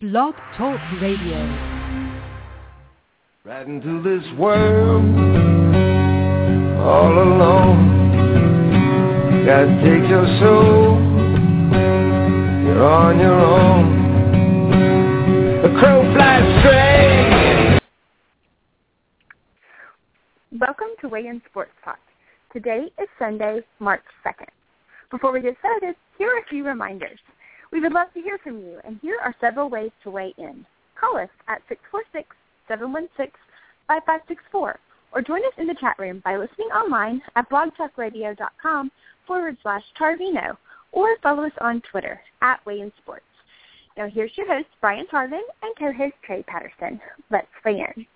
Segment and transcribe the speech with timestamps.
[0.00, 1.38] Blog Talk Radio.
[3.42, 5.04] Right into this world
[6.78, 7.82] all alone.
[9.44, 11.00] Gotta take your soul.
[12.62, 13.86] You're on your own.
[15.62, 17.80] The crow flies straight.
[20.60, 21.98] Welcome to Weigh In Sports Talk.
[22.52, 24.46] Today is Sunday, March 2nd.
[25.10, 27.18] Before we get started, here are a few reminders.
[27.70, 30.64] We would love to hear from you, and here are several ways to weigh in.
[30.98, 31.60] Call us at
[32.70, 33.32] 646-716-5564,
[34.52, 34.78] or
[35.26, 38.90] join us in the chat room by listening online at blogtalkradio.com
[39.26, 40.56] forward slash Tarvino,
[40.92, 43.24] or follow us on Twitter at Weigh In Sports.
[43.96, 47.00] Now here's your host, Brian Tarvin, and co-host Trey Patterson.
[47.30, 48.06] Let's weigh in.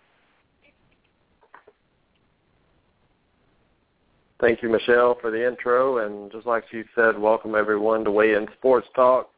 [4.40, 5.98] Thank you, Michelle, for the intro.
[5.98, 9.28] And just like she said, welcome everyone to Weigh In Sports Talk.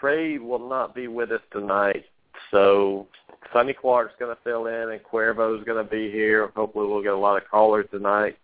[0.00, 2.04] Trey will not be with us tonight,
[2.50, 3.06] so
[3.52, 6.50] Sonny Clark's going to fill in, and Cuervo's going to be here.
[6.54, 8.36] Hopefully, we'll get a lot of callers tonight.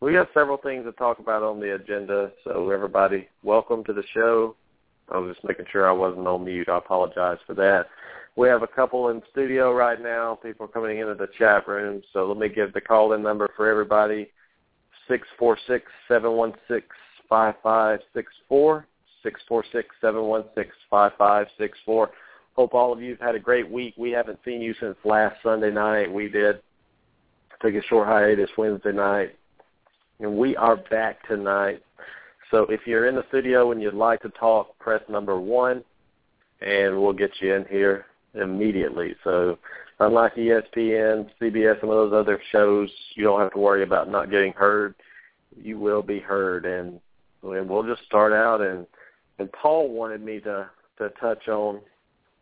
[0.00, 4.02] We got several things to talk about on the agenda, so everybody, welcome to the
[4.12, 4.56] show.
[5.10, 6.68] I was just making sure I wasn't on mute.
[6.68, 7.86] I apologize for that.
[8.34, 10.38] We have a couple in studio right now.
[10.42, 13.68] People are coming into the chat room, so let me give the call-in number for
[13.68, 14.30] everybody,
[15.06, 16.86] six four six seven one six
[17.28, 18.86] five five six four.
[19.24, 22.08] 646-716-5564.
[22.54, 23.94] Hope all of you have had a great week.
[23.96, 26.12] We haven't seen you since last Sunday night.
[26.12, 26.60] We did
[27.62, 29.34] take a short hiatus Wednesday night,
[30.20, 31.82] and we are back tonight.
[32.50, 35.82] So if you're in the studio and you'd like to talk, press number one,
[36.60, 39.14] and we'll get you in here immediately.
[39.24, 39.58] So
[40.00, 44.52] unlike ESPN, CBS, and those other shows, you don't have to worry about not getting
[44.52, 44.94] heard.
[45.56, 47.00] You will be heard, and,
[47.42, 48.86] and we'll just start out and–
[49.38, 51.80] and Paul wanted me to to touch on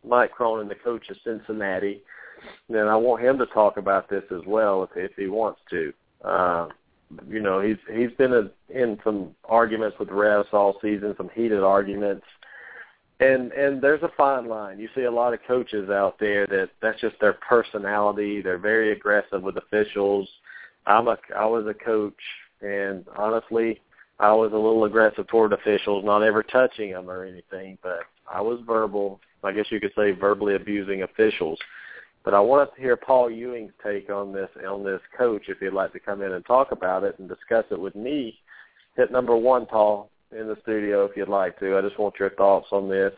[0.07, 2.01] Mike Cronin, the coach of Cincinnati,
[2.69, 5.93] and I want him to talk about this as well if if he wants to.
[6.23, 6.67] Uh,
[7.27, 11.61] you know, he's he's been a, in some arguments with refs all season, some heated
[11.61, 12.25] arguments,
[13.19, 14.79] and and there's a fine line.
[14.79, 18.41] You see a lot of coaches out there that that's just their personality.
[18.41, 20.27] They're very aggressive with officials.
[20.85, 22.13] I'm a I was a coach,
[22.61, 23.81] and honestly,
[24.21, 28.01] I was a little aggressive toward officials, not ever touching them or anything, but
[28.31, 29.19] I was verbal.
[29.43, 31.57] I guess you could say verbally abusing officials.
[32.23, 35.45] But I wanted to hear Paul Ewing's take on this on this coach.
[35.47, 38.37] If you'd like to come in and talk about it and discuss it with me,
[38.95, 41.75] hit number one, Paul, in the studio if you'd like to.
[41.75, 43.13] I just want your thoughts on this.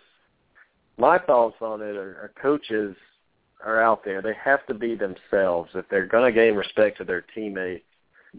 [0.98, 2.96] My thoughts on it are, are coaches
[3.62, 4.22] are out there.
[4.22, 7.84] They have to be themselves if they're going to gain respect to their teammates,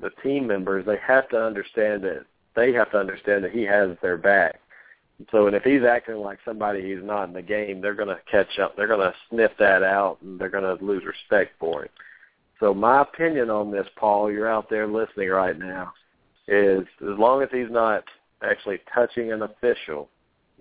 [0.00, 0.86] the team members.
[0.86, 2.24] They have to understand that
[2.56, 4.60] they have to understand that he has their back.
[5.30, 8.20] So, and if he's acting like somebody he's not in the game, they're going to
[8.30, 8.76] catch up.
[8.76, 11.90] They're going to sniff that out, and they're going to lose respect for him.
[12.58, 15.92] So, my opinion on this, Paul, you're out there listening right now,
[16.48, 18.04] is as long as he's not
[18.42, 20.08] actually touching an official,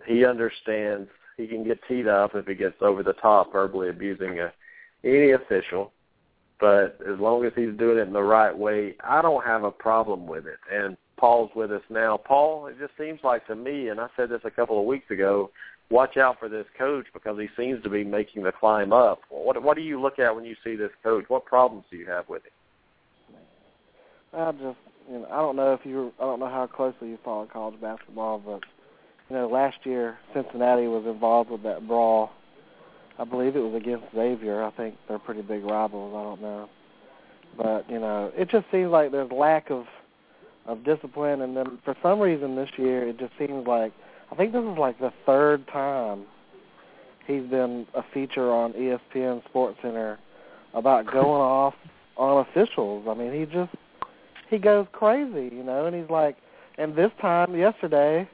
[0.05, 4.39] he understands he can get teed up if he gets over the top verbally abusing
[4.39, 4.53] a,
[5.03, 5.91] any official.
[6.59, 9.71] But as long as he's doing it in the right way, I don't have a
[9.71, 10.59] problem with it.
[10.71, 12.17] And Paul's with us now.
[12.17, 15.09] Paul, it just seems like to me, and I said this a couple of weeks
[15.11, 15.51] ago,
[15.89, 19.21] watch out for this coach because he seems to be making the climb up.
[19.29, 21.25] What what do you look at when you see this coach?
[21.27, 22.51] What problems do you have with him?
[24.35, 24.77] I just,
[25.09, 27.79] you know, I don't know if you, I don't know how closely you follow college
[27.79, 28.61] basketball, but
[29.29, 32.31] you know, last year Cincinnati was involved with that brawl.
[33.19, 34.63] I believe it was against Xavier.
[34.63, 36.13] I think they're pretty big rivals.
[36.15, 36.69] I don't know,
[37.55, 39.85] but you know, it just seems like there's lack of
[40.65, 41.41] of discipline.
[41.41, 43.91] And then for some reason this year, it just seems like
[44.31, 46.25] I think this is like the third time
[47.27, 50.19] he's been a feature on ESPN Sports Center
[50.73, 51.73] about going off
[52.17, 53.07] on officials.
[53.09, 53.73] I mean, he just
[54.49, 55.85] he goes crazy, you know.
[55.85, 56.37] And he's like,
[56.77, 58.27] and this time yesterday,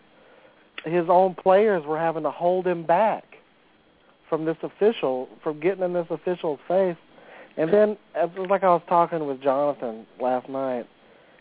[0.86, 3.24] his own players were having to hold him back
[4.30, 6.98] from this official from getting in this official's face.
[7.58, 10.88] And then, it was like I was talking with Jonathan last night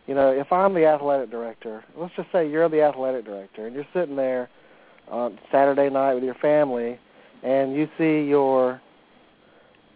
[0.08, 3.76] you know, if I'm the athletic director, let's just say you're the athletic director and
[3.76, 4.48] you're sitting there
[5.06, 6.98] on Saturday night with your family
[7.42, 8.80] and you see your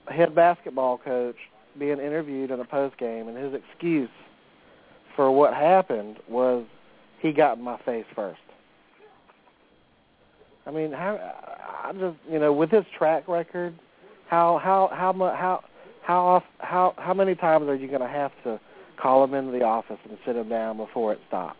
[0.09, 1.37] head basketball coach
[1.79, 4.11] being interviewed in a post game and his excuse
[5.17, 6.67] for what happened was
[7.20, 8.41] he got in my face first.
[10.67, 11.19] I mean, how
[11.85, 13.75] I just you know with his track record,
[14.29, 15.65] how how how how
[16.03, 18.61] how off, how how many times are you going to have to
[19.03, 21.59] call him into the office and sit him down before it stops.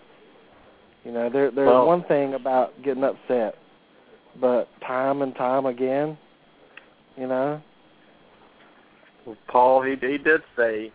[1.05, 3.57] You know, there there's well, one thing about getting upset,
[4.41, 6.17] but time and time again,
[7.17, 7.61] You know.
[9.49, 10.93] Paul, he he did say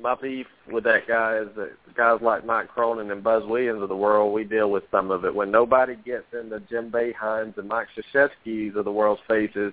[0.00, 3.88] my beef with that guy is that guys like Mike Cronin and Buzz Williams of
[3.88, 5.34] the world, we deal with some of it.
[5.34, 9.72] When nobody gets in the Jim Boeheim's and Mike Krzyzewski's of the world's faces,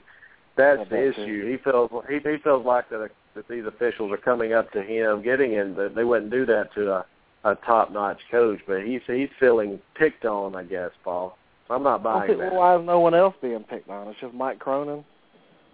[0.58, 1.52] that's the that's issue.
[1.52, 5.22] He feels he he feels like that that these officials are coming up to him,
[5.22, 5.76] getting in.
[5.96, 7.06] They wouldn't do that to a
[7.46, 11.38] a top notch coach, but he's he's feeling picked on, I guess, Paul.
[11.70, 12.54] I'm not buying well, that.
[12.54, 14.08] why is no one else being picked on?
[14.08, 15.06] It's just Mike Cronin,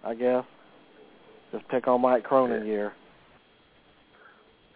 [0.04, 0.44] I guess.
[1.50, 2.92] Just pick on Mike Cronin year.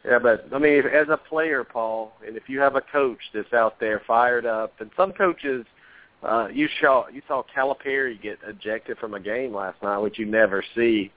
[0.05, 3.19] Yeah, but I mean, if, as a player, Paul, and if you have a coach
[3.35, 5.67] that's out there fired up, and some coaches,
[6.23, 10.25] uh, you saw you saw Calipari get ejected from a game last night, which you
[10.25, 11.13] never see.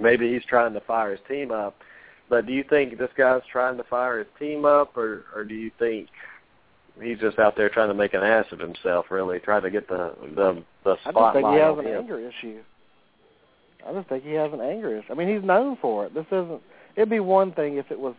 [0.00, 1.76] Maybe he's trying to fire his team up,
[2.28, 5.54] but do you think this guy's trying to fire his team up, or or do
[5.54, 6.08] you think
[7.00, 9.88] he's just out there trying to make an ass of himself, really trying to get
[9.88, 12.60] the the the I just think he has an anger issue.
[13.86, 15.12] I just think he has an anger issue.
[15.12, 16.14] I mean, he's known for it.
[16.14, 16.60] This isn't.
[16.96, 18.14] It'd be one thing if it was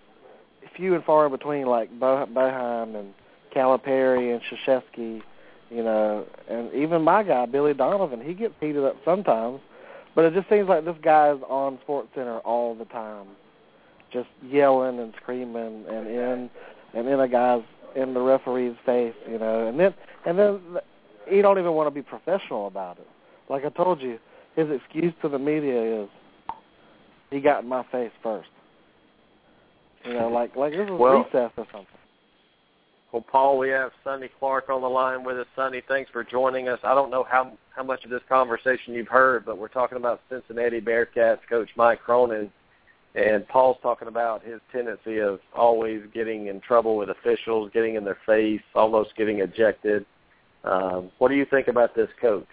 [0.76, 3.14] few and far in between, like Bo- Boeheim and
[3.54, 5.22] Calipari and Krzyzewski,
[5.70, 8.22] you know, and even my guy Billy Donovan.
[8.22, 9.60] He gets heated up sometimes,
[10.18, 13.28] but it just seems like this guy's on Sports Center all the time,
[14.12, 16.50] just yelling and screaming and in
[16.96, 17.62] and in a guy's
[17.96, 19.94] in the referee's face, you know, and then
[20.26, 20.60] and then
[21.30, 23.08] he don't even want to be professional about it.
[23.48, 24.18] Like I told you,
[24.56, 26.10] his excuse to the media is
[27.30, 28.50] he got in my face first.
[30.04, 31.86] You know, like like this was Well- recess or something.
[33.12, 35.48] Well, Paul, we have Sonny Clark on the line with us.
[35.56, 36.80] Sonny, thanks for joining us.
[36.84, 40.22] I don't know how how much of this conversation you've heard, but we're talking about
[40.30, 42.52] Cincinnati Bearcats coach Mike Cronin,
[43.16, 48.04] and Paul's talking about his tendency of always getting in trouble with officials, getting in
[48.04, 50.06] their face, almost getting ejected.
[50.66, 52.46] Um, what do you think about this coach?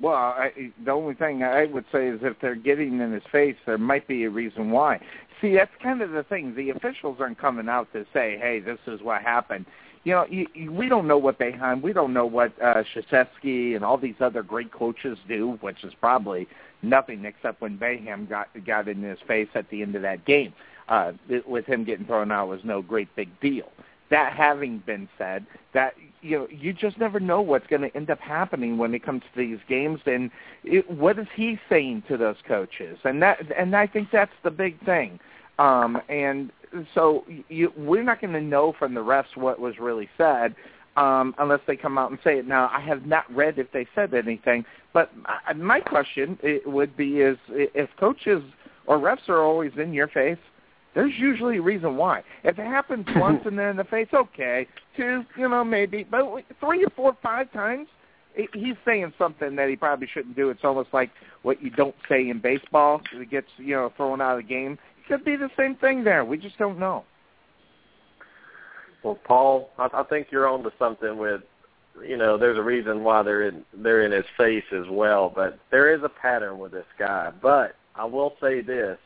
[0.00, 3.56] Well, I, the only thing I would say is if they're getting in his face,
[3.66, 5.00] there might be a reason why.
[5.40, 6.54] See, that's kind of the thing.
[6.54, 9.66] The officials aren't coming out to say, "Hey, this is what happened."
[10.04, 13.76] You know, you, you, we don't know what Boeheim, we don't know what uh, Krzyzewski
[13.76, 16.48] and all these other great coaches do, which is probably
[16.80, 20.54] nothing except when Boeheim got got in his face at the end of that game.
[20.88, 23.70] Uh, it, with him getting thrown out was no great big deal.
[24.10, 28.10] That having been said, that you know, you just never know what's going to end
[28.10, 30.30] up happening when it comes to these games, and
[30.64, 32.98] it, what is he saying to those coaches?
[33.04, 35.18] And that, and I think that's the big thing.
[35.58, 36.50] Um, and
[36.94, 40.54] so you, we're not going to know from the refs what was really said
[40.96, 42.46] um, unless they come out and say it.
[42.46, 45.10] Now, I have not read if they said anything, but
[45.56, 48.42] my, question it would be is if coaches
[48.86, 50.38] or refs are always in your face,
[50.94, 52.22] there's usually a reason why.
[52.44, 54.66] If it happens once and then in the face, okay.
[54.96, 56.04] Two, you know, maybe.
[56.04, 57.88] But three or four, five times,
[58.34, 60.50] he's saying something that he probably shouldn't do.
[60.50, 61.10] It's almost like
[61.42, 63.00] what you don't say in baseball.
[63.12, 64.72] It gets, you know, thrown out of the game.
[64.72, 66.24] It could be the same thing there.
[66.24, 67.04] We just don't know.
[69.02, 71.40] Well, Paul, I, I think you're on to something with,
[72.06, 75.32] you know, there's a reason why they're in they're in his face as well.
[75.34, 77.32] But there is a pattern with this guy.
[77.42, 78.98] But I will say this: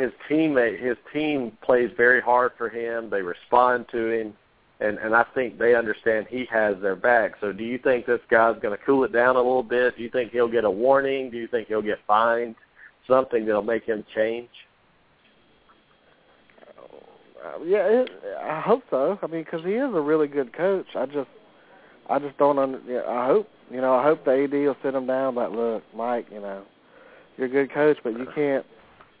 [0.00, 3.10] his teammate, his team plays very hard for him.
[3.10, 4.34] They respond to him,
[4.80, 7.32] and and I think they understand he has their back.
[7.40, 9.96] So, do you think this guy's going to cool it down a little bit?
[9.96, 11.30] Do you think he'll get a warning?
[11.30, 12.56] Do you think he'll get fined?
[13.06, 14.48] Something that'll make him change?
[17.64, 18.10] Yeah, it,
[18.42, 19.18] I hope so.
[19.22, 20.86] I mean, because he is a really good coach.
[20.94, 21.28] I just,
[22.08, 22.58] I just don't.
[22.58, 25.34] Under, I hope, you know, I hope the AD will sit him down.
[25.34, 26.62] Like, look, Mike, you know,
[27.36, 28.64] you're a good coach, but you can't,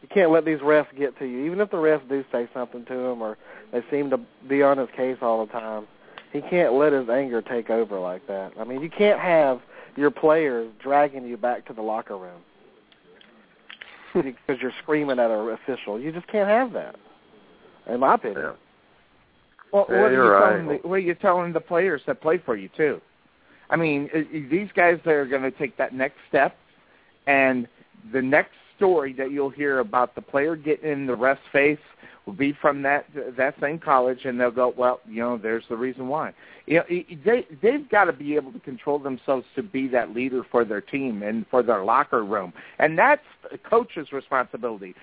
[0.02, 1.44] you can't let these refs get to you.
[1.46, 3.36] Even if the refs do say something to him, or
[3.72, 5.86] they seem to be on his case all the time,
[6.32, 8.52] he can't let his anger take over like that.
[8.58, 9.60] I mean, you can't have
[9.96, 12.40] your players dragging you back to the locker room
[14.14, 15.98] because you're screaming at an official.
[16.00, 16.96] You just can't have that,
[17.88, 18.40] in my opinion.
[18.42, 18.52] Yeah.
[19.72, 20.82] Well, Yeah, what are you you're telling right.
[20.82, 23.00] the, what are you telling the players that play for you too?
[23.68, 26.56] I mean, i- i- these guys that are going to take that next step,
[27.26, 27.68] and
[28.12, 31.78] the next story that you'll hear about the player getting in the ref's face
[32.24, 33.04] will be from that
[33.36, 36.32] that same college, and they'll go, well, you know, there's the reason why.
[36.66, 36.84] You know,
[37.24, 40.80] they they've got to be able to control themselves to be that leader for their
[40.80, 44.94] team and for their locker room, and that's the coach's responsibility.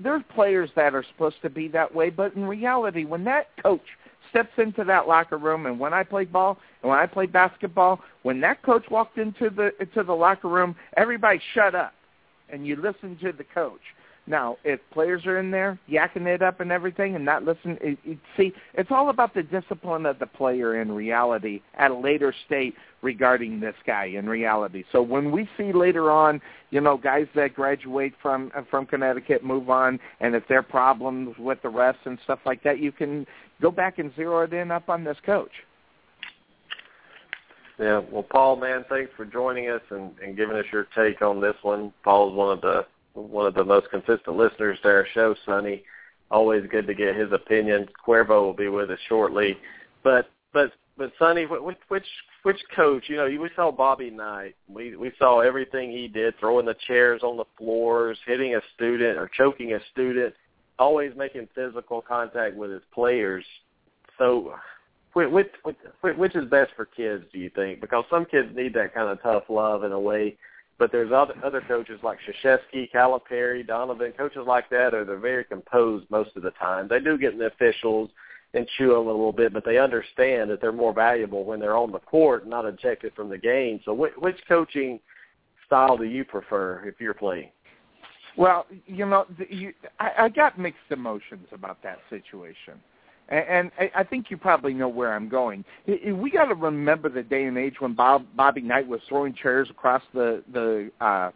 [0.00, 3.84] There's players that are supposed to be that way, but in reality, when that coach
[4.30, 8.00] steps into that locker room and when I played ball and when I played basketball,
[8.22, 11.92] when that coach walked into the into the locker room, everybody shut up
[12.50, 13.80] and you listen to the coach.
[14.28, 17.98] Now, if players are in there yakking it up and everything and not listening, it,
[18.04, 22.34] it, see, it's all about the discipline of the player in reality at a later
[22.44, 24.84] state regarding this guy in reality.
[24.92, 29.42] So when we see later on, you know, guys that graduate from uh, from Connecticut
[29.42, 32.92] move on, and if there are problems with the refs and stuff like that, you
[32.92, 33.26] can
[33.62, 35.52] go back and zero it in up on this coach.
[37.78, 41.40] Yeah, well, Paul, man, thanks for joining us and, and giving us your take on
[41.40, 41.92] this one.
[42.02, 45.82] Paul's one of the one of the most consistent listeners to our show, Sonny.
[46.30, 47.88] Always good to get his opinion.
[48.06, 49.56] Cuervo will be with us shortly,
[50.02, 52.06] but but but Sonny, which which
[52.42, 53.04] which coach?
[53.06, 54.56] You know, we saw Bobby Knight.
[54.68, 59.18] We we saw everything he did, throwing the chairs on the floors, hitting a student
[59.18, 60.34] or choking a student,
[60.80, 63.44] always making physical contact with his players.
[64.18, 64.54] So
[65.26, 67.80] which, which, which is best for kids, do you think?
[67.80, 70.36] Because some kids need that kind of tough love in a way,
[70.78, 75.44] but there's other other coaches like Krzyzewski, Calipari, Donovan, coaches like that are they're very
[75.44, 76.88] composed most of the time.
[76.88, 78.10] They do get in the officials
[78.54, 81.76] and chew them a little bit, but they understand that they're more valuable when they're
[81.76, 83.80] on the court, not ejected from the game.
[83.84, 85.00] So, which, which coaching
[85.66, 87.50] style do you prefer if you're playing?
[88.36, 92.80] Well, you know, the, you, I, I got mixed emotions about that situation
[93.28, 95.64] and I think you probably know where I'm going.
[95.86, 99.68] We got to remember the day and age when Bob Bobby Knight was throwing chairs
[99.70, 101.30] across the the uh,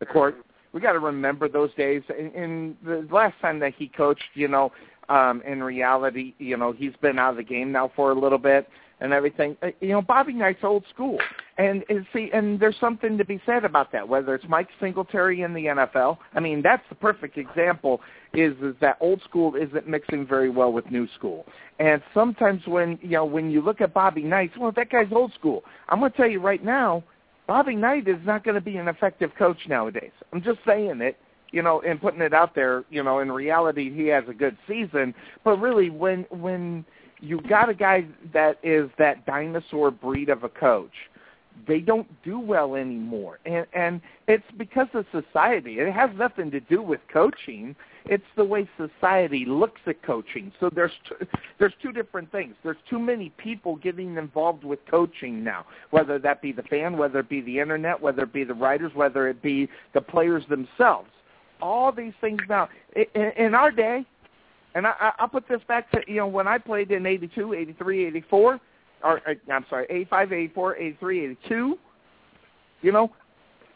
[0.00, 0.44] the court.
[0.72, 2.02] We got to remember those days.
[2.08, 4.72] And the last time that he coached, you know,
[5.08, 8.38] um, in reality, you know, he's been out of the game now for a little
[8.38, 8.68] bit
[9.00, 9.56] and everything.
[9.62, 11.18] Uh, you know, Bobby Knight's old school,
[11.56, 14.08] and, and see, and there's something to be said about that.
[14.08, 18.00] Whether it's Mike Singletary in the NFL, I mean, that's the perfect example.
[18.32, 21.46] Is is that old school isn't mixing very well with new school,
[21.78, 25.32] and sometimes when you know when you look at Bobby Knight, well, that guy's old
[25.34, 25.62] school.
[25.88, 27.04] I'm going to tell you right now,
[27.46, 30.12] Bobby Knight is not going to be an effective coach nowadays.
[30.32, 31.16] I'm just saying it
[31.52, 34.56] you know, and putting it out there, you know, in reality he has a good
[34.66, 36.84] season, but really when when
[37.20, 40.92] you got a guy that is that dinosaur breed of a coach.
[41.66, 45.78] They don't do well anymore, and and it's because of society.
[45.78, 47.74] It has nothing to do with coaching.
[48.06, 50.52] It's the way society looks at coaching.
[50.60, 51.26] So there's t-
[51.58, 52.54] there's two different things.
[52.62, 57.20] There's too many people getting involved with coaching now, whether that be the fan, whether
[57.20, 61.08] it be the internet, whether it be the writers, whether it be the players themselves.
[61.62, 62.68] All these things now.
[62.94, 64.04] In, in our day,
[64.74, 68.06] and I, I'll put this back to, you know, when I played in 82, 83,
[68.06, 68.60] 84,
[69.04, 71.78] or uh, I'm sorry, 85, 84, 83, 82,
[72.82, 73.12] you know,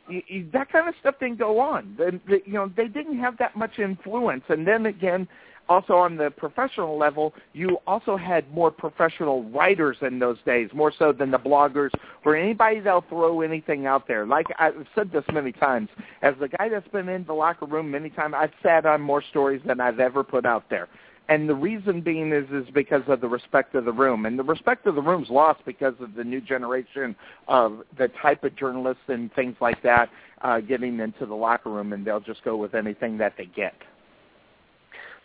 [0.08, 1.94] you, you, that kind of stuff didn't go on.
[1.96, 4.44] The, the, you know, they didn't have that much influence.
[4.48, 5.28] And then again,
[5.68, 10.92] also on the professional level, you also had more professional writers in those days, more
[10.98, 11.90] so than the bloggers
[12.24, 14.26] or anybody that'll throw anything out there.
[14.26, 15.90] Like I've said this many times,
[16.22, 19.22] as the guy that's been in the locker room many times, I've sat on more
[19.22, 20.88] stories than I've ever put out there.
[21.28, 24.42] And the reason being is is because of the respect of the room, and the
[24.42, 27.14] respect of the room's lost because of the new generation
[27.48, 30.08] of the type of journalists and things like that
[30.40, 33.74] uh, getting into the locker room, and they'll just go with anything that they get.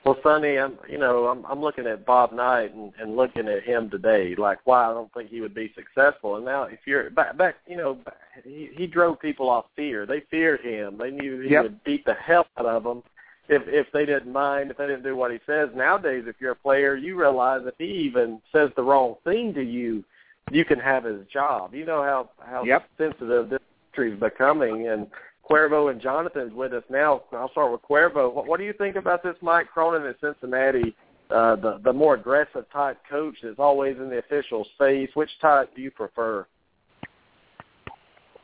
[0.06, 3.64] Well, Sonny, I'm you know I'm I'm looking at Bob Knight and, and looking at
[3.64, 6.36] him today, like why I don't think he would be successful.
[6.36, 7.98] And now, if you're back, back you know,
[8.44, 10.06] he he drove people off fear.
[10.06, 10.98] They feared him.
[10.98, 11.64] They knew he yep.
[11.64, 13.04] would beat the hell out of them
[13.50, 15.70] if if they didn't mind, if they didn't do what he says.
[15.76, 19.62] Nowadays, if you're a player, you realize if he even says the wrong thing to
[19.62, 20.04] you,
[20.52, 21.74] you can have his job.
[21.74, 22.88] You know how how yep.
[22.98, 23.60] sensitive this
[23.92, 25.08] country is becoming, and
[25.50, 27.24] Cuervo and Jonathan's with us now.
[27.34, 28.34] I'll start with Cuervo.
[28.34, 30.96] What, what do you think about this Mike Cronin in Cincinnati?
[31.30, 35.10] Uh, the the more aggressive type coach that's always in the official's face.
[35.16, 36.46] Which type do you prefer?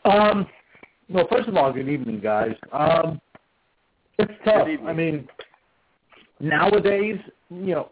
[0.05, 0.47] Um,
[1.09, 2.55] well, first of all, good evening, guys.
[2.71, 3.21] Um,
[4.19, 4.67] it's tough.
[4.85, 5.27] I mean,
[6.39, 7.17] nowadays,
[7.49, 7.89] you know,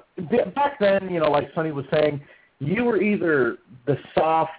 [0.55, 2.21] back then, you know, like Sonny was saying,
[2.59, 4.51] you were either the soft,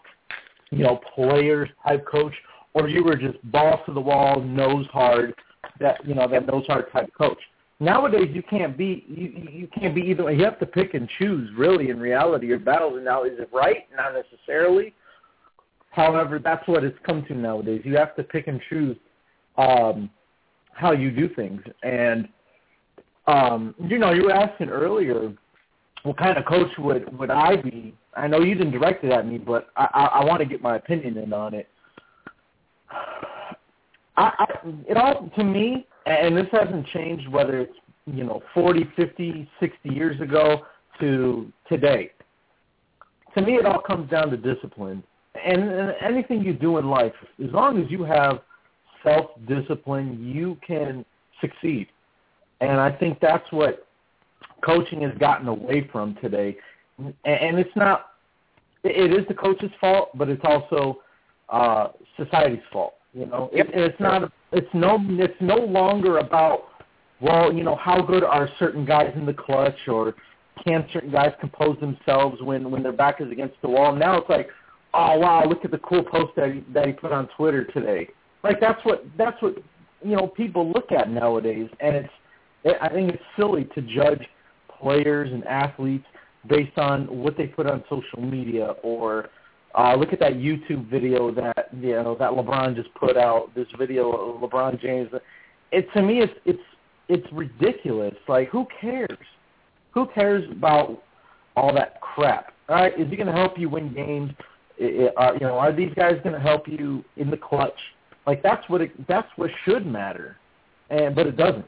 [0.71, 2.35] you know, players type coach,
[2.75, 5.35] or you were just balls to the wall, nose hard,
[5.81, 7.39] that you know that nose hard type coach.
[7.81, 10.31] Nowadays, you can't be you you can't be either.
[10.31, 11.51] You have to pick and choose.
[11.57, 12.95] Really, in reality, your battles.
[12.95, 13.87] Are now, is it right?
[13.97, 14.95] Not necessarily.
[15.91, 17.83] However, that's what it's come to nowadays.
[17.85, 18.97] You have to pick and choose
[19.57, 20.11] um,
[20.79, 21.61] how you do things.
[21.83, 22.29] And
[23.27, 25.33] um, you know, you were asking earlier,
[26.05, 27.95] what kind of coach would would I be?
[28.17, 30.63] I know you didn't direct it at me, but I, I, I want to get
[30.63, 31.69] my opinion in on it.
[34.17, 34.47] I, I,
[34.89, 37.75] it all to me, and this hasn't changed whether it's
[38.07, 40.63] you know 40, 50, 60 years ago
[41.01, 42.13] to today.
[43.35, 45.03] To me, it all comes down to discipline,
[45.45, 47.13] and, and anything you do in life,
[47.45, 48.41] as long as you have
[49.03, 51.05] self-discipline, you can
[51.41, 51.89] succeed.
[52.61, 53.87] and I think that's what
[54.63, 56.57] coaching has gotten away from today.
[56.99, 58.07] And it's not
[58.85, 61.01] it is the coach's fault, but it's also
[61.49, 62.95] uh society's fault.
[63.15, 63.69] You know, yep.
[63.69, 64.31] it, it's not.
[64.53, 64.99] It's no.
[65.11, 66.65] It's no longer about
[67.21, 70.15] well, you know, how good are certain guys in the clutch, or
[70.65, 73.95] can certain guys compose themselves when when their back is against the wall.
[73.95, 74.51] Now it's like,
[74.95, 78.09] oh wow, look at the cool post that he, that he put on Twitter today.
[78.43, 79.57] Like that's what that's what
[80.03, 82.09] you know people look at nowadays, and it's.
[82.81, 84.27] I think it's silly to judge
[84.81, 86.05] players and athletes
[86.49, 89.31] based on what they put on social media or
[89.75, 93.55] uh, look at that YouTube video that you know that LeBron just put out.
[93.55, 95.11] This video of LeBron James.
[95.73, 96.59] It to me, it's it's
[97.09, 98.15] it's ridiculous.
[98.27, 99.19] Like, who cares?
[99.93, 101.03] Who cares about
[101.57, 102.53] all that crap?
[102.69, 104.33] All right, is he going to help you win games?
[104.79, 107.79] It, uh, you know, are these guys going to help you in the clutch?
[108.29, 110.37] Like, that's what it, that's what should matter,
[110.91, 111.65] and but it doesn't.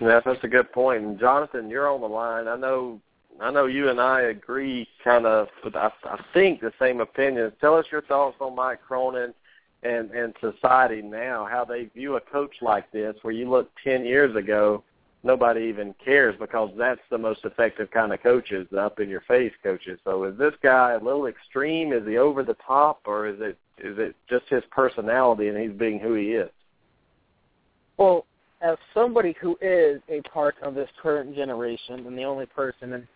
[0.00, 1.04] Yeah, that's a good point.
[1.04, 2.48] And Jonathan, you're on the line.
[2.48, 3.00] I know
[3.40, 7.52] I know you and I agree kind of, I, I think the same opinions.
[7.60, 9.32] Tell us your thoughts on Mike Cronin
[9.84, 14.04] and and society now, how they view a coach like this, where you look ten
[14.04, 14.82] years ago,
[15.22, 19.20] nobody even cares because that's the most effective kind of coaches, the up in your
[19.22, 19.98] face coaches.
[20.04, 21.92] So is this guy a little extreme?
[21.92, 25.78] Is he over the top, or is it is it just his personality and he's
[25.78, 26.50] being who he is?
[27.96, 28.26] Well,
[28.60, 33.08] as somebody who is a part of this current generation and the only person in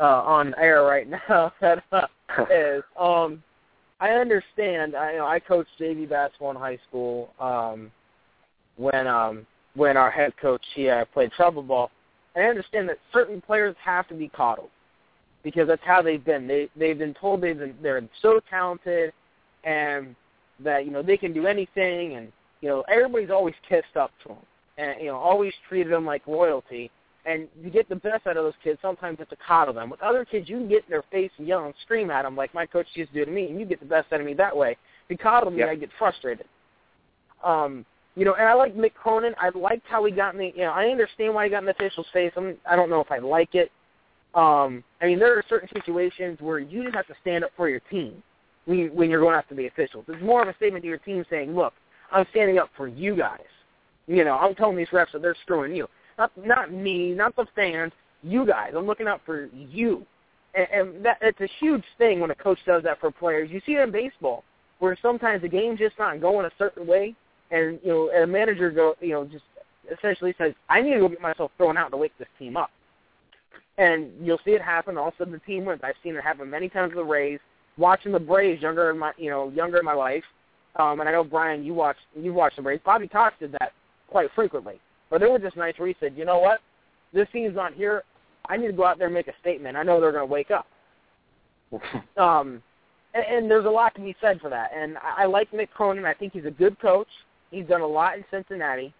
[0.00, 2.06] uh, on air right now that uh,
[2.50, 2.82] is.
[2.98, 3.42] Um,
[4.00, 4.96] I understand.
[4.96, 7.30] I you know I coached JV basketball in high school.
[7.38, 7.90] Um,
[8.76, 11.90] when um when our head coach he uh, played travel ball,
[12.34, 14.70] And I understand that certain players have to be coddled
[15.42, 16.46] because that's how they've been.
[16.46, 19.12] They they've been told they've been they're so talented
[19.64, 20.14] and
[20.60, 24.28] that you know they can do anything and you know everybody's always kissed up to
[24.28, 24.38] them
[24.78, 26.90] and you know always treated them like royalty
[27.24, 29.90] and you get the best out of those kids, sometimes it's to coddle them.
[29.90, 32.36] With other kids, you can get in their face and yell and scream at them
[32.36, 34.26] like my coach used to do to me, and you get the best out of
[34.26, 34.72] me that way.
[34.72, 35.68] If you coddle me, yep.
[35.68, 36.46] I get frustrated.
[37.44, 39.34] Um, you know, and I like Mick Cronin.
[39.40, 41.66] I liked how he got in the, you know, I understand why he got in
[41.66, 42.32] the official's face.
[42.36, 43.70] I'm, I don't know if I like it.
[44.34, 47.68] Um, I mean, there are certain situations where you just have to stand up for
[47.68, 48.22] your team
[48.64, 50.04] when, you, when you're going after the officials.
[50.08, 51.74] It's more of a statement to your team saying, look,
[52.10, 53.40] I'm standing up for you guys.
[54.06, 55.86] You know, I'm telling these refs that they're screwing you.
[56.18, 58.72] Not not me, not the fans, you guys.
[58.76, 60.04] I'm looking out for you.
[60.54, 63.50] And, and that it's a huge thing when a coach does that for players.
[63.50, 64.44] You see it in baseball,
[64.80, 67.14] where sometimes the game's just not going a certain way,
[67.52, 69.44] and you know, and a manager go, you know, just
[69.96, 72.70] essentially says, "I need to go get myself thrown out to wake this team up."
[73.78, 74.98] And you'll see it happen.
[74.98, 75.80] All of a sudden, the team wins.
[75.84, 77.38] I've seen it happen many times with the Rays.
[77.78, 80.24] Watching the Braves younger in my, you know, younger in my life,
[80.76, 82.82] um, and I know Brian, you watch, you watched the Braves.
[82.84, 83.72] Bobby Cox did that
[84.08, 84.80] quite frequently.
[85.10, 86.60] But there were just nights where he said, you know what,
[87.12, 88.04] this team's not here.
[88.48, 89.76] I need to go out there and make a statement.
[89.76, 90.66] I know they're going to wake up.
[92.16, 92.62] um,
[93.14, 94.70] and, and there's a lot to be said for that.
[94.74, 96.04] And I, I like Mick Cronin.
[96.04, 97.08] I think he's a good coach.
[97.52, 98.92] He's done a lot in Cincinnati.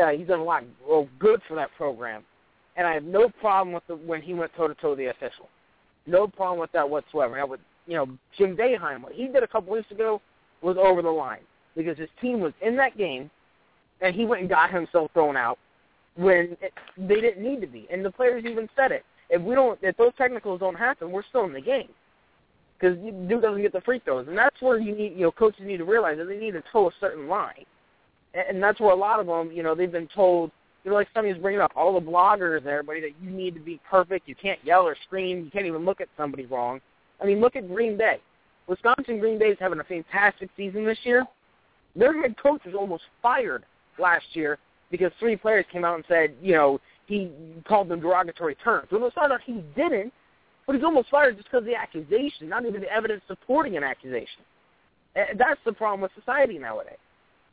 [0.00, 2.22] Uh, he's done a lot well, good for that program.
[2.76, 5.06] And I have no problem with the, when he went toe to toe with the
[5.06, 5.48] official.
[6.06, 7.36] No problem with that whatsoever.
[7.36, 8.06] Now, with you know
[8.38, 10.22] Jim Boeheim, what he did a couple weeks ago
[10.62, 11.42] was over the line
[11.76, 13.30] because his team was in that game
[14.00, 15.58] and he went and got himself thrown out
[16.14, 17.86] when it, they didn't need to be.
[17.90, 19.04] And the players even said it.
[19.28, 21.88] If we don't, if those technicals don't happen, we're still in the game
[22.82, 25.62] because dude doesn't get the free throws, and that's where you need, you know, coaches
[25.64, 27.64] need to realize that they need to toe a certain line,
[28.34, 30.50] and, and that's where a lot of them, you know, they've been told,
[30.82, 33.60] you know, like somebody's bringing up all the bloggers and everybody that you need to
[33.60, 36.80] be perfect, you can't yell or scream, you can't even look at somebody wrong.
[37.22, 38.18] I mean, look at Green Bay.
[38.66, 41.24] Wisconsin Green Bay is having a fantastic season this year.
[41.94, 43.64] Their head coach is almost fired
[43.98, 44.58] last year
[44.90, 47.30] because three players came out and said, you know, he
[47.64, 48.88] called them derogatory terms.
[48.90, 50.12] Well, it's not that he didn't,
[50.66, 53.82] but he's almost fired just because of the accusation, not even the evidence supporting an
[53.82, 54.42] accusation.
[55.14, 56.96] And that's the problem with society nowadays.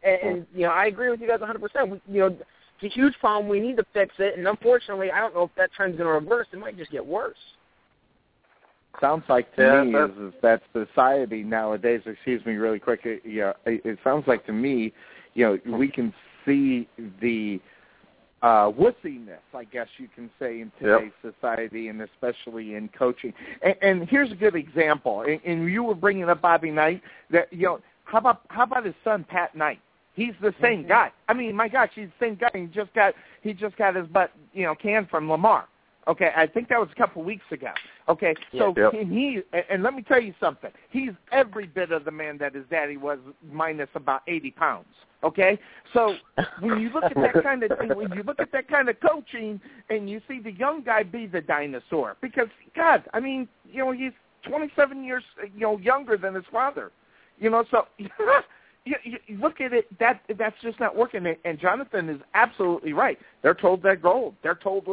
[0.04, 0.28] And, hmm.
[0.28, 1.90] and you know, I agree with you guys 100%.
[1.90, 3.50] We, you know, it's a huge problem.
[3.50, 4.38] We need to fix it.
[4.38, 6.48] And unfortunately, I don't know if that trend's going to reverse.
[6.54, 7.38] It might just get worse.
[9.02, 12.02] Sounds like to yeah, me is, is that society nowadays.
[12.06, 13.02] Excuse me, really quick.
[13.04, 14.94] It, yeah, it, it sounds like to me,
[15.36, 16.14] you know, we can
[16.46, 16.88] see
[17.22, 17.62] the
[18.42, 21.36] uh, wussiness, I guess you can say, in today's yep.
[21.36, 23.34] society, and especially in coaching.
[23.62, 25.22] And, and here's a good example.
[25.22, 27.02] And, and you were bringing up Bobby Knight.
[27.32, 29.80] That you know, how about how about his son Pat Knight?
[30.14, 30.90] He's the same mm-hmm.
[30.90, 31.12] guy.
[31.28, 32.50] I mean, my gosh, he's the same guy.
[32.54, 35.68] He just got he just got his butt you know canned from Lamar.
[36.08, 37.72] Okay, I think that was a couple weeks ago.
[38.08, 38.94] Okay, so Yep.
[38.94, 40.72] he and let me tell you something.
[40.90, 43.20] He's every bit of the man that his daddy was,
[43.52, 44.88] minus about eighty pounds.
[45.24, 45.60] Okay,
[45.94, 46.16] so
[46.62, 49.62] when you look at that kind of when you look at that kind of coaching,
[49.90, 53.92] and you see the young guy be the dinosaur, because God, I mean, you know,
[53.92, 54.14] he's
[54.48, 56.92] twenty seven years, you know, younger than his father.
[57.38, 57.88] You know, so
[58.86, 58.96] you,
[59.28, 61.26] you look at it that that's just not working.
[61.26, 63.18] And, and Jonathan is absolutely right.
[63.42, 64.36] They're told they're gold.
[64.42, 64.88] They're told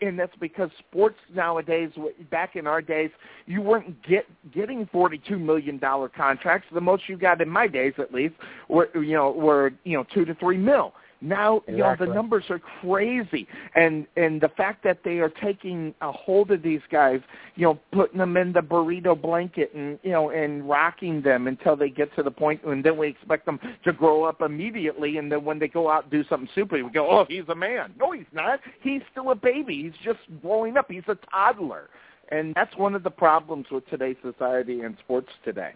[0.00, 1.90] and that's because sports nowadays
[2.30, 3.10] back in our days
[3.46, 6.68] you weren't get getting 42 million dollar contracts.
[6.72, 8.34] The most you got in my days at least
[8.68, 12.44] were you know were you know 2 to 3 mil now you know the numbers
[12.48, 13.46] are crazy.
[13.74, 17.20] And and the fact that they are taking a hold of these guys
[17.56, 21.76] you know putting them in the burrito blanket and you know and rocking them until
[21.76, 25.18] they get to the point and then we expect them to grow up immediately.
[25.18, 27.54] And then when they go out and do something stupid we go oh he's a
[27.54, 27.94] man.
[27.98, 28.60] No he's not.
[28.80, 29.82] He's still a baby.
[29.82, 30.86] He's just growing up.
[30.90, 31.90] He's a toddler.
[32.30, 35.72] And that's one of the problems with today's society and sports today.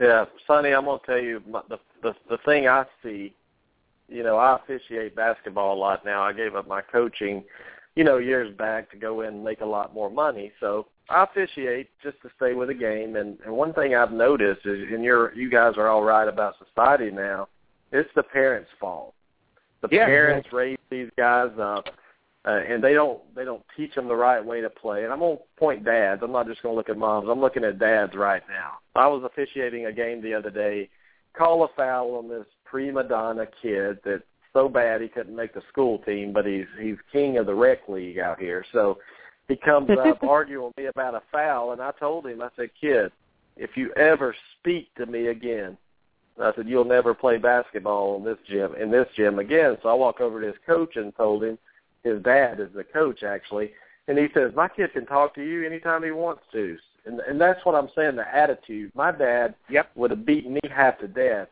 [0.00, 3.34] Yeah, Sonny, I'm gonna tell you the the the thing I see.
[4.10, 6.22] You know, I officiate basketball a lot now.
[6.22, 7.44] I gave up my coaching,
[7.94, 10.52] you know, years back to go in and make a lot more money.
[10.58, 13.16] So I officiate just to stay with the game.
[13.16, 16.54] And, and one thing I've noticed is, and you're you guys are all right about
[16.58, 17.48] society now.
[17.92, 19.14] It's the parents' fault.
[19.80, 20.06] The Yeah.
[20.06, 21.88] parents raise these guys up,
[22.44, 25.04] uh, and they don't they don't teach them the right way to play.
[25.04, 26.22] And I'm gonna point dads.
[26.22, 27.28] I'm not just gonna look at moms.
[27.28, 28.78] I'm looking at dads right now.
[28.94, 30.88] I was officiating a game the other day.
[31.32, 35.62] Call a foul on this prima donna kid that's so bad he couldn't make the
[35.68, 38.64] school team, but he's he's king of the rec league out here.
[38.72, 38.98] So
[39.48, 42.70] he comes up arguing with me about a foul, and I told him, I said,
[42.80, 43.12] kid,
[43.56, 45.76] if you ever speak to me again,
[46.40, 49.76] I said, you'll never play basketball in this gym in this gym again.
[49.82, 51.58] So I walk over to his coach and told him,
[52.02, 53.72] his dad is the coach actually,
[54.08, 56.76] and he says, my kid can talk to you anytime he wants to.
[57.06, 58.92] And and that's what I'm saying, the attitude.
[58.94, 59.90] My dad Yep.
[59.94, 61.48] would have beaten me half to death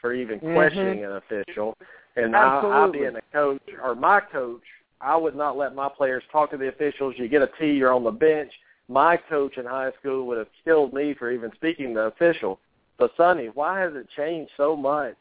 [0.00, 0.54] for even Mhm.
[0.54, 1.76] questioning an official.
[2.16, 4.64] And I, I being a coach or my coach,
[5.00, 7.14] I would not let my players talk to the officials.
[7.18, 8.52] You get a T, you're on the bench.
[8.88, 12.58] My coach in high school would have killed me for even speaking to the official.
[12.98, 15.16] But Sonny, why has it changed so much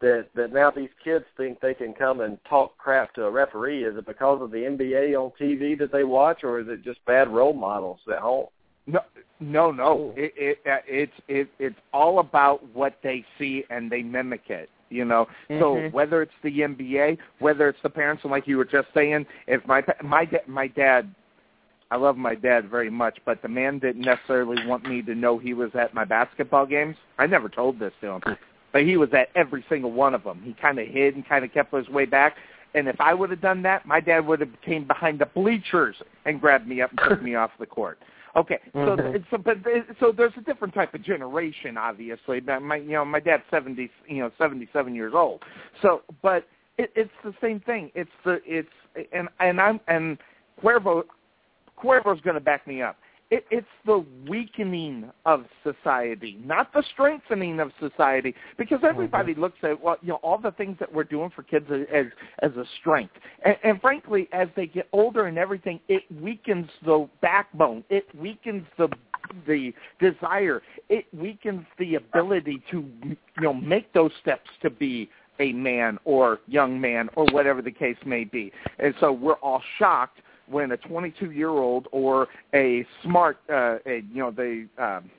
[0.00, 3.84] that that now these kids think they can come and talk crap to a referee?
[3.84, 7.04] Is it because of the NBA on TV that they watch, or is it just
[7.04, 8.46] bad role models at home?
[8.86, 9.00] No,
[9.40, 10.12] no, no.
[10.16, 14.68] It, it, uh, it's it, it's all about what they see and they mimic it.
[14.90, 15.92] You know, so Mhm.
[15.92, 19.66] whether it's the NBA, whether it's the parents, and like you were just saying, if
[19.66, 21.08] my pa- my my dad,
[21.90, 25.38] I love my dad very much, but the man didn't necessarily want me to know
[25.38, 26.96] he was at my basketball games.
[27.18, 28.22] I never told this to him,
[28.72, 30.42] but he was at every single one of them.
[30.44, 32.36] He kind of hid and kind of kept his way back.
[32.74, 35.96] And if I would have done that, my dad would have came behind the bleachers
[36.24, 37.98] and grabbed me up and took me off the court.
[38.34, 39.24] Okay, so Mhm.
[39.30, 39.58] so but
[40.00, 42.40] so there's a different type of generation, obviously.
[42.40, 45.42] My you know my dad's seventy you know seventy seven years old.
[45.82, 47.90] So, but it, it's the same thing.
[47.94, 48.72] It's the it's
[49.12, 50.16] and and I'm and
[50.62, 51.04] Cuervo
[51.76, 52.96] Cuervo's going to back me up.
[53.32, 59.40] It, it's the weakening of society, not the strengthening of society, because everybody mm-hmm.
[59.40, 62.06] looks at well, you know, all the things that we're doing for kids as
[62.42, 67.08] as a strength, and, and frankly, as they get older and everything, it weakens the
[67.22, 67.82] backbone.
[67.88, 68.90] It weakens the
[69.46, 70.60] the desire.
[70.90, 75.08] It weakens the ability to you know make those steps to be
[75.40, 78.52] a man or young man or whatever the case may be.
[78.78, 84.30] And so we're all shocked when a 22-year-old or a smart, uh, a, you know,
[84.30, 85.10] the, um,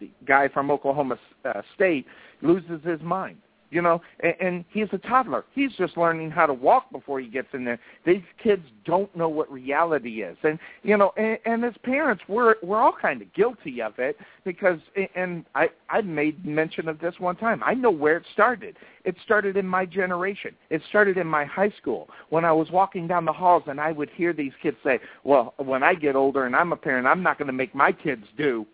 [0.00, 2.06] the guy from Oklahoma uh, State
[2.42, 3.38] loses his mind.
[3.74, 5.44] You know, and, and he's a toddler.
[5.52, 7.80] He's just learning how to walk before he gets in there.
[8.06, 12.54] These kids don't know what reality is, and you know, and, and as parents, we're
[12.62, 14.78] we're all kind of guilty of it because,
[15.16, 17.64] and I I made mention of this one time.
[17.64, 18.76] I know where it started.
[19.04, 20.54] It started in my generation.
[20.70, 23.90] It started in my high school when I was walking down the halls and I
[23.90, 27.24] would hear these kids say, "Well, when I get older and I'm a parent, I'm
[27.24, 28.68] not going to make my kids do,"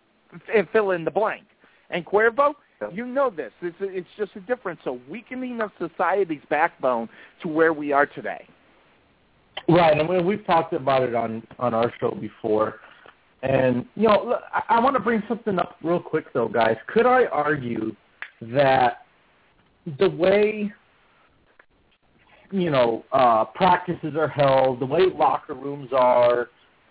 [0.53, 1.45] and fill in the blank.
[1.89, 2.53] And Cuervo,
[2.93, 3.51] you know this.
[3.61, 7.09] It's, it's just a difference, a weakening of society's backbone
[7.41, 8.47] to where we are today.
[9.67, 12.79] Right, and we, we've talked about it on on our show before.
[13.43, 16.77] And you know, look, I, I want to bring something up real quick though, guys.
[16.87, 17.95] Could I argue
[18.41, 19.05] that
[19.99, 20.71] the way
[22.51, 26.49] you know uh, practices are held, the way locker rooms are,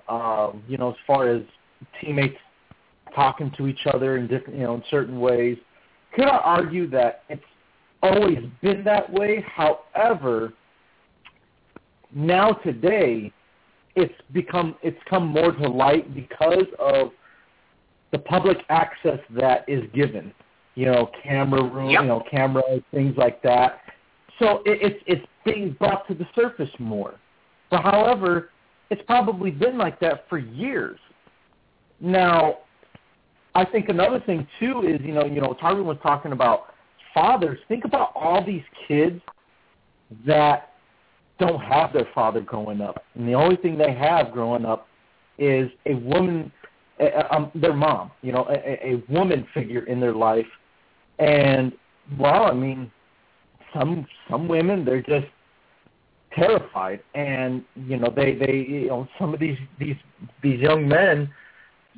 [0.08, 1.42] um, you know, as far as
[2.00, 2.36] teammates
[3.14, 5.56] talking to each other in different, you know, in certain ways,
[6.14, 7.42] could I argue that it's
[8.02, 9.44] always been that way?
[9.54, 10.52] However,
[12.14, 13.32] now today
[13.96, 17.10] it's become it's come more to light because of
[18.12, 20.32] the public access that is given.
[20.74, 22.02] You know, camera room, Yep.
[22.02, 23.80] you know, camera things like that.
[24.38, 27.14] So it, it's it's being brought to the surface more.
[27.70, 28.50] But however,
[28.90, 30.98] it's probably been like that for years.
[32.00, 32.58] Now,
[33.54, 36.74] I think another thing too is you know you know Tarvin was talking about
[37.12, 37.58] fathers.
[37.68, 39.20] Think about all these kids
[40.26, 40.72] that
[41.38, 44.86] don't have their father growing up, and the only thing they have growing up
[45.38, 46.52] is a woman,
[47.30, 48.10] um, their mom.
[48.22, 50.46] You know, a, a woman figure in their life,
[51.18, 51.72] and
[52.18, 52.90] well, I mean,
[53.74, 55.26] some some women they're just
[56.32, 59.96] terrified, and you know they they you know some of these these
[60.42, 61.30] these young men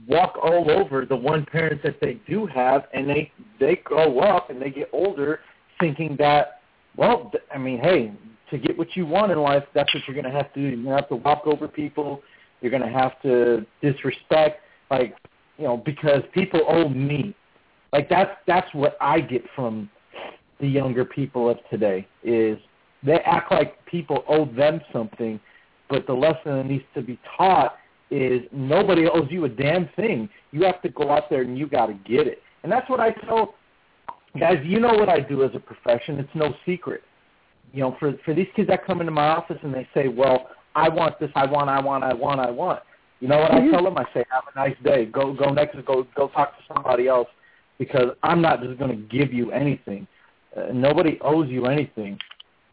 [0.08, 4.50] walk all over the one parent that they do have, and they they grow up
[4.50, 5.40] and they get older
[5.80, 6.60] thinking that,
[6.96, 8.12] well, I mean, hey,
[8.50, 10.66] to get what you want in life, that's what you're going to have to do.
[10.68, 12.22] You're going to have to walk over people.
[12.60, 15.16] You're going to have to disrespect, like,
[15.58, 17.34] you know, because people owe me.
[17.92, 19.90] Like that's that's what I get from
[20.60, 22.56] the younger people of today is
[23.02, 25.38] they act like people owe them something,
[25.90, 27.76] but the lesson that needs to be taught
[28.12, 30.28] is nobody owes you a damn thing.
[30.50, 32.42] You have to go out there and you got to get it.
[32.62, 33.54] And that's what I tell
[34.38, 34.58] guys.
[34.64, 36.18] You know what I do as a profession.
[36.18, 37.02] It's no secret.
[37.72, 40.50] You know, for for these kids that come into my office and they say, "Well,
[40.74, 41.30] I want this.
[41.34, 41.70] I want.
[41.70, 42.04] I want.
[42.04, 42.40] I want.
[42.40, 42.80] I want."
[43.20, 43.96] You know what I tell them?
[43.96, 45.06] I say, "Have a nice day.
[45.06, 45.74] Go go next.
[45.86, 47.28] Go go talk to somebody else."
[47.78, 50.06] Because I'm not just going to give you anything.
[50.54, 52.18] Uh, nobody owes you anything.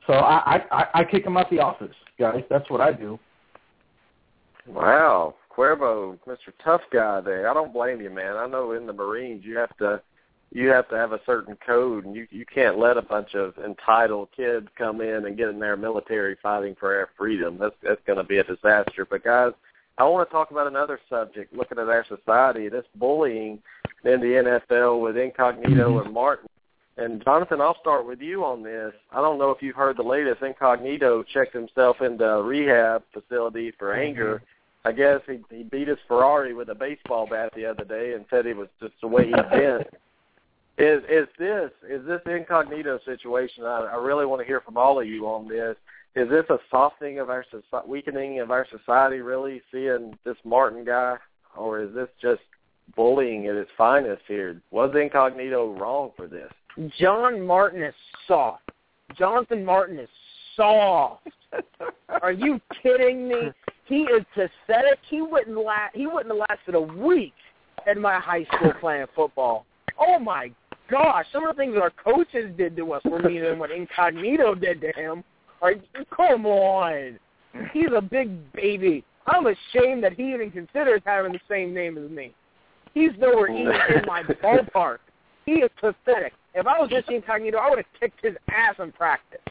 [0.05, 2.43] So I, I I I kick them out the office, guys.
[2.49, 3.17] That's what I do.
[4.69, 6.53] Wow, Cuervo, Mr.
[6.63, 7.49] Tough Guy there.
[7.49, 8.37] I don't blame you, man.
[8.37, 10.01] I know in the Marines you have to
[10.51, 13.53] you have to have a certain code and you you can't let a bunch of
[13.57, 17.57] entitled kids come in and get in their military fighting for our freedom.
[17.59, 19.05] That's that's gonna be a disaster.
[19.09, 19.53] But guys,
[19.97, 23.61] I want to talk about another subject, looking at our society, this bullying
[24.05, 26.05] in the NFL with Incognito mm-hmm.
[26.05, 26.47] and Martin.
[26.95, 28.93] And Jonathan, I'll start with you on this.
[29.11, 30.41] I don't know if you've heard the latest.
[30.41, 34.01] Incognito checked himself into a rehab facility for mm-hmm.
[34.01, 34.41] anger.
[34.85, 38.25] I guess he he beat his Ferrari with a baseball bat the other day and
[38.29, 39.83] said it was just the way he'd been.
[40.77, 43.65] is is this is this incognito situation?
[43.65, 45.75] I, I really want to hear from all of you on this.
[46.15, 49.17] Is this a softening of our soci- weakening of our society?
[49.19, 51.17] Really seeing this Martin guy,
[51.55, 52.41] or is this just
[52.95, 54.61] bullying at its finest here?
[54.71, 56.51] Was incognito wrong for this?
[56.97, 57.93] John Martin is
[58.27, 58.71] soft.
[59.17, 60.09] Jonathan Martin is
[60.55, 61.27] soft.
[62.21, 63.51] Are you kidding me?
[63.89, 64.99] He is pathetic.
[65.09, 67.33] He wouldn't la- he wouldn't have lasted a week
[67.87, 69.65] at my high school playing football.
[69.99, 70.51] Oh my
[70.89, 74.53] gosh, some of the things our coaches did to us were meaner than what Incognito
[74.53, 75.23] did to him.
[76.15, 77.19] Come on.
[77.73, 79.03] He's a big baby.
[79.25, 82.33] I'm ashamed that he even considers having the same name as me.
[82.93, 84.99] He's nowhere even in my ballpark.
[85.45, 86.33] He is pathetic.
[86.53, 89.41] If I was just Incognito, I would have kicked his ass in practice.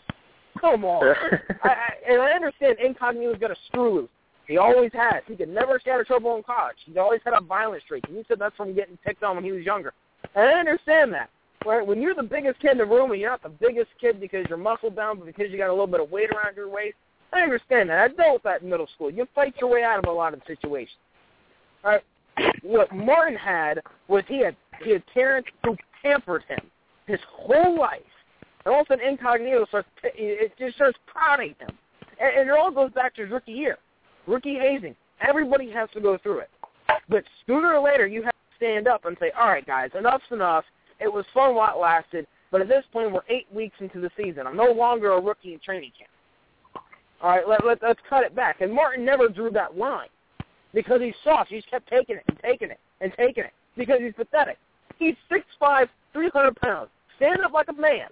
[0.60, 1.14] Come on.
[1.64, 4.08] I, I, and I understand Incognito's got a screw loose.
[4.48, 5.22] He always has.
[5.26, 6.76] He could never stay out trouble in college.
[6.84, 8.04] He's always had a violent streak.
[8.08, 9.92] And he said that's from getting picked on when he was younger.
[10.34, 11.30] And I understand that.
[11.66, 11.86] Right?
[11.86, 14.46] When you're the biggest kid in the room and you're not the biggest kid because
[14.48, 16.96] you're muscle bound, but because you got a little bit of weight around your waist,
[17.32, 17.98] I understand that.
[17.98, 19.10] I dealt with that in middle school.
[19.10, 20.96] You fight your way out of a lot of situations.
[21.84, 22.02] Right.
[22.62, 26.60] What Martin had was he had he had parents who pampered him
[27.06, 28.00] his whole life.
[28.64, 31.76] And all of a sudden, incognito starts it just starts prodding him,
[32.20, 33.78] and, and it all goes back to his rookie year,
[34.28, 34.94] rookie hazing.
[35.26, 36.50] Everybody has to go through it,
[37.08, 40.22] but sooner or later, you have to stand up and say, "All right, guys, enough's
[40.30, 40.64] enough.
[41.00, 44.10] It was fun while it lasted, but at this point, we're eight weeks into the
[44.16, 44.46] season.
[44.46, 46.10] I'm no longer a rookie in training camp.
[47.20, 50.08] All right, let, let, let's cut it back." And Martin never drew that line
[50.74, 51.50] because he's soft.
[51.50, 54.58] He's kept taking it and taking it and taking it because he's pathetic.
[54.98, 56.90] He's six five, three hundred pounds.
[57.16, 58.08] Stand up like a man.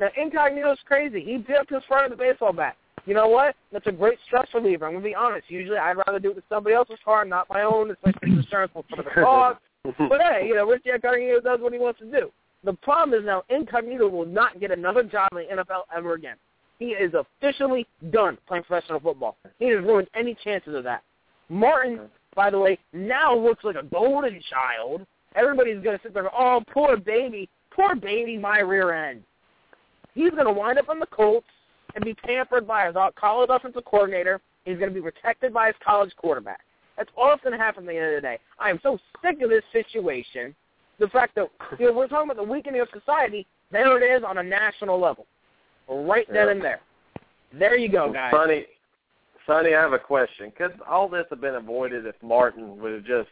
[0.00, 1.24] Now, Incognito's crazy.
[1.24, 2.76] He dipped his front of the baseball bat.
[3.06, 3.54] You know what?
[3.72, 4.86] That's a great stress reliever.
[4.86, 5.50] I'm going to be honest.
[5.50, 8.46] Usually I'd rather do it with somebody else's car, not my own, especially if it's
[8.46, 9.56] insurance for the cause.
[9.84, 12.30] But hey, you know, Richie Incognito does what he wants to do.
[12.64, 16.36] The problem is now Incognito will not get another job in the NFL ever again.
[16.78, 19.36] He is officially done playing professional football.
[19.58, 21.02] He has ruined any chances of that.
[21.50, 22.00] Martin,
[22.34, 25.06] by the way, now looks like a golden child.
[25.36, 29.22] Everybody's going to sit there and go, oh, poor baby, poor baby, my rear end.
[30.14, 31.46] He's going to wind up on the Colts
[31.94, 34.40] and be pampered by his college offensive coordinator.
[34.64, 36.60] He's going to be protected by his college quarterback.
[36.96, 38.38] That's all that's going to happen at the end of the day.
[38.58, 40.54] I am so sick of this situation.
[40.98, 44.22] The fact that you know, we're talking about the weakening of society, there it is
[44.26, 45.26] on a national level,
[45.88, 46.52] right then Yeah.
[46.52, 46.80] and there.
[47.52, 48.32] There you go, guys.
[48.32, 48.66] Funny,
[49.46, 50.52] Sonny, I have a question.
[50.56, 53.28] Could all this have been avoided if Martin would have just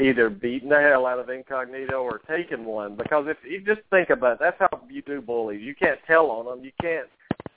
[0.00, 2.96] either beaten the hell out of Incognito or taken one?
[2.96, 5.62] Because if you just think about it, that's how you do bullies.
[5.62, 6.64] You can't tell on them.
[6.64, 7.08] You can't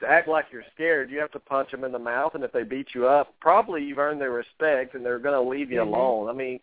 [0.07, 1.09] act like you're scared.
[1.09, 3.83] You have to punch them in the mouth, and if they beat you up, probably
[3.83, 5.93] you've earned their respect, and they're going to leave you mm-hmm.
[5.93, 6.29] alone.
[6.29, 6.59] I mean,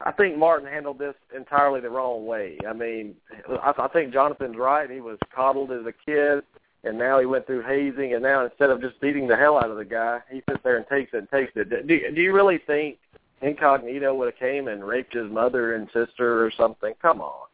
[0.00, 2.58] I think Martin handled this entirely the wrong way.
[2.68, 3.14] I mean,
[3.48, 4.90] I, I think Jonathan's right.
[4.90, 6.42] He was coddled as a kid,
[6.84, 9.70] and now he went through hazing, and now instead of just beating the hell out
[9.70, 11.68] of the guy, he sits there and takes it and takes it.
[11.70, 12.98] Do, do you really think
[13.42, 16.94] Incognito would have came and raped his mother and sister or something?
[17.00, 17.46] Come on.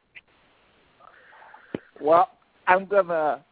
[2.01, 2.29] Well,
[2.67, 3.45] I'm gonna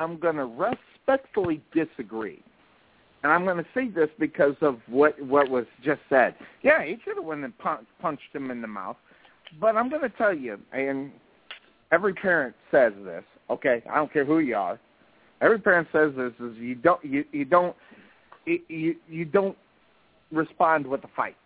[0.00, 2.42] I'm gonna respectfully disagree
[3.22, 6.34] and I'm going to say this because of what what was just said.
[6.62, 8.96] Yeah, he should have went and pun- punched him in the mouth,
[9.60, 11.10] but I'm going to tell you, and
[11.90, 13.24] every parent says this.
[13.50, 14.78] Okay, I don't care who you are.
[15.40, 17.74] Every parent says this: is you don't you you don't
[18.46, 19.56] you you don't
[20.30, 21.36] respond with a fight.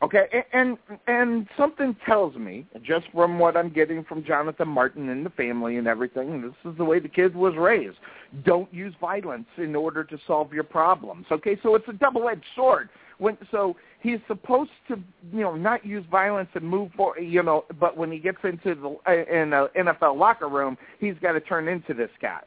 [0.00, 5.26] Okay, and and something tells me, just from what I'm getting from Jonathan Martin and
[5.26, 7.96] the family and everything, this is the way the kid was raised.
[8.44, 11.26] Don't use violence in order to solve your problems.
[11.32, 12.90] Okay, so it's a double-edged sword.
[13.18, 15.00] When so he's supposed to,
[15.32, 18.76] you know, not use violence and move for, you know, but when he gets into
[18.76, 22.42] the uh, in a NFL locker room, he's got to turn into this guy.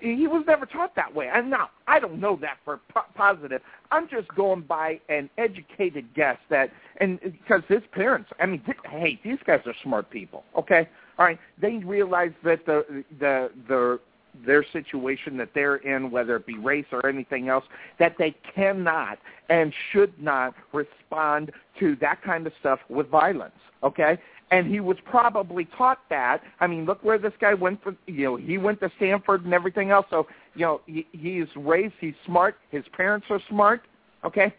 [0.00, 1.30] He was never taught that way.
[1.32, 3.62] And now I don't know that for po- positive.
[3.90, 8.76] I'm just going by an educated guess that, and because his parents, I mean, th-
[8.84, 10.44] hey, these guys are smart people.
[10.56, 10.88] Okay,
[11.18, 14.00] all right, they realize that the the the
[14.46, 17.64] their situation that they're in, whether it be race or anything else,
[17.98, 23.54] that they cannot and should not respond to that kind of stuff with violence.
[23.82, 24.18] Okay,
[24.50, 26.42] and he was probably taught that.
[26.58, 27.94] I mean, look where this guy went for.
[28.06, 30.06] You know, he went to Stanford and everything else.
[30.10, 31.94] So you know, he, he's raised.
[32.00, 32.56] He's smart.
[32.70, 33.82] His parents are smart.
[34.24, 34.54] Okay,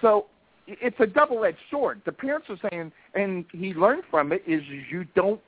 [0.00, 0.26] so
[0.66, 2.00] it's a double-edged sword.
[2.06, 5.40] The parents are saying, and he learned from it, is you don't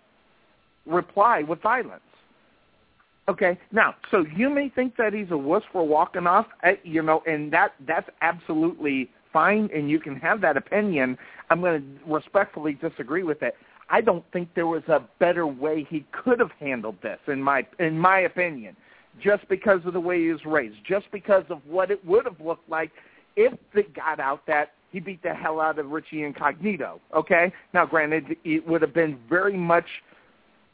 [0.85, 2.03] reply with violence.
[3.29, 7.03] Okay, now, so you may think that he's a wuss for walking off, eh, you
[7.03, 11.17] know, and that that's absolutely fine, and you can have that opinion.
[11.51, 13.55] I'm going to respectfully disagree with it.
[13.91, 17.67] I don't think there was a better way he could have handled this, in my
[17.79, 18.77] in my opinion,
[19.21, 22.41] just because of the way he was raised, just because of what it would have
[22.41, 22.91] looked like
[23.37, 27.01] if it got out that he beat the hell out of Richie Incognito.
[27.15, 29.87] Okay, now granted, it would have been very much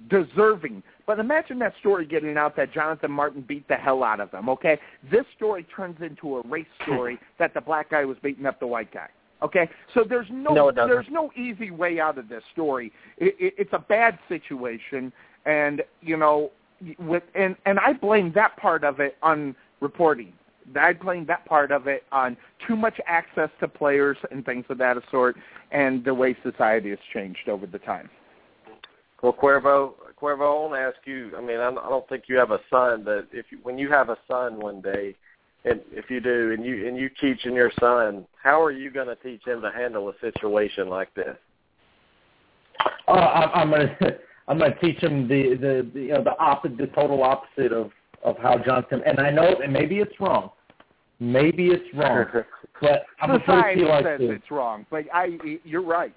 [0.09, 0.83] deserving.
[1.07, 4.49] But imagine that story getting out that Jonathan Martin beat the hell out of them,
[4.49, 4.79] okay?
[5.11, 8.67] This story turns into a race story that the black guy was beating up the
[8.67, 9.09] white guy.
[9.41, 12.93] Okay, so there's no, no there's no easy way out of this story.
[13.19, 15.13] It, it, it's a bad situation,
[15.47, 16.51] and you know,
[16.99, 20.33] with and and I blame that part of it on reporting.
[20.79, 24.79] I blame that part of it on too much access to players and things of
[24.79, 25.37] that sort,
[25.71, 28.11] and the way society has changed over the time.
[29.23, 31.33] Well, Cuervo, Cuervo, I want to ask you.
[31.37, 34.11] I mean, I don't think you have a son, but if you, when you have
[34.11, 35.15] a son one day,
[35.65, 38.91] and if you do, and you and you teach teaching your son, how are you
[38.91, 41.37] going to teach him to handle a situation like this?
[43.09, 46.23] Uh, I, I'm going to I'm going to teach him the the, the you know
[46.23, 47.91] the opposite, the total opposite of
[48.23, 49.03] of how Johnson.
[49.05, 50.51] And I know, and maybe it's wrong.
[51.19, 52.25] Maybe it's wrong,
[52.81, 54.31] but I'm Society like says this.
[54.31, 56.15] it's wrong, but I you're right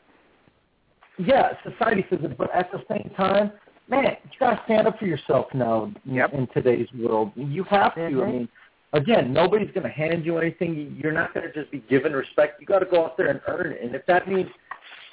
[1.26, 3.52] yeah, society says it, but at the same time,
[3.88, 6.34] man, you gotta stand up for yourself now yep.
[6.34, 7.32] in today's world.
[7.36, 8.02] You have to.
[8.02, 8.22] Mm-hmm.
[8.22, 8.50] I mean,
[8.94, 10.98] again, nobody's gonna hand you anything.
[11.02, 12.60] You're not gonna just be given respect.
[12.60, 13.82] You got to go out there and earn it.
[13.84, 14.50] And if that means,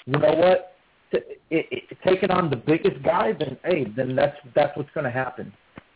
[0.07, 0.77] you know what,
[1.13, 1.19] t-
[1.51, 5.53] it, it, taking on the biggest guy, then hey, then that's that's what's gonna happen.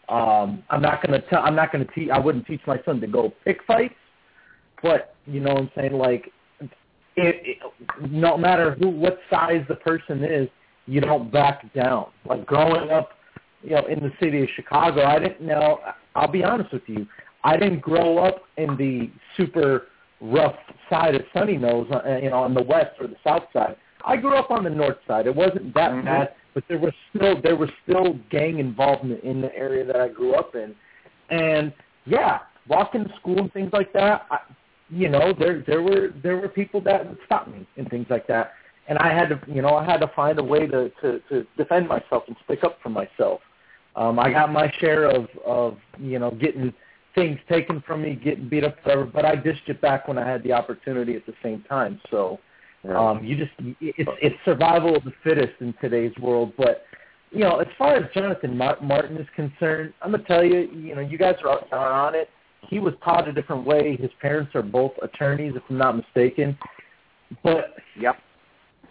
[0.09, 1.43] Um, I'm not gonna tell.
[1.43, 2.11] I'm not gonna teach.
[2.11, 3.95] I wouldn't teach my son to go pick fights,
[4.83, 5.93] but you know what I'm saying.
[5.93, 6.33] Like
[7.17, 10.49] it, it, no matter who, what size the person is,
[10.87, 12.07] you don't back down.
[12.29, 13.11] Like growing up,
[13.63, 15.79] you know, in the city of Chicago, I didn't know.
[16.15, 17.07] I'll be honest with you,
[17.45, 19.89] I didn't grow up in the super
[20.21, 20.57] rough
[20.89, 23.77] side of Sunny Nose, uh, you know, on the west or the south side.
[24.05, 25.27] I grew up on the north side.
[25.27, 26.07] It wasn't that mm-hmm.
[26.07, 30.09] bad, but there was still there was still gang involvement in the area that I
[30.09, 30.75] grew up in,
[31.31, 31.73] and
[32.05, 34.27] yeah, walking to school and things like that.
[34.31, 34.39] I,
[34.93, 38.27] you know, there there were there were people that would stop me and things like
[38.27, 38.53] that,
[38.89, 41.47] and I had to you know I had to find a way to to, to
[41.57, 43.41] defend myself and stick up for myself.
[43.97, 46.75] Um, I got my share of of you know getting
[47.15, 49.07] things taken from me, getting beat up, whatever.
[49.07, 51.99] But I dished it back when I had the opportunity at the same time.
[52.11, 52.39] So
[52.95, 56.53] um, you just it's it's survival of the fittest in today's world.
[56.59, 56.85] But
[57.31, 61.01] you know, as far as Jonathan Martin is concerned, I'm gonna tell you, you know,
[61.01, 62.29] you guys are on it
[62.69, 63.97] he was taught a different way.
[63.97, 66.57] His parents are both attorneys, if I'm not mistaken.
[67.43, 68.17] But yep,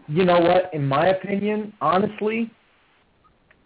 [0.07, 0.74] you know what?
[0.74, 2.51] In my opinion, honestly,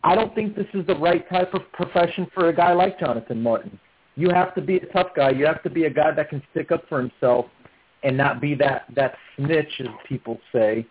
[0.03, 3.41] I don't think this is the right type of profession for a guy like Jonathan
[3.41, 3.79] Martin.
[4.15, 5.31] You have to be a tough guy.
[5.31, 7.47] You have to be a guy that can stick up for himself
[8.03, 10.85] and not be that that snitch, as people say,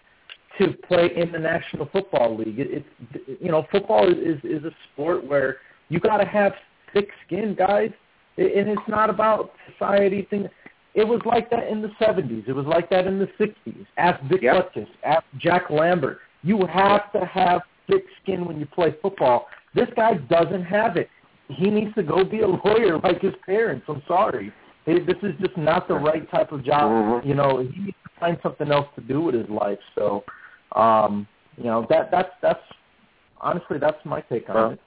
[0.59, 2.59] to play in the National Football League.
[2.59, 5.59] It, it's you know, football is is a sport where
[5.89, 6.53] you got to have
[6.93, 7.91] thick skin, guys,
[8.37, 10.49] and it's not about society thing.
[10.95, 12.49] It was like that in the 70s.
[12.49, 13.87] It was like that in the 60s.
[13.97, 14.73] Ask Vic yep.
[14.73, 14.87] Butkus.
[15.05, 16.19] Ask Jack Lambert.
[16.43, 19.47] You have to have thick skin when you play football.
[19.75, 21.09] This guy doesn't have it.
[21.49, 23.87] He needs to go be a lawyer like his parents.
[23.89, 24.53] I'm sorry.
[24.87, 26.91] This is just not the right type of job.
[26.91, 27.29] Mm-hmm.
[27.29, 29.79] You know, he needs to find something else to do with his life.
[29.95, 30.25] So,
[30.77, 31.27] um,
[31.57, 32.61] you know, that that's that's
[33.41, 34.81] honestly that's my take on well, it.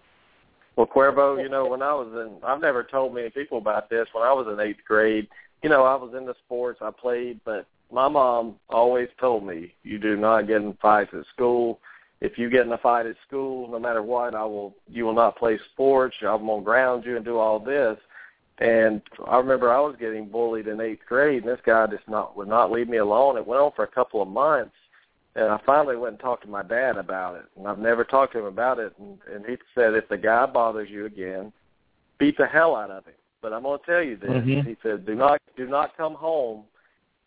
[0.78, 4.08] Well, Cuervo, you know, when I was in, I've never told many people about this.
[4.14, 5.28] When I was in eighth grade,
[5.64, 6.80] you know, I was into sports.
[6.84, 11.26] I played, but my mom always told me, you do not get in fights at
[11.34, 11.80] school.
[12.22, 14.76] If you get in a fight at school, no matter what, I will.
[14.88, 16.16] You will not play sports.
[16.22, 17.98] I'm gonna ground you and do all this.
[18.60, 22.38] And I remember I was getting bullied in eighth grade, and this guy just not
[22.38, 23.38] would not leave me alone.
[23.38, 24.76] It went on for a couple of months,
[25.38, 27.46] and I finally went and talked to my dad about it.
[27.56, 28.92] And I've never talked to him about it.
[29.00, 31.54] And, and he said, if the guy bothers you again,
[32.18, 33.14] beat the hell out of him.
[33.42, 34.30] But I'm going to tell you this.
[34.30, 34.68] Mm-hmm.
[34.68, 36.64] He said, do not do not come home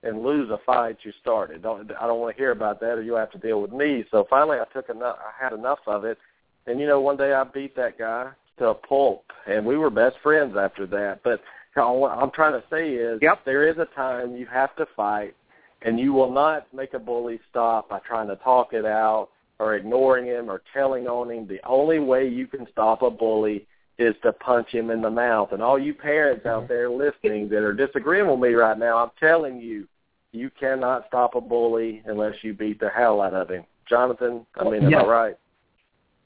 [0.02, 1.62] and lose a fight you started.
[1.62, 4.04] Don't I don't want to hear about that, or you'll have to deal with me.
[4.11, 5.16] So finally, I took enough.
[5.18, 6.18] I had enough of it,
[6.66, 9.90] and you know, one day I beat that guy to a pulp, and we were
[9.90, 11.20] best friends after that.
[11.22, 11.40] But
[11.74, 13.44] what I'm trying to say is, yep.
[13.44, 15.34] there is a time you have to fight,
[15.82, 19.28] and you will not make a bully stop by trying to talk it out
[19.58, 21.46] or ignoring him or telling on him.
[21.46, 23.66] The only way you can stop a bully
[23.98, 25.52] is to punch him in the mouth.
[25.52, 29.10] And all you parents out there listening that are disagreeing with me right now, I'm
[29.20, 29.86] telling you,
[30.32, 33.64] you cannot stop a bully unless you beat the hell out of him.
[33.88, 35.02] Jonathan, I mean, am yeah.
[35.02, 35.34] I right?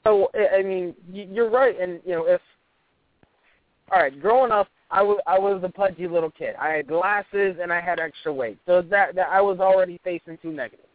[0.05, 2.39] So I mean, you're right, and you know, if
[3.91, 6.55] all right, growing up, I was I was a pudgy little kid.
[6.57, 10.37] I had glasses and I had extra weight, so that that I was already facing
[10.41, 10.87] two negatives.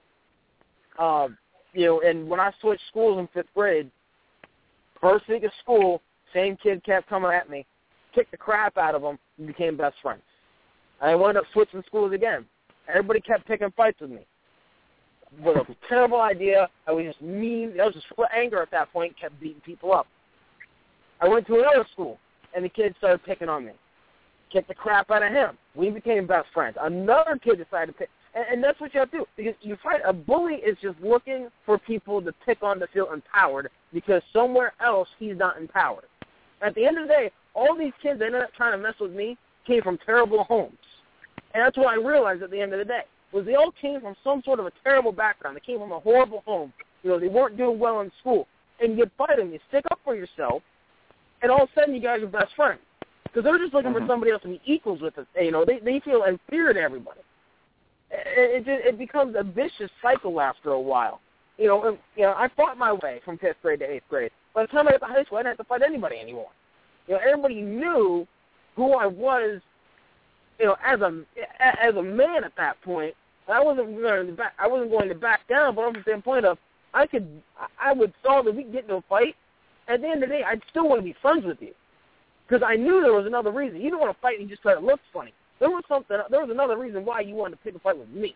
[0.99, 1.37] Um,
[1.75, 3.91] you know, and when I switched schools in fifth grade,
[5.03, 6.01] first week of school,
[6.33, 7.67] same kid kept coming at me,
[8.15, 10.23] kicked the crap out of him, and became best friends.
[11.03, 12.47] I wound up switching schools again.
[12.89, 14.27] Everybody kept picking fights with me.
[15.43, 16.69] Was a terrible idea.
[16.89, 17.75] I was just mean.
[17.79, 19.15] I was just full of anger at that point.
[19.21, 20.07] Kept beating people up.
[21.21, 22.19] I went to another school,
[22.57, 23.73] and the kid started picking on me.
[24.53, 25.57] Kicked the crap out of him.
[25.75, 26.77] We became best friends.
[26.81, 29.77] Another kid decided to pick, and, and that's what you have to do because you
[29.83, 30.01] fight.
[30.05, 34.73] A bully is just looking for people to pick on to feel empowered because somewhere
[34.85, 36.05] else he's not empowered.
[36.63, 38.95] At the end of the day, all these kids that ended up trying to mess
[39.01, 40.79] with me came from terrible homes,
[41.55, 44.01] and that's what I realized at the end of the day was they all came
[44.01, 45.57] from some sort of a terrible background.
[45.57, 46.73] They came from a horrible home.
[47.03, 48.47] You know, they weren't doing well in school.
[48.81, 49.53] And you fight them.
[49.53, 50.63] You stick up for yourself,
[51.43, 52.81] and all of a sudden you guys are best friends.
[53.33, 54.07] Because they're just looking mm-hmm.
[54.07, 55.15] for somebody else to be equals with.
[55.17, 55.27] It.
[55.41, 57.21] You know, they they feel inferior to everybody.
[58.11, 61.21] It, it it becomes a vicious cycle after a while.
[61.59, 64.31] You know, and, you know, I fought my way from fifth grade to eighth grade.
[64.55, 66.49] By the time I got to high school, I didn't have to fight anybody anymore.
[67.07, 68.27] You know, everybody knew
[68.77, 69.61] who I was.
[70.59, 71.23] You know, as a
[71.61, 73.15] as a man at that point,
[73.49, 74.55] I wasn't going to back.
[74.59, 76.59] I wasn't going to back down, but from the standpoint of
[76.93, 77.29] I could,
[77.81, 79.37] I would solve that we get into a fight.
[79.89, 81.73] At the end of the day, I'd still want to be friends with you
[82.51, 83.77] because I knew there was another reason.
[83.77, 85.33] You didn't want to fight and just try to look funny.
[85.61, 86.17] There was something.
[86.31, 88.35] There was another reason why you wanted to pick a fight with me.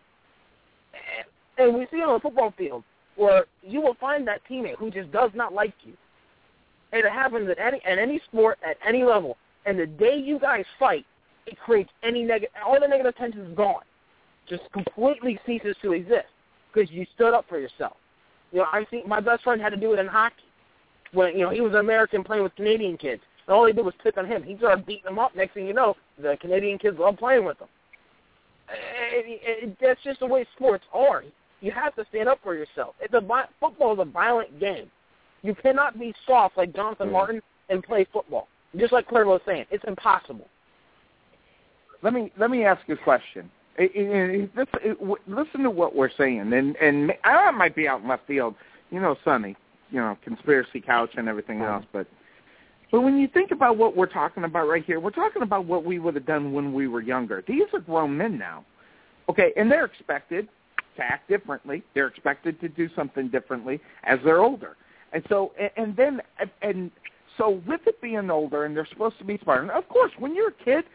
[1.57, 2.83] And we see it on the football field
[3.17, 5.93] where you will find that teammate who just does not like you.
[6.93, 9.37] And it happens at any at any sport at any level.
[9.65, 11.05] And the day you guys fight,
[11.45, 12.55] it creates any negative.
[12.65, 13.83] All the negative tension is gone
[14.47, 16.27] just completely ceases to exist
[16.71, 17.97] because you stood up for yourself.
[18.51, 20.35] You know, I think my best friend had to do it in hockey
[21.11, 23.85] when you know he was an American playing with Canadian kids, and all he did
[23.85, 24.43] was pick on him.
[24.43, 25.35] He started beating them up.
[25.35, 27.67] Next thing you know, the Canadian kids love playing with him.
[28.69, 31.23] It, it, it, that's just the way sports are.
[31.61, 32.95] You have to stand up for yourself.
[32.99, 33.21] It's a
[33.59, 34.89] football is a violent game.
[35.43, 37.11] You cannot be soft like Jonathan mm.
[37.11, 38.47] Martin and play football.
[38.77, 40.47] Just like Claire was saying, it's impossible.
[42.01, 43.49] Let me let me ask you a question.
[43.77, 48.27] It, it, listen to what we're saying, and and I might be out in left
[48.27, 48.55] field,
[48.89, 49.55] you know, Sonny,
[49.91, 51.73] you know, conspiracy couch and everything mm.
[51.73, 52.07] else, but
[52.95, 55.83] but when you think about what we're talking about right here, we're talking about what
[55.83, 57.43] we would have done when we were younger.
[57.45, 58.63] These are grown men now,
[59.27, 60.47] okay, and they're expected
[60.95, 61.83] to act differently.
[61.93, 64.77] They're expected to do something differently as they're older,
[65.11, 66.21] and so and, then
[66.61, 66.89] and
[67.37, 69.63] so with it being older and they're supposed to be smart.
[69.63, 70.85] And of course, when you're a kid,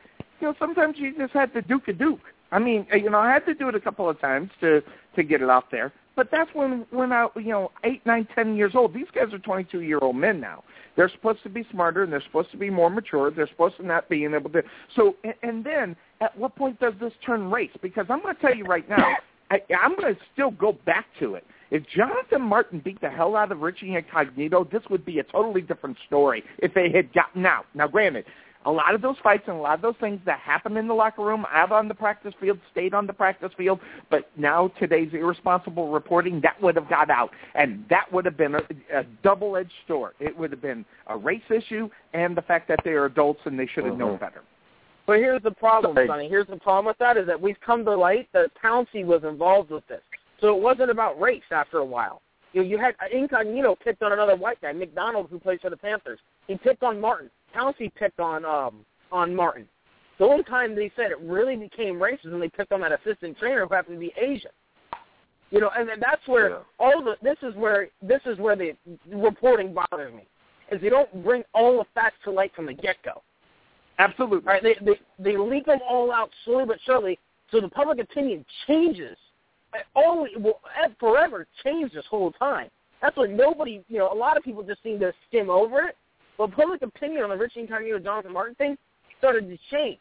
[0.40, 2.20] you know, sometimes you just had to duke a duke.
[2.50, 4.80] I mean, you know, I had to do it a couple of times to
[5.16, 5.92] to get it out there.
[6.16, 8.92] But that's when when I, you know, eight, nine, ten years old.
[8.92, 10.64] These guys are 22 year old men now.
[10.96, 13.30] They're supposed to be smarter and they're supposed to be more mature.
[13.30, 14.62] They're supposed to not being able to.
[14.96, 17.70] So, and, and then at what point does this turn race?
[17.80, 19.14] Because I'm going to tell you right now,
[19.50, 21.44] I, I'm going to still go back to it.
[21.70, 25.60] If Jonathan Martin beat the hell out of Richie Incognito, this would be a totally
[25.60, 27.66] different story if they had gotten out.
[27.74, 28.24] Now, granted,
[28.66, 30.94] a lot of those fights and a lot of those things that happen in the
[30.94, 33.80] locker room, out on the practice field, stayed on the practice field.
[34.10, 38.54] But now today's irresponsible reporting, that would have got out, and that would have been
[38.54, 40.12] a, a double-edged sword.
[40.20, 43.58] It would have been a race issue and the fact that they are adults and
[43.58, 44.26] they should have known uh-huh.
[44.26, 44.42] better.
[45.06, 46.28] But here's the problem, Sonny.
[46.28, 49.70] Here's the problem with that is that we've come to light that Pouncey was involved
[49.70, 50.02] with this.
[50.40, 52.22] So it wasn't about race after a while.
[52.52, 55.76] You know, you had Incognito picked on another white guy, McDonald, who plays for the
[55.76, 56.18] Panthers.
[56.46, 57.30] He picked on Martin.
[57.54, 59.68] Pouncey picked on um on Martin.
[60.18, 63.38] The only time they said it really became racist when they picked on that assistant
[63.38, 64.50] trainer who happened to be Asian.
[65.50, 66.58] You know, and then that's where Yeah.
[66.78, 68.76] all the this is where this is where the
[69.08, 70.26] reporting bothers me,
[70.70, 73.22] is they don't bring all the facts to light from the get go.
[73.98, 74.46] Absolutely.
[74.48, 77.18] All right, they, they they leak them all out slowly but surely,
[77.50, 79.16] so the public opinion changes.
[79.72, 80.60] It Always will
[80.98, 82.68] forever change this whole time.
[83.00, 85.96] That's what nobody, you know, a lot of people just seem to skim over it.
[86.40, 88.78] But public opinion on the Richie Incognito Jonathan Martin thing
[89.18, 89.98] started to change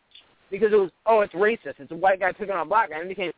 [0.50, 1.80] because it was, oh, it's racist.
[1.80, 3.34] It's a white guy picking on a black guy, and it became,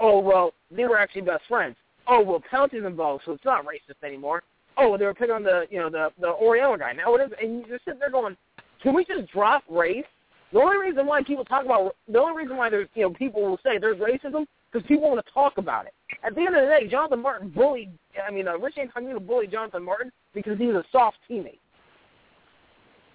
[0.00, 1.76] oh, well, they were actually best friends.
[2.08, 4.42] Oh, well, Pouncey's involved, so it's not racist anymore.
[4.76, 6.92] Oh, well, they were picking on the, you know, the the Oriental guy.
[6.94, 8.36] Now it is, and you just sit there going,
[8.82, 10.04] can we just drop race?
[10.52, 13.42] The only reason why people talk about the only reason why there's you know people
[13.42, 15.94] will say there's racism because people want to talk about it.
[16.24, 17.92] At the end of the day, Jonathan Martin bullied.
[18.26, 21.60] I mean, uh, Rich Incognito bullied Jonathan Martin because he was a soft teammate.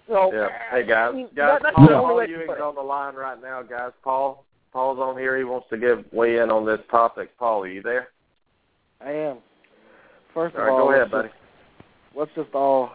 [0.08, 0.48] So, Yeah.
[0.70, 3.92] Hey guys, guys, that, Paul, the only Paul Ewing's on the line right now, guys.
[4.02, 5.36] Paul, Paul's on here.
[5.36, 7.36] He wants to give weigh in on this topic.
[7.38, 8.08] Paul, are you there?
[9.04, 9.36] I am.
[10.34, 11.28] First All of right, all, go ahead, let's buddy.
[11.28, 11.38] just-
[12.16, 12.90] let's just all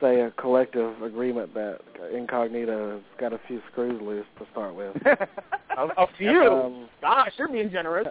[0.00, 1.80] say a collective agreement that
[2.14, 4.94] Incognito has got a few screws loose to start with.
[5.06, 6.40] A, a few.
[6.42, 8.06] Um, Gosh, you're being generous.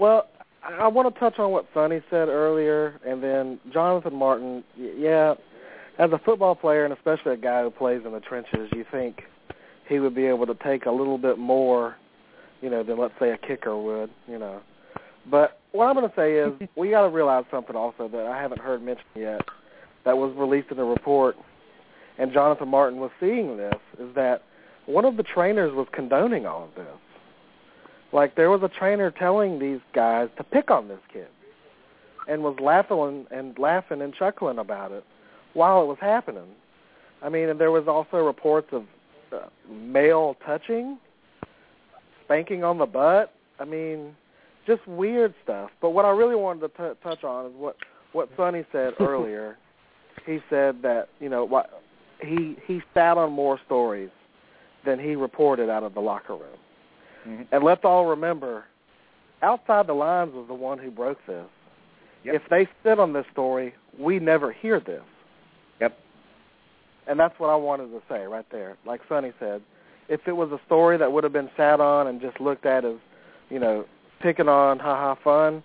[0.00, 0.28] Well,
[0.64, 4.64] I, I want to touch on what Sonny said earlier, and then Jonathan Martin.
[4.78, 5.34] y- Yeah,
[5.98, 9.24] as a football player, and especially a guy who plays in the trenches, you think
[9.88, 11.96] he would be able to take a little bit more,
[12.60, 14.60] you know, than let's say a kicker would, you know.
[15.28, 18.40] But what I'm going to say is we got to realize something also that I
[18.40, 19.42] haven't heard mentioned yet,
[20.04, 21.36] that was released in the report,
[22.16, 24.42] and Jonathan Martin was seeing this, is that
[24.86, 26.86] one of the trainers was condoning all of this.
[28.12, 31.26] Like there was a trainer telling these guys to pick on this kid,
[32.28, 35.04] and was laughing and laughing and chuckling about it
[35.58, 36.46] while it was happening.
[37.22, 38.84] I mean, and there was also reports of
[39.32, 40.98] uh, male touching,
[42.24, 43.34] spanking on the butt.
[43.58, 44.14] I mean,
[44.66, 45.70] just weird stuff.
[45.82, 47.76] But what I really wanted to t- touch on is what
[48.12, 49.56] what Sonny said earlier.
[50.24, 51.82] he said that you know what
[52.22, 54.10] he he sat on more stories
[54.86, 56.58] than he reported out of the locker room.
[57.26, 57.46] Mhm.
[57.52, 58.64] And let's all remember,
[59.42, 61.44] outside the lines was the one who broke this.
[62.24, 62.34] Yep.
[62.36, 65.02] If they sit on this story, we never hear this.
[67.08, 68.76] And that's what I wanted to say right there.
[68.86, 69.62] Like Sonny said,
[70.08, 72.84] if it was a story that would have been sat on and just looked at
[72.84, 72.96] as,
[73.50, 73.84] you know,
[74.20, 75.62] picking on ha ha fun,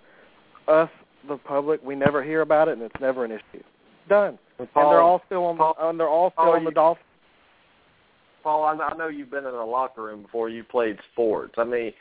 [0.68, 0.88] us,
[1.28, 3.62] the public, we never hear about it and it's never an issue.
[4.08, 4.38] Done.
[4.58, 6.74] and they're all still on Paul- the, and they're all still Paul, on the you-
[6.74, 7.06] Dolphins.
[8.42, 11.54] Paul, I, I know you've been in a locker room before you played sports.
[11.56, 11.92] I mean,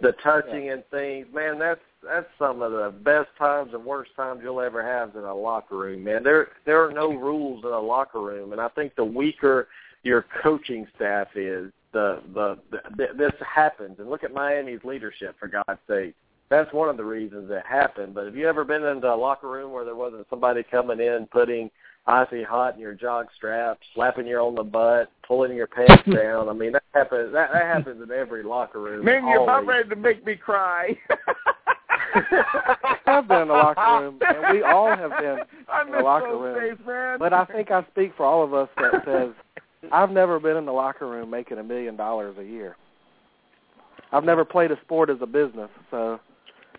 [0.00, 4.10] the oh, touching and things, man, that's that's some of the best times and worst
[4.16, 6.22] times you'll ever have in a locker room, man.
[6.22, 9.68] There there are no rules in a locker room, and I think the weaker
[10.02, 13.98] your coaching staff is, the the, the this happens.
[13.98, 16.14] And look at Miami's leadership, for God's sake.
[16.48, 18.14] That's one of the reasons it happened.
[18.14, 21.28] But have you ever been into a locker room where there wasn't somebody coming in
[21.30, 21.70] putting
[22.06, 26.48] icy hot in your jog strap, slapping you on the butt, pulling your pants down?
[26.48, 27.32] I mean, that happens.
[27.32, 29.04] That, that happens in every locker room.
[29.04, 30.98] Man, you're about ready to make me cry.
[33.06, 35.38] have been in the locker room, and we all have been
[35.72, 36.60] I in the locker room.
[36.60, 36.78] days.
[37.18, 39.30] But I think I speak for all of us that says
[39.92, 42.76] I've never been in the locker room making a million dollars a year.
[44.12, 46.18] I've never played a sport as a business, so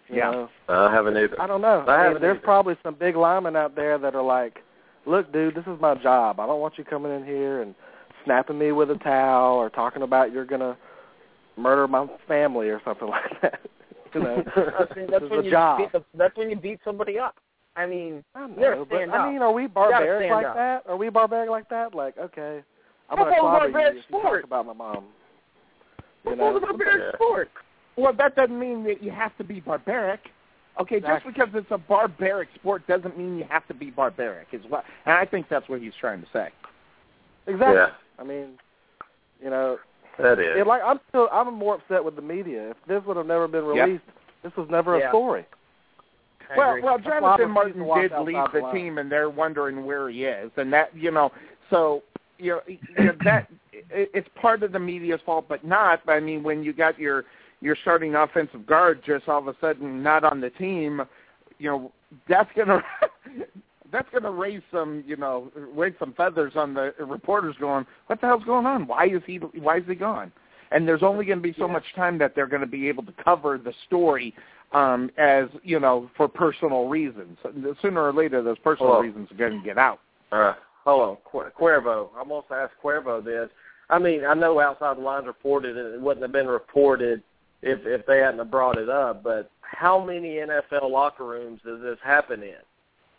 [0.10, 0.32] you Yeah.
[0.32, 1.42] know, I haven't either.
[1.42, 1.86] I don't know.
[1.88, 2.44] I I mean, there's either.
[2.44, 4.62] probably some big linemen out there that are like,
[5.06, 6.40] "Look, dude, this is my job.
[6.40, 7.74] I don't want you coming in here and
[8.26, 10.76] snapping me with a towel or talking about you're gonna
[11.58, 13.62] murder my family or something like that."
[14.14, 15.78] You know, That's, this that's when a you job.
[15.80, 17.36] beat the, that's when you beat somebody up.
[17.76, 20.56] I mean, I know, but stand I mean, are we barbaric like up.
[20.56, 20.84] that?
[20.88, 21.96] Are we barbaric like that?
[21.96, 22.62] Like, okay,
[23.10, 24.44] I'm How gonna clobber you barbaric if you talk sport?
[24.44, 25.06] about my mom.
[26.26, 26.52] You know?
[26.52, 27.50] Well, barbaric sport.
[27.96, 30.20] Well, that doesn't mean that you have to be barbaric.
[30.80, 31.32] Okay, exactly.
[31.34, 34.48] just because it's a barbaric sport doesn't mean you have to be barbaric.
[34.54, 34.84] as well.
[35.06, 36.50] and I think that's what he's trying to say.
[37.48, 37.76] Exactly.
[37.76, 37.90] Yeah.
[38.20, 38.58] I mean,
[39.44, 39.78] you know,
[40.20, 40.58] that is.
[40.58, 42.72] It, like I'm still, I'm more upset with the media.
[42.72, 44.16] If this would have never been released, yep.
[44.44, 45.08] this was never yeah.
[45.08, 45.46] a story.
[46.58, 50.72] Well, well, Jonathan Martin did leave the team, and they're wondering where he is, and
[50.74, 51.32] that you know,
[51.70, 52.04] so
[52.38, 53.48] you know, you know that
[53.90, 56.02] it's part of the media's fault, but not.
[56.08, 57.26] I mean, when you got your
[57.62, 61.02] your starting offensive guard just all of a sudden not on the team,
[61.60, 61.92] you know,
[62.28, 62.84] that's gonna
[63.92, 68.28] that's gonna raise some you know raise some feathers on the reporters going, what the
[68.28, 68.88] hell's going on?
[68.88, 70.32] Why is he why is he gone?
[70.72, 71.74] And there's only going to be so yeah.
[71.74, 74.34] much time that they're going to be able to cover the story
[74.72, 77.38] um, as you know for personal reasons.
[77.82, 79.02] Sooner or later, those personal Hello.
[79.02, 80.00] reasons are going to get out.
[80.32, 80.54] Uh,
[80.86, 82.10] hold on, Qu- Cuervo.
[82.18, 83.50] I'm going to ask Cuervo this.
[83.90, 85.96] I mean, I know outside the lines reported it.
[85.96, 87.22] It wouldn't have been reported
[87.62, 89.24] if if they hadn't have brought it up.
[89.24, 92.56] But how many NFL locker rooms does this happen in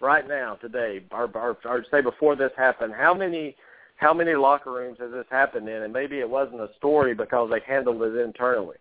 [0.03, 2.93] right now today, or, or, or say before this happened?
[2.95, 3.57] How many
[3.97, 5.83] how many locker rooms has this happened in?
[5.83, 8.77] And maybe it wasn't a story because they handled it internally.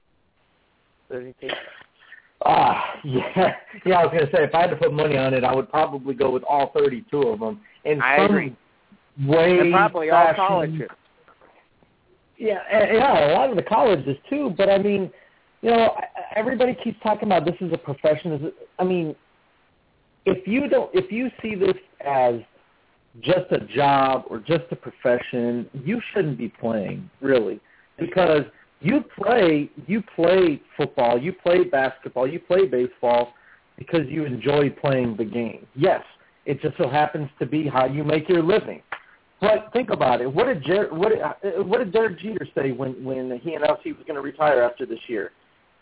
[2.43, 3.53] Ah, yeah,
[3.85, 3.99] yeah.
[3.99, 6.15] I was gonna say if I had to put money on it, I would probably
[6.15, 7.61] go with all thirty-two of them.
[7.85, 8.55] In I some agree.
[9.27, 10.89] way, And probably all colleges.
[12.37, 14.55] Yeah, yeah, a lot of the colleges too.
[14.57, 15.11] But I mean,
[15.61, 15.95] you know,
[16.35, 18.31] everybody keeps talking about this is a profession.
[18.31, 19.15] Is I mean,
[20.25, 22.35] if you don't, if you see this as
[23.21, 27.59] just a job or just a profession, you shouldn't be playing really,
[27.99, 28.43] because
[28.79, 33.33] you play you play football, you play basketball, you play baseball
[33.77, 35.65] because you enjoy playing the game.
[35.75, 36.03] Yes,
[36.45, 38.81] it just so happens to be how you make your living.
[39.39, 40.31] But think about it.
[40.31, 43.81] What did Jer- what did, uh, what did Derek Jeter say when when he announced
[43.83, 45.31] he was going to retire after this year?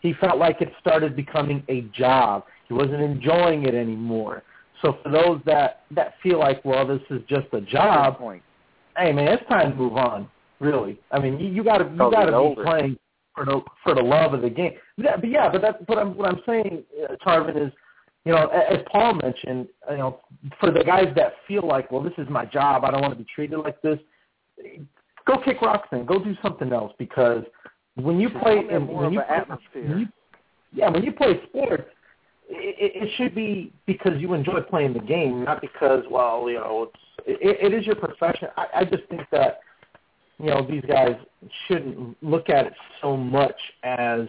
[0.00, 2.44] He felt like it started becoming a job.
[2.70, 4.44] He wasn't enjoying it anymore.
[4.80, 8.18] So for those that that feel like, well, this is just a job,
[8.96, 10.28] hey man, it's time to move on.
[10.60, 12.62] Really, I mean, you, you got to you Oh, got to be older.
[12.62, 12.96] playing
[13.34, 14.74] for the for the love of the game.
[14.96, 17.72] Yeah, but yeah, but that's what I'm what I'm saying, uh, Tarvin is,
[18.24, 20.20] you know, as Paul mentioned, you know,
[20.60, 23.18] for the guys that feel like, well, this is my job, I don't want to
[23.18, 23.98] be treated like this.
[25.26, 26.06] Go kick rocks then.
[26.06, 27.42] Go do something else because
[27.96, 29.88] when you play and when you play, atmosphere.
[29.88, 30.06] when you,
[30.72, 31.82] yeah, when you play sports,
[32.50, 36.90] it, it should be because you enjoy playing the game, not because well, you know,
[37.26, 38.48] it's it, it is your profession.
[38.56, 39.60] I, I just think that
[40.38, 41.14] you know these guys
[41.66, 44.22] shouldn't look at it so much as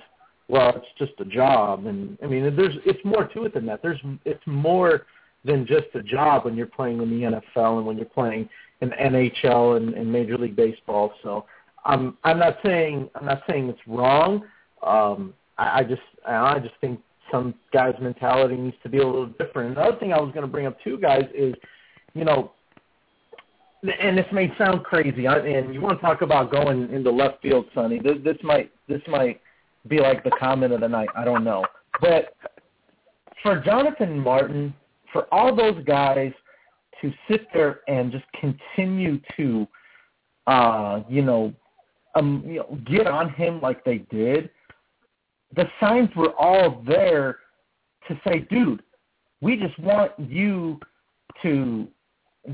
[0.48, 0.74] well.
[0.76, 3.82] It's just a job, and I mean, there's it's more to it than that.
[3.82, 5.08] There's it's more
[5.44, 8.48] than just a job when you're playing in the NFL and when you're playing
[8.82, 11.14] in the NHL and, and Major League Baseball.
[11.24, 11.46] So
[11.86, 14.44] I'm I'm not saying I'm not saying it's wrong.
[14.86, 17.00] Um, I, I just I just think
[17.32, 19.78] some guys' mentality needs to be a little different.
[19.78, 21.56] Another thing I was going to bring up too, guys, is
[22.14, 22.52] you know,
[24.00, 27.66] and this may sound crazy, and you want to talk about going into left field,
[27.74, 28.00] Sonny.
[28.00, 29.42] This, this might this might
[29.88, 31.10] be like the comment of the night.
[31.16, 31.66] I don't know,
[32.00, 32.36] but
[33.42, 34.74] for Jonathan Martin,
[35.12, 36.32] for all those guys
[37.02, 39.68] to sit there and just continue to,
[40.48, 41.54] uh, you know,
[42.16, 44.50] um, you know, get on him like they did,
[45.56, 47.40] the signs were all there
[48.08, 48.82] to say, dude,
[49.42, 50.80] we just want you
[51.42, 51.88] to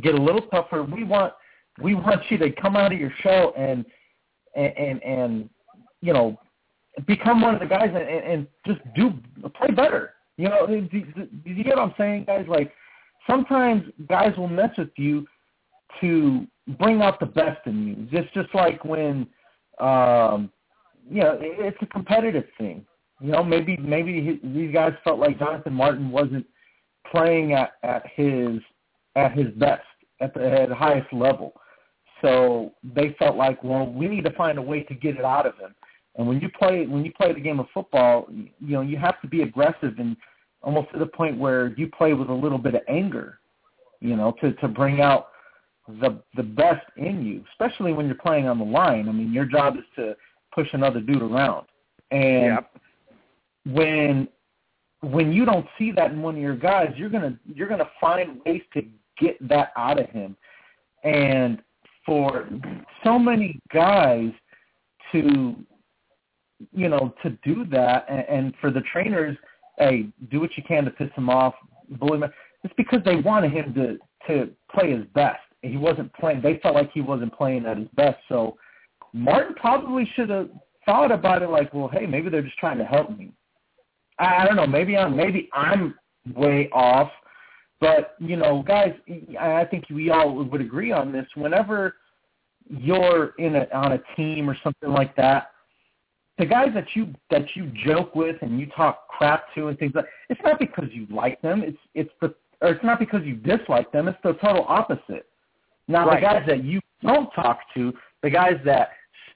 [0.02, 0.84] get a little tougher.
[0.84, 1.34] We want
[1.82, 3.86] we want you to come out of your shell and
[4.56, 5.50] and and, and
[6.02, 6.40] you know
[7.06, 9.14] become one of the guys and, and just do
[9.56, 10.14] play better.
[10.38, 12.46] You know, do, do, do you get what I'm saying, guys?
[12.48, 12.72] Like
[13.30, 15.26] sometimes guys will mess with you
[16.02, 16.46] to
[16.80, 17.96] bring out the best in you.
[18.12, 19.28] Just just like when
[19.80, 20.52] um
[21.10, 22.86] you know, it- it's a competitive thing.
[23.20, 26.46] You know, maybe maybe he, these guys felt like Jonathan Martin wasn't
[27.10, 28.60] playing at at his
[29.16, 29.86] at his best
[30.22, 31.54] at the, at the highest level.
[32.22, 35.46] So they felt like, well, we need to find a way to get it out
[35.46, 35.74] of him.
[36.16, 39.22] And when you play when you play the game of football, you know, you have
[39.22, 40.16] to be aggressive and
[40.62, 43.40] almost to the point where you play with a little bit of anger,
[44.00, 45.30] you know, to to bring out
[45.88, 49.08] the the best in you, especially when you're playing on the line.
[49.10, 50.16] I mean, your job is to
[50.58, 51.68] push another dude around.
[52.10, 52.78] And Yep.
[53.66, 54.28] when
[55.02, 58.42] when you don't see that in one of your guys, you're gonna you're gonna find
[58.44, 58.84] ways to
[59.20, 60.36] get that out of him.
[61.04, 61.62] And
[62.04, 62.50] for
[63.04, 64.32] so many guys
[65.12, 65.56] to
[66.74, 69.38] you know to do that, and, and for the trainers,
[69.78, 71.54] hey, do what you can to piss him off,
[72.00, 72.32] bully him.
[72.64, 75.40] It's because they wanted him to to play his best.
[75.62, 76.42] He wasn't playing.
[76.42, 78.18] They felt like he wasn't playing at his best.
[78.28, 78.58] So
[79.18, 80.50] Martin probably should have
[80.86, 83.32] thought about it like, well, hey, maybe they're just trying to help me.
[84.20, 84.68] I, I don't know.
[84.68, 85.96] Maybe I'm maybe I'm
[86.36, 87.12] way off,
[87.80, 88.94] but you know, guys,
[89.40, 91.26] I think we all would agree on this.
[91.36, 91.96] Whenever
[92.70, 95.52] you're in a on a team or something like that,
[96.38, 99.94] the guys that you that you joke with and you talk crap to and things
[99.96, 101.64] like it's not because you like them.
[101.64, 104.08] It's it's the or it's not because you dislike them.
[104.08, 105.28] It's the total opposite.
[105.88, 106.20] Now Right.
[106.20, 107.94] the guys that you don't talk to,
[108.24, 108.90] the guys that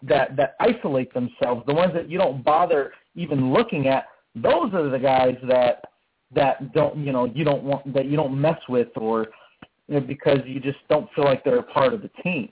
[0.04, 4.90] that that isolate themselves, the ones that you don't bother even looking at, those are
[4.90, 5.86] the guys that
[6.34, 9.28] that don't you know you don't want that you don't mess with or
[9.88, 12.50] you know, because you just don't feel like they're a part of the team.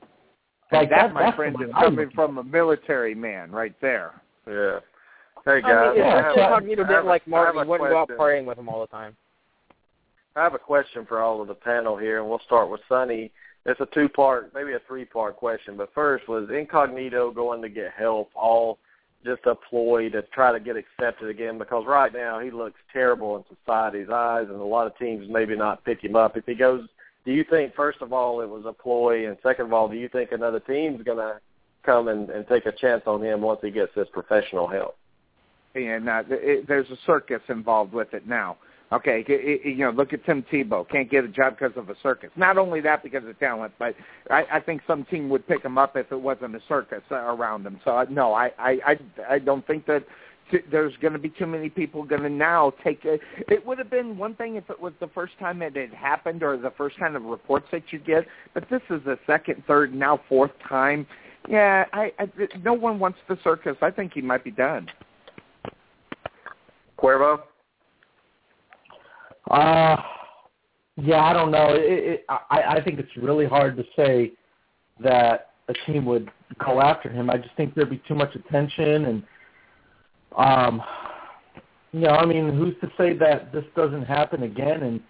[0.72, 4.22] Like that, that, my friend, is way I coming from a military man right there.
[4.47, 4.80] Yeah.
[5.45, 7.30] Hey I guys, mean, yeah, if I, have, so- a- Incognito I have like I
[7.30, 8.20] Martin, have he a wouldn't go out question.
[8.20, 9.16] partying with him all the time.
[10.36, 13.32] I have a question for all of the panel here, and we'll start with Sonny.
[13.66, 15.78] It's a two-part, maybe a three-part question.
[15.78, 18.80] But first, was Incognito going to get help, all
[19.26, 21.57] just a ploy to try to get accepted again?
[21.57, 25.55] Because right now he looks terrible in society's eyes, and a lot of teams maybe
[25.55, 26.38] not pick him up.
[26.38, 26.88] If he goes,
[27.26, 29.97] do you think, first of all, it was a ploy, and second of all, do
[29.97, 31.39] you think another team's to
[31.84, 34.95] come and, and take a chance on him once he gets this professional help?
[35.76, 38.57] and uh, it, there's a circus involved with it now.
[38.91, 39.23] Okay,
[39.63, 40.87] you know, look at Tim Tebow.
[40.89, 42.31] Can't get a job because of a circus.
[42.35, 43.93] Not only that because of talent, but
[44.31, 47.17] I, I think some team would pick him up if it wasn't a circus uh,
[47.17, 47.79] around him.
[47.85, 50.05] So uh, no, I, I, I, I don't think that
[50.51, 53.21] t- there's going to be too many people going to now take it.
[53.47, 56.41] It would have been one thing if it was the first time it had happened
[56.41, 58.25] or the first kind of reports that you get,
[58.55, 61.05] but this is the second, third, now fourth time.
[61.47, 62.27] Yeah, I, I
[62.63, 63.77] no one wants the circus.
[63.83, 64.89] I think he might be done.
[66.97, 67.41] Cuervo?
[69.50, 69.97] Uh,
[70.97, 71.74] yeah, I don't know.
[71.74, 74.34] It, it, I, I think it's really hard to say
[75.02, 76.30] that a team would
[76.64, 77.30] go after him.
[77.30, 79.24] I just think there'd be too much attention, and
[80.38, 80.82] um,
[81.91, 84.84] you know, I mean, who's to say that this doesn't happen again?
[84.84, 85.02] And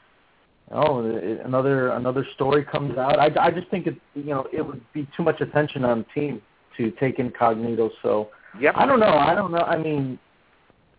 [0.71, 3.19] oh, it, another another story comes out.
[3.19, 6.21] I, I just think it, you know, it would be too much attention on the
[6.21, 6.41] team
[6.77, 7.89] to take Incognito.
[8.01, 8.29] So
[8.59, 8.73] Yep.
[8.77, 9.17] I don't know.
[9.17, 9.59] I don't know.
[9.59, 10.17] I mean,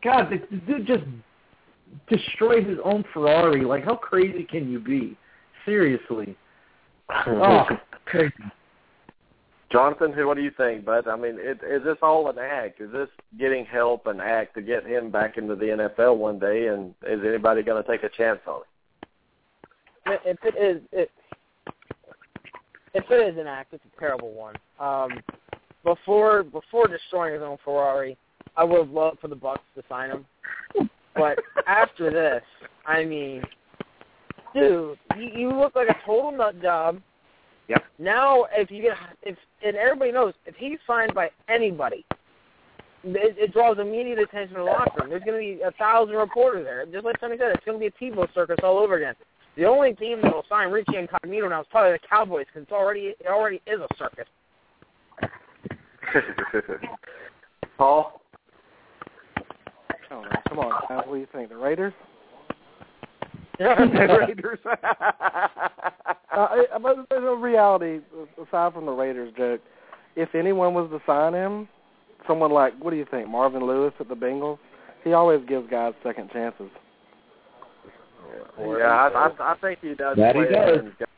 [0.03, 1.05] God, the, the dude just
[2.09, 3.64] destroyed his own Ferrari.
[3.64, 5.16] Like, how crazy can you be?
[5.64, 6.36] Seriously.
[7.26, 7.66] Oh,
[8.05, 8.32] crazy.
[9.72, 11.09] Jonathan, what do you think, bud?
[11.09, 12.80] I mean, it, is this all an act?
[12.80, 16.68] Is this getting help an act to get him back into the NFL one day?
[16.68, 18.62] And is anybody going to take a chance on
[20.07, 20.20] it?
[20.24, 21.11] If it is, it,
[22.95, 24.55] if it is an act, it's a terrible one.
[24.80, 25.20] Um,
[25.84, 28.16] before before destroying his own Ferrari,
[28.57, 30.91] I would have loved for the Bucs to sign him.
[31.14, 32.42] But after this,
[32.86, 33.42] I mean,
[34.54, 37.00] dude, you, you look like a total nut job.
[37.68, 37.84] Yep.
[37.98, 42.04] Now, if you get, if and everybody knows, if he's signed by anybody,
[43.04, 45.11] it, it draws immediate attention to the locker room.
[45.11, 46.84] There's going to be a thousand reporters there.
[46.86, 49.14] Just like Sonny said, it's going to be a Tebow circus all over again.
[49.56, 52.72] The only team that will sign Richie Incognito now is probably the Cowboys because it's
[52.72, 54.26] already it already is a circus.
[57.78, 58.19] Paul?
[60.51, 61.05] Come on, guys.
[61.07, 61.48] What do you think?
[61.48, 61.94] The Raiders?
[63.61, 64.59] Yeah, the Raiders.
[64.64, 64.74] uh,
[66.32, 68.01] I- but there's a reality
[68.38, 69.61] aside from the Raiders joke.
[70.16, 71.68] If anyone was to sign him,
[72.26, 74.59] someone like what do you think, Marvin Lewis at the Bengals?
[75.05, 76.70] He always gives guys second chances.
[78.59, 80.16] Yeah, I, I, I think he does.
[80.16, 81.09] That he does.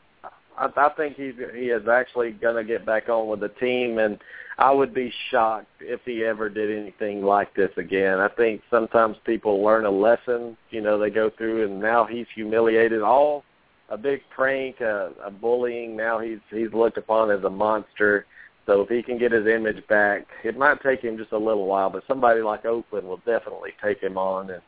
[0.57, 3.99] I, I think he's he is actually going to get back on with the team,
[3.99, 4.19] and
[4.57, 8.19] I would be shocked if he ever did anything like this again.
[8.19, 12.27] I think sometimes people learn a lesson, you know, they go through, and now he's
[12.35, 13.43] humiliated all
[13.89, 15.95] a big prank, a, a bullying.
[15.95, 18.25] Now he's he's looked upon as a monster.
[18.65, 21.67] So if he can get his image back, it might take him just a little
[21.67, 24.61] while, but somebody like Oakland will definitely take him on and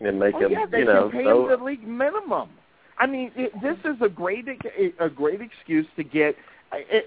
[0.00, 2.50] and make Oh, him, yeah, they you know, can pay so him the league minimum.
[2.98, 4.46] I mean, it, this is a great
[5.00, 6.36] a great excuse to get.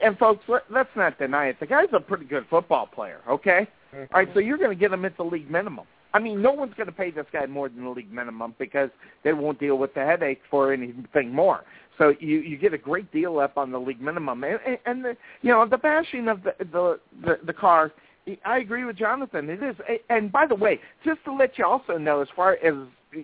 [0.04, 1.60] And folks, let, let's not deny it.
[1.60, 3.22] The guy's a pretty good football player.
[3.30, 4.14] Okay, mm-hmm.
[4.14, 4.30] all right.
[4.34, 5.86] So you're going to get him at the league minimum.
[6.14, 8.90] I mean, no one's going to pay this guy more than the league minimum because
[9.24, 11.64] they won't deal with the headache for anything more.
[11.98, 15.06] So you you get a great deal up on the league minimum, and, and, and
[15.06, 17.92] the you know the bashing of the the the, the car.
[18.46, 19.50] I agree with Jonathan.
[19.50, 19.76] It is,
[20.10, 22.74] and by the way, just to let you also know, as far as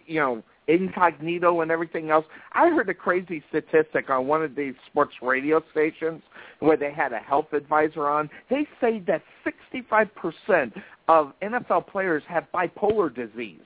[0.05, 4.73] you know, Incognito and everything else, I heard a crazy statistic on one of these
[4.87, 6.21] sports radio stations
[6.59, 8.29] where they had a health advisor on.
[8.49, 10.71] They say that 65%
[11.07, 13.59] of NFL players have bipolar disease.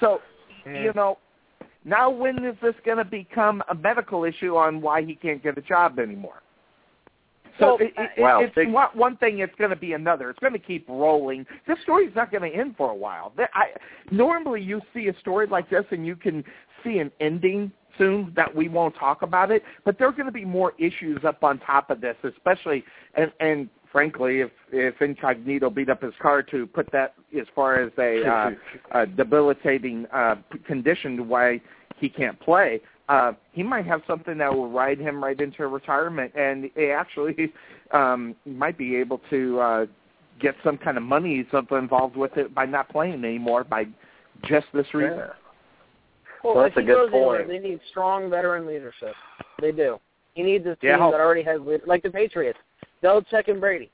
[0.00, 0.20] So,
[0.66, 1.18] you know,
[1.84, 5.56] now when is this going to become a medical issue on why he can't get
[5.58, 6.42] a job anymore?
[7.58, 9.38] So Well, it, it, wow, it's big- one, one thing.
[9.38, 10.30] It's going to be another.
[10.30, 11.46] It's going to keep rolling.
[11.66, 13.32] This story's not going to end for a while.
[13.54, 13.66] I,
[14.10, 16.44] normally, you see a story like this, and you can
[16.82, 19.62] see an ending soon that we won't talk about it.
[19.84, 22.84] But there are going to be more issues up on top of this, especially
[23.14, 27.80] and and frankly, if if Incognito beat up his car to put that as far
[27.80, 28.50] as a uh,
[28.92, 30.36] uh, debilitating uh,
[30.66, 31.60] condition to why
[31.96, 36.32] he can't play, uh, he might have something that will ride him right into retirement,
[36.34, 37.52] and he actually
[37.92, 39.86] um, might be able to uh,
[40.40, 43.84] get some kind of money something involved with it by not playing anymore by
[44.44, 45.18] just this reason.
[45.18, 45.26] Yeah.
[46.42, 47.48] Well, Well, that's a good goes anywhere, point.
[47.48, 49.14] they need strong veteran leadership.
[49.60, 49.98] They do.
[50.34, 51.10] He needs a team Yeah.
[51.10, 52.58] that already has, lead- like the Patriots,
[53.02, 53.90] Belichick and Brady.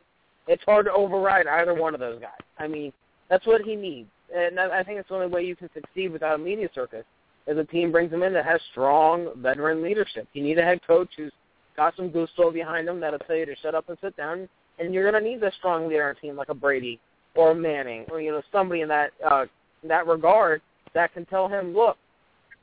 [0.49, 2.31] It's hard to override either one of those guys.
[2.59, 2.93] I mean,
[3.29, 6.11] that's what he needs, and I I think it's the only way you can succeed
[6.11, 7.05] without a media circus.
[7.51, 10.29] Is a team brings him in that has strong veteran leadership.
[10.35, 11.33] You need a head coach who's
[11.77, 14.49] got some gusto behind him that'll tell you to shut up and sit down.
[14.79, 17.01] And you're going to need a strong leader on a team like a Brady
[17.35, 19.47] or a Manning or you know somebody in that uh,
[19.83, 20.63] in that regard
[20.95, 21.97] that can tell him, look,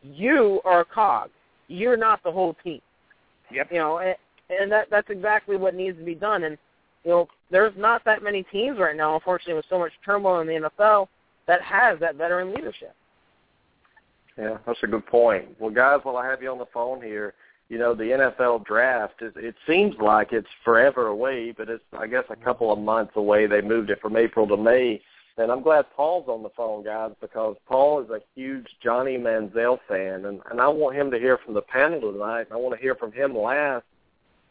[0.03, 1.31] you are a cog.
[1.67, 2.79] You're not the whole team.
[3.51, 3.67] Yep.
[3.71, 4.15] You know, and,
[4.49, 6.45] and that that's exactly what needs to be done.
[6.45, 6.57] And
[7.03, 10.47] you know, there's not that many teams right now, unfortunately, with so much turmoil in
[10.47, 11.07] the NFL
[11.45, 12.95] that has that veteran leadership.
[14.37, 15.59] Yeah, that's a good point.
[15.59, 17.33] Well, guys, while I have you on the phone here,
[17.69, 22.07] you know, the NFL draft, is, it seems like it's forever away, but it's, I
[22.07, 22.43] guess, a mm-hmm.
[22.43, 23.47] couple of months away.
[23.47, 25.01] They moved it from April to May.
[25.37, 29.77] And I'm glad Paul's on the phone, guys, because Paul is a huge Johnny Manziel
[29.87, 32.47] fan, and, and I want him to hear from the panel tonight.
[32.51, 33.85] I want to hear from him last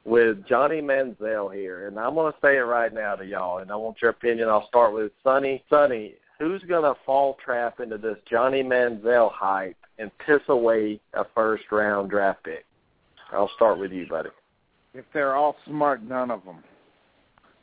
[0.05, 1.89] with Johnny Manziel here.
[1.89, 4.49] And I'm going to say it right now to y'all, and I want your opinion.
[4.49, 5.65] I'll start with Sonny.
[5.69, 11.25] Sonny, who's going to fall trap into this Johnny Manziel hype and piss away a
[11.35, 12.65] first-round draft pick?
[13.33, 14.31] I'll start with you, buddy.
[14.95, 16.63] If they're all smart, none of them.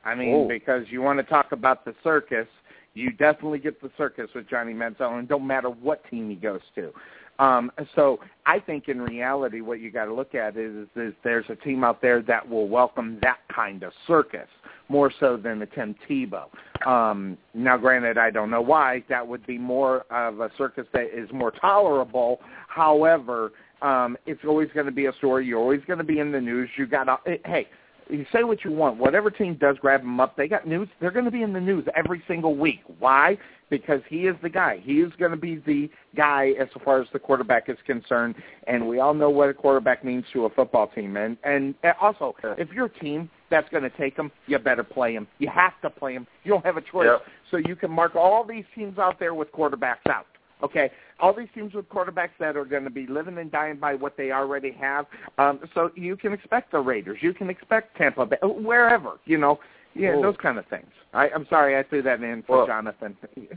[0.05, 0.47] I mean, Oh.
[0.47, 2.47] because you want to talk about the circus,
[2.93, 6.35] you definitely get the circus with Johnny Manziel, and it don't matter what team he
[6.35, 6.93] goes to.
[7.39, 11.45] Um, so I think in reality, what you got to look at is, is there's
[11.49, 14.47] a team out there that will welcome that kind of circus
[14.89, 16.45] more so than the Tim Tebow.
[16.85, 21.07] Um, now, granted, I don't know why that would be more of a circus that
[21.17, 22.39] is more tolerable.
[22.67, 25.45] However, um, it's always going to be a story.
[25.45, 26.69] You're always going to be in the news.
[26.77, 27.67] You got to hey.
[28.09, 28.97] You say what you want.
[28.97, 30.87] Whatever team does grab him up, they got news.
[30.99, 32.81] They're going to be in the news every single week.
[32.99, 33.37] Why?
[33.69, 34.79] Because he is the guy.
[34.83, 38.35] He is going to be the guy as far as the quarterback is concerned.
[38.67, 41.17] And we all know what a quarterback means to a football team.
[41.17, 45.27] And and also, if your team that's going to take him, you better play him.
[45.39, 46.27] You have to play him.
[46.43, 47.07] You don't have a choice.
[47.07, 47.21] Yep.
[47.51, 50.25] So you can mark all these teams out there with quarterbacks out.
[50.63, 50.89] Okay,
[51.19, 54.15] all these teams with quarterbacks that are going to be living and dying by what
[54.17, 55.05] they already have.
[55.37, 59.59] Um, so you can expect the Raiders, you can expect Tampa Bay, wherever you know,
[59.93, 60.21] yeah, Ooh.
[60.21, 60.89] those kind of things.
[61.13, 63.17] I, I'm sorry, I threw that in for Well- Jonathan.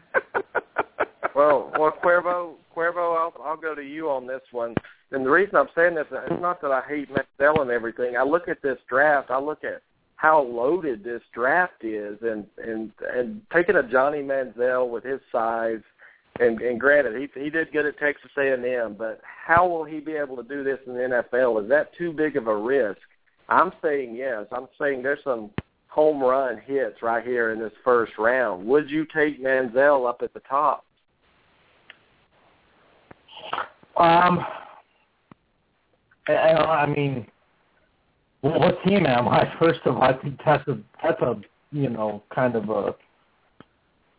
[1.36, 4.74] Well, well, Cuervo, Cuervo, I'll, I'll go to you on this one.
[5.10, 8.16] And the reason I'm saying this is not that I hate Manziel and everything.
[8.16, 9.30] I look at this draft.
[9.30, 9.82] I look at
[10.16, 15.82] how loaded this draft is, and and and taking a Johnny Manziel with his size,
[16.40, 20.12] and and granted he he did good at Texas A&M, but how will he be
[20.12, 21.62] able to do this in the NFL?
[21.62, 23.00] Is that too big of a risk?
[23.48, 24.46] I'm saying yes.
[24.52, 25.50] I'm saying there's some
[25.88, 28.66] home run hits right here in this first round.
[28.66, 30.84] Would you take Manziel up at the top?
[33.96, 34.44] Um,
[36.28, 37.26] I, I mean,
[38.42, 39.50] what team am I?
[39.58, 41.40] First of all, I think that's a that's a
[41.72, 42.94] you know kind of a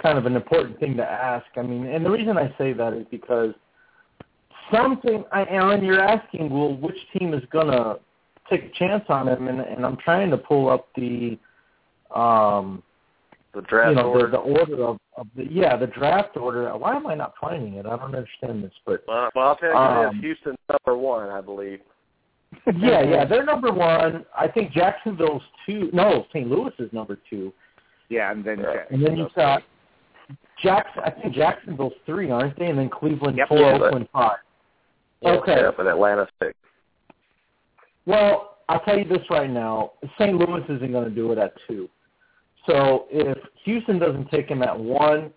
[0.02, 1.46] kind of an important thing to ask.
[1.56, 3.54] I mean, and the reason I say that is because
[4.74, 5.24] something.
[5.32, 7.96] I, Aaron, you're asking, well, which team is gonna
[8.50, 9.48] take a chance on him?
[9.48, 11.38] And, and I'm trying to pull up the
[12.16, 12.84] um
[13.54, 14.26] The draft you know order.
[14.28, 16.70] the, the order of, of the yeah the draft order.
[16.78, 17.86] Why am I not finding it?
[17.86, 21.30] I don't understand this, but Well, well, I'll tell you Um, this: Houston's number one,
[21.30, 21.80] I believe.
[22.78, 24.26] yeah, yeah, they're number one.
[24.38, 25.90] I think Jacksonville's two.
[25.92, 26.48] No, St.
[26.48, 27.52] Louis is number two,
[28.10, 28.84] yeah, and then Yeah.
[28.90, 29.64] and then you've got
[30.62, 31.04] Jackson.
[31.06, 32.66] I think Jacksonville's three, aren't they?
[32.68, 33.48] And then Cleveland Yep.
[33.50, 34.38] four, Yeah, but- Oakland five.
[35.22, 35.56] Yeah, Okay.
[35.62, 36.54] Yeah, but Atlanta six.
[38.06, 40.36] Well, I'll tell you this right now: St.
[40.38, 41.90] Louis isn't going to do it at two.
[42.70, 45.32] So if Houston doesn't take him at one,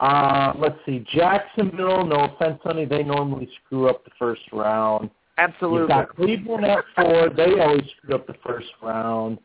[0.00, 2.04] uh, let's see, Jacksonville.
[2.04, 5.10] No offense, Sonny, they normally screw up the first round.
[5.38, 5.80] absolutely.
[5.80, 7.28] You've got Cleveland at four.
[7.30, 9.38] They always screw up the first round.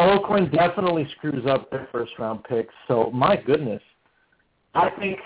[0.00, 2.74] Oakland definitely screws up their first round picks.
[2.88, 3.82] So my goodness,
[4.74, 5.18] I think,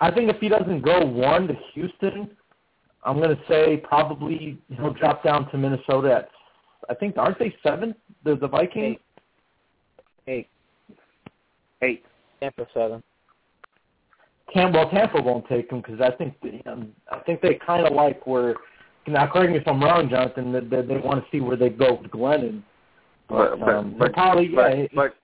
[0.00, 2.30] I think if he doesn't go one to Houston,
[3.04, 6.28] I'm going to say probably he'll drop down to Minnesota at
[6.88, 7.96] I think aren't they seventh?
[8.24, 8.98] The the Vikings.
[10.26, 10.48] Eight.
[11.82, 12.04] Eight.
[12.40, 13.02] Tampa seven.
[14.54, 16.34] Tampa, well, Tampa won't take them because I think
[16.66, 18.54] um, I think they kind of like where.
[19.06, 20.52] Now, correct me if I'm wrong, Jonathan.
[20.52, 22.62] That, that they want to see where they go with Glennon.
[23.28, 25.14] But, but, um, but, probably, but, yeah, but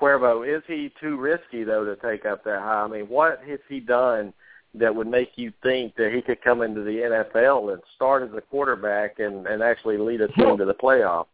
[0.00, 2.82] Cuervo, is he too risky though to take up that high?
[2.82, 4.32] I mean, what has he done
[4.74, 8.30] that would make you think that he could come into the NFL and start as
[8.36, 11.26] a quarterback and and actually lead a team to the playoff?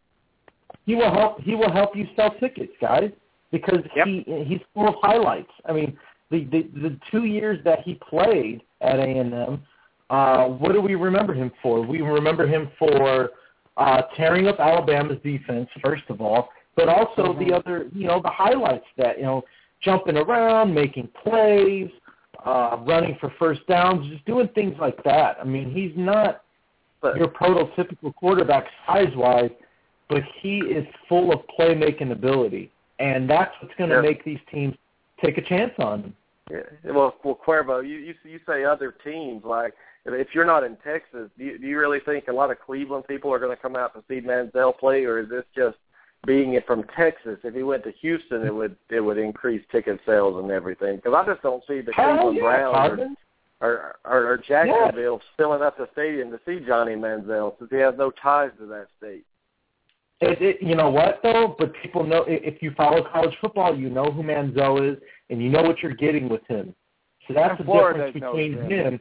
[0.85, 1.41] He will help.
[1.41, 3.11] He will help you sell tickets, guys,
[3.51, 4.07] because Yep.
[4.07, 5.51] he he's full of highlights.
[5.65, 5.99] I mean,
[6.31, 9.63] the the, the two years that he played at A and M,
[10.11, 11.81] uh, what do we remember him for?
[11.81, 13.31] We remember him for
[13.77, 18.31] uh, tearing up Alabama's defense, first of all, but also the other, you know, the
[18.31, 19.43] highlights that you know,
[19.83, 21.89] jumping around, making plays,
[22.45, 25.37] uh, running for first downs, just doing things like that.
[25.41, 26.43] I mean, he's not
[27.01, 29.51] But your prototypical quarterback size-wise,
[30.09, 34.03] but he is full of playmaking ability, and that's what's going to Yeah.
[34.03, 34.77] make these teams
[35.23, 36.17] take a chance on him.
[36.51, 36.61] Yeah,
[36.93, 39.75] well, well, Cuervo, you you you say other teams like
[40.15, 43.05] if you're not in Texas, do you, do you really think a lot of Cleveland
[43.09, 45.77] people are going to come out to see Manziel play, or is this just
[46.27, 47.39] being it from Texas?
[47.43, 50.97] If he went to Houston, it would it would increase ticket sales and everything.
[50.97, 53.01] Because I just don't see the Hell Cleveland yeah, Browns
[53.61, 57.79] or, or or or Jacksonville filling up the stadium to see Johnny Manziel since he
[57.79, 59.25] has no ties to that state.
[60.21, 61.55] It, it, you know what though?
[61.59, 64.99] But people know if you follow college football, you know who Manziel is,
[65.31, 66.75] and you know what you're getting with him.
[67.29, 68.71] So that's the Florida difference between him.
[68.71, 69.01] him.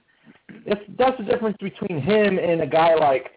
[0.68, 3.32] That's that's the difference between him and a guy like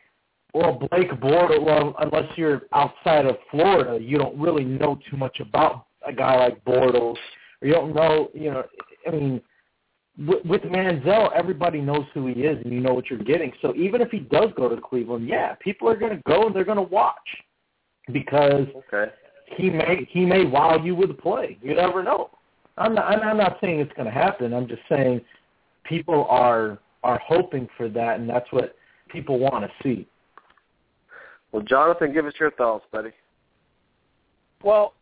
[0.54, 1.64] well Blake Bortles.
[1.64, 6.36] Well, unless you're outside of Florida, you don't really know too much about a guy
[6.36, 7.16] like Bortles,
[7.60, 8.30] or you don't know.
[8.34, 8.64] You know,
[9.06, 9.40] I mean,
[10.18, 13.52] with, with Manziel, everybody knows who he is, and you know what you're getting.
[13.62, 16.56] So even if he does go to Cleveland, yeah, people are going to go and
[16.56, 17.16] they're going to watch
[18.12, 19.12] because Okay.
[19.56, 21.58] he may he may wow you with a play.
[21.62, 22.30] You never know.
[22.76, 24.54] I'm not I'm, I'm not saying it's going to happen.
[24.54, 25.20] I'm just saying
[25.88, 28.76] people are are hoping for that, and that's what
[29.08, 30.06] people want to see.
[31.52, 33.10] Well, Jonathan, give us your thoughts, buddy.
[34.62, 34.94] Well,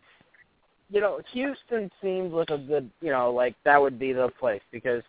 [0.91, 4.63] you know, Houston seems like a good, you know, like that would be the place
[4.71, 5.03] because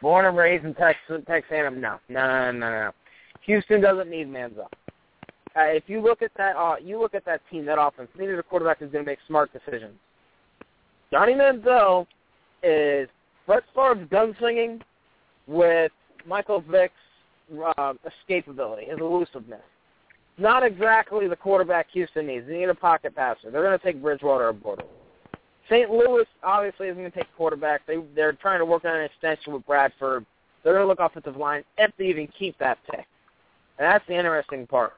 [0.00, 2.90] born and raised in Texas, Texas A&M, no, no, no, no, no.
[3.46, 4.68] Houston doesn't need Manziel.
[5.56, 8.08] Uh, if you look at that, uh, you look at that team, that offense.
[8.16, 9.94] They need a quarterback who's going to make smart decisions.
[11.10, 12.06] Johnny Manziel
[12.62, 13.08] is
[13.46, 14.80] Brett Favre's gunslinging
[15.46, 15.92] with
[16.26, 16.94] Michael Vick's
[17.76, 17.94] uh,
[18.28, 19.60] escapability, his elusiveness.
[20.36, 22.46] Not exactly the quarterback Houston needs.
[22.46, 23.50] They need a pocket passer.
[23.50, 24.88] They're going to take Bridgewater or Bortles.
[25.68, 25.88] St.
[25.90, 27.86] Louis obviously isn't going to take quarterback.
[27.86, 30.26] They they're trying to work on an extension with Bradford.
[30.62, 33.06] They're going to look offensive line if they even keep that pick.
[33.78, 34.94] And that's the interesting part.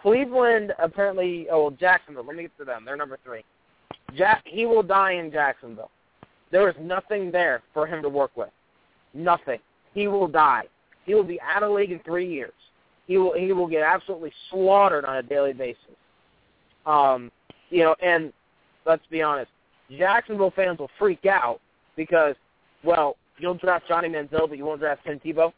[0.00, 1.48] Cleveland apparently.
[1.50, 2.24] Oh, well, Jacksonville.
[2.24, 2.84] Let me get to them.
[2.84, 3.44] They're number three.
[4.16, 4.42] Jack.
[4.44, 5.90] He will die in Jacksonville.
[6.52, 8.50] There is nothing there for him to work with.
[9.14, 9.58] Nothing.
[9.96, 10.64] He will die.
[11.06, 12.52] He will be out of the league in three years.
[13.06, 15.96] He will he will get absolutely slaughtered on a daily basis.
[16.84, 17.32] Um,
[17.70, 18.30] you know, and
[18.84, 19.50] let's be honest,
[19.96, 21.60] Jacksonville fans will freak out
[21.96, 22.34] because,
[22.84, 25.50] well, you'll draft Johnny Manziel, but you won't draft Tim Tebow.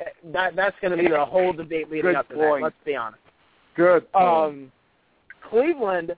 [0.00, 2.60] Eh, That that's going to be the whole debate leading Good up to point.
[2.60, 2.64] that.
[2.64, 3.22] Let's be honest.
[3.76, 4.12] Good.
[4.12, 4.24] point.
[4.26, 4.72] Um,
[5.48, 6.14] Cleveland,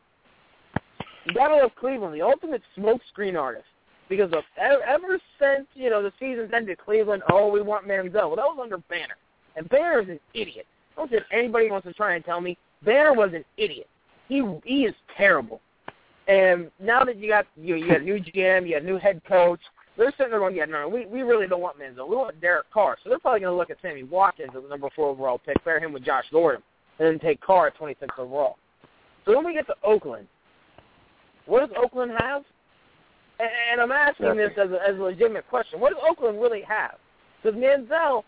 [1.26, 3.66] you gotta love Cleveland, the ultimate smokescreen artist.
[4.09, 8.12] Because of ever, since you know the season's ended, Cleveland, oh, we want Manziel.
[8.12, 9.16] Well, that was under Banner,
[9.57, 10.66] and Banner is an idiot.
[10.96, 13.88] I don't think anybody wants to try and tell me Banner was an idiot.
[14.28, 15.61] He he is terrible.
[16.28, 18.98] And now that you got you you got a new GM, you got a new
[18.98, 19.61] head coach,
[19.96, 22.09] they're sitting there going, yeah, no, we we really don't want Manziel.
[22.09, 22.96] We want Derek Carr.
[23.02, 25.62] So they're probably going to look at Sammy Watkins as the number four overall pick,
[25.64, 26.62] pair him with Josh Gordon,
[26.98, 28.57] and then take Carr at 26 overall.
[29.24, 30.28] So when we get to Oakland,
[31.46, 32.42] what does Oakland have?
[33.39, 35.80] And, and I'm asking this as a, as a legitimate question.
[35.80, 36.97] What does Oakland really have?
[37.43, 38.24] Because Manziel,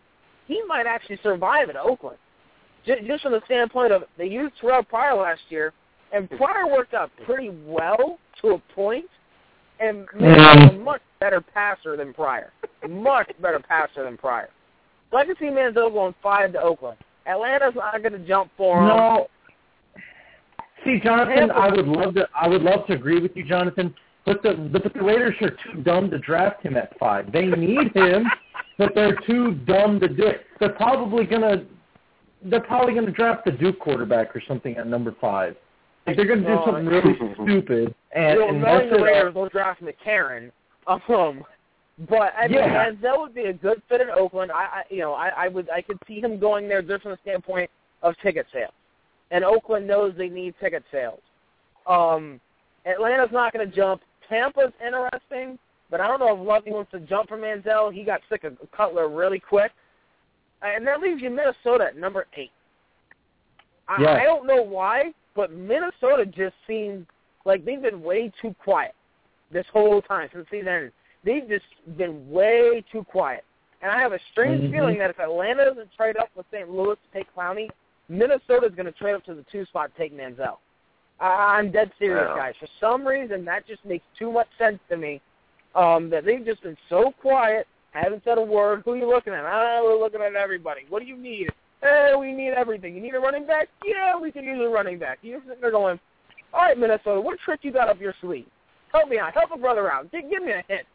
[0.46, 2.18] he might actually survive at Oakland.
[2.86, 5.72] Just, just from the standpoint of they used Terrell Pryor last year,
[6.12, 6.36] and hmm.
[6.36, 9.06] Pryor worked out pretty well to a point,
[9.80, 10.22] and hmm.
[10.22, 12.52] made him a much better passer than Pryor.
[12.88, 14.50] Much better passer than Pryor.
[15.10, 16.98] So I can see Manziel going five to Oakland.
[17.26, 18.88] Atlanta's not going to jump for him.
[18.88, 19.28] No.
[20.84, 22.28] See, Jonathan, I would love to.
[22.34, 23.94] I would love to agree with you, Jonathan.
[24.28, 27.32] But the but the Raiders are too dumb to draft him at five.
[27.32, 28.26] They need him,
[28.76, 30.42] but they're too dumb to do it.
[30.60, 31.64] They're probably gonna
[32.44, 35.56] they're probably gonna draft the Duke quarterback or something at number five.
[36.06, 39.02] Like they're gonna do No, something really stupid and, you know, and knowing the it
[39.02, 39.34] Raiders up.
[39.34, 40.50] will draft McCarron.
[40.86, 41.44] Um,
[42.08, 42.90] but I mean, Yeah.
[42.92, 44.52] Manziel would be a good fit in Oakland.
[44.52, 47.12] I, I you know, I, I would, I could see him going there just from
[47.12, 47.70] the standpoint
[48.02, 48.72] of ticket sales.
[49.30, 51.20] and Oakland knows they need ticket sales.
[51.86, 52.40] Um,
[52.86, 54.00] Atlanta's not going to jump.
[54.28, 55.58] Tampa's interesting,
[55.90, 57.92] but I don't know if Lovie wants to jump for Manziel.
[57.92, 59.72] He got sick of Cutler really quick,
[60.62, 62.52] and that leaves you Minnesota at number eight.
[63.88, 64.14] I, Yeah.
[64.14, 67.06] I don't know why, but Minnesota just seems
[67.44, 68.94] like they've been way too quiet
[69.50, 70.92] this whole time since season ended.
[71.24, 71.64] They've just
[71.96, 73.44] been way too quiet.
[73.80, 74.72] And I have a strange Mhm.
[74.72, 76.68] feeling that if Atlanta doesn't trade up with St.
[76.68, 77.70] Louis to take Clowney,
[78.08, 80.58] Minnesota's going to trade up to the two spot to take Manziel.
[81.20, 82.54] I'm dead serious, guys.
[82.60, 85.20] For some reason, that just makes too much sense to me.
[85.74, 88.82] Um, that they've just been so quiet, haven't said a word.
[88.84, 89.44] Who are you looking at?
[89.44, 90.82] Ah, we're looking at everybody.
[90.88, 91.50] What do you need?
[91.82, 92.94] Eh, we need everything.
[92.94, 93.68] You need a running back?
[93.84, 95.18] Yeah, we can use a running back.
[95.22, 96.00] You're sitting there going,
[96.52, 98.46] all right, Minnesota, what trick you got up your sleeve?
[98.92, 99.34] Help me out.
[99.34, 100.10] Help a brother out.
[100.10, 100.86] Give, give me a hint.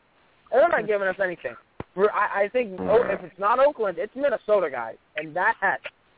[0.51, 1.55] And they're not giving us anything.
[1.95, 4.95] We're, I, I think oh, if it's not Oakland, it's Minnesota, guys.
[5.15, 5.55] And that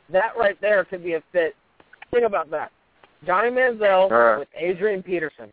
[0.09, 1.55] that right there could be a fit.
[2.11, 2.71] Think about that.
[3.25, 4.39] Johnny Manziel All right.
[4.39, 5.51] with Adrian Peterson.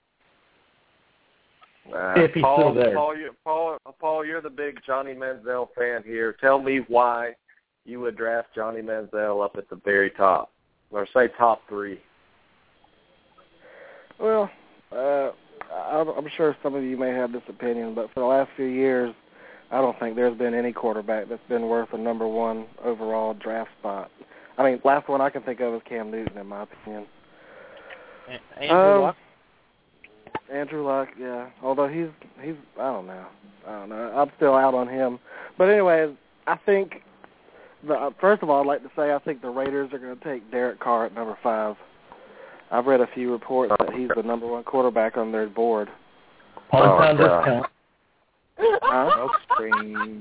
[1.93, 2.95] Uh, If he's Paul, still there.
[2.95, 6.37] Paul, you, Paul, Paul, you're the big Johnny Manziel fan here.
[6.41, 7.33] Tell me why
[7.85, 10.53] you would draft Johnny Manziel up at the very top,
[10.91, 12.01] or say top three.
[14.21, 14.49] Well,
[14.93, 15.31] uh,
[15.75, 18.67] I'm I'm sure some of you may have this opinion, but for the last few
[18.67, 19.13] years,
[19.73, 23.71] I don't think there's been any quarterback that's been worth a number one overall draft
[23.81, 24.11] spot.
[24.59, 27.07] I mean, last one I can think of is Cam Newton, in my opinion.
[28.61, 29.17] Andrew Um, Luck.
[30.53, 31.49] Andrew Luck, yeah.
[31.63, 32.09] Although he's
[32.43, 33.27] he's I don't know,
[33.67, 34.13] I don't know.
[34.15, 35.19] I'm still out on him.
[35.59, 36.15] But anyway,
[36.47, 37.03] I think
[37.87, 40.17] the uh, first of all, I'd like to say I think the Raiders are going
[40.19, 41.77] to take Derek Carr at number five.
[42.71, 45.89] I've read a few reports that he's the number one quarterback on their board.
[46.73, 47.45] Hometown Oh, God.
[47.45, 47.67] discount.
[48.83, 49.11] Huh?
[49.15, 50.21] Smoke screen.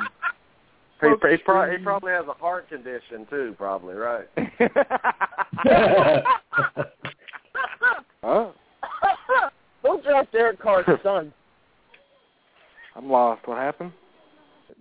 [1.02, 4.28] He, he, pro- he probably has a heart condition too, probably right.
[8.24, 8.52] Huh?
[9.84, 11.34] Don't draft Derek Carr's son.
[12.96, 13.48] I'm lost.
[13.48, 13.92] What happened?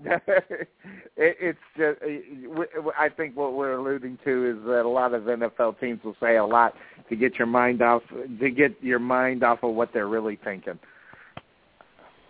[0.05, 0.69] it,
[1.17, 1.99] it's just
[2.99, 6.37] I think what we're alluding to is that a lot of NFL teams will say
[6.37, 6.75] a lot
[7.09, 8.03] to get your mind off
[8.41, 10.79] to get your mind off of what they're really thinking.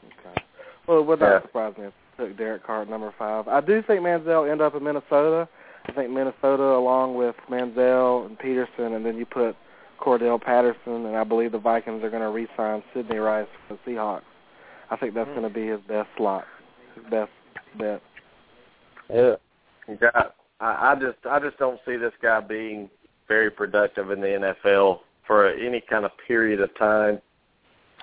[0.07, 0.43] Okay.
[0.87, 1.43] Well, it would not Yeah.
[1.43, 3.49] surprise me if took Derek Carr at number five.
[3.49, 5.49] I do think Manziel end up in Minnesota.
[5.87, 9.57] I think Minnesota, along with Manziel and Peterson, and then you put
[10.01, 13.91] Cordarrelle Patterson, and I believe the Vikings are going to re-sign Sidney Rice for the
[13.91, 14.23] Seahawks.
[14.91, 15.41] I think that's hmm.
[15.41, 16.45] going to be his best slot,
[16.95, 17.31] his best
[17.79, 18.03] bet.
[19.13, 19.35] Yeah.
[20.01, 20.23] Yeah,
[20.61, 22.89] I, I just I just don't see this guy being
[23.27, 27.21] very productive in the NFL for any kind of period of time.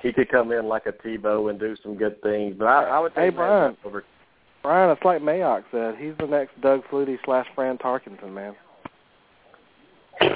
[0.01, 2.99] He could come in like a Tebow and do some good things, but I, I
[2.99, 3.77] would Hey, take Brian.
[3.83, 4.03] Over.
[4.63, 5.95] Brian, it's like Mayock said.
[5.97, 8.55] He's the next Doug Flutie slash Fran Tarkenton, man.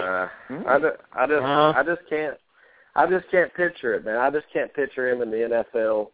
[0.02, 0.28] Uh,
[0.68, 1.74] I, ju- I just Uh-huh.
[1.76, 2.38] I just can't
[2.96, 4.18] I just can't picture it, man.
[4.18, 6.08] I just can't picture him in the NFL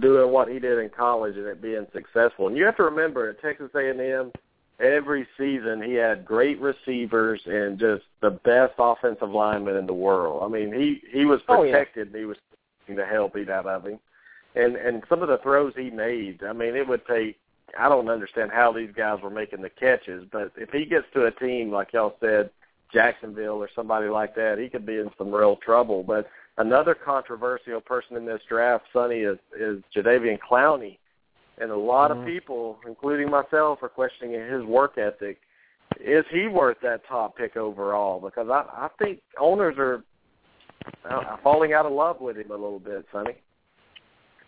[0.00, 2.48] doing what he did in college and it being successful.
[2.48, 4.32] And you have to remember at Texas A&M,
[4.80, 10.42] every season he had great receivers and just the best offensive linemen in the world.
[10.42, 11.72] I mean, he he was Oh, yeah.
[11.72, 12.08] protected.
[12.08, 12.36] and He was
[12.88, 13.98] the hell beat out of him,
[14.56, 16.42] and and some of the throws he made.
[16.42, 17.38] I mean, it would take.
[17.78, 21.24] I don't understand how these guys were making the catches, but if he gets to
[21.26, 22.50] a team like y'all said,
[22.92, 26.02] Jacksonville or somebody like that, he could be in some real trouble.
[26.02, 26.28] But
[26.58, 30.98] another controversial person in this draft, Sonny, is is Jadeveon Clowney,
[31.58, 32.20] and a lot Mhm.
[32.20, 35.40] of people, including myself, are questioning his work ethic.
[36.00, 38.20] Is he worth that top pick overall?
[38.20, 40.02] Because I I think owners are
[41.04, 43.36] uh, falling out of love with him a little bit, Sonny.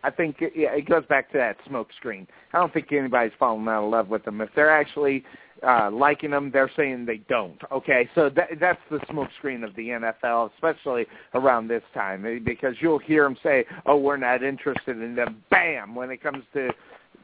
[0.05, 2.27] I think it, yeah, it goes back to that smoke screen.
[2.53, 4.41] I don't think anybody's falling out of love with them.
[4.43, 5.25] If they're actually
[5.67, 7.59] uh, liking them, they're saying they don't.
[7.73, 12.39] Okay, so that, that's the smoke screen of the NFL, especially around this time, eh,
[12.45, 16.45] because you'll hear them say, "Oh, we're not interested," and then bam, when it comes
[16.53, 16.69] to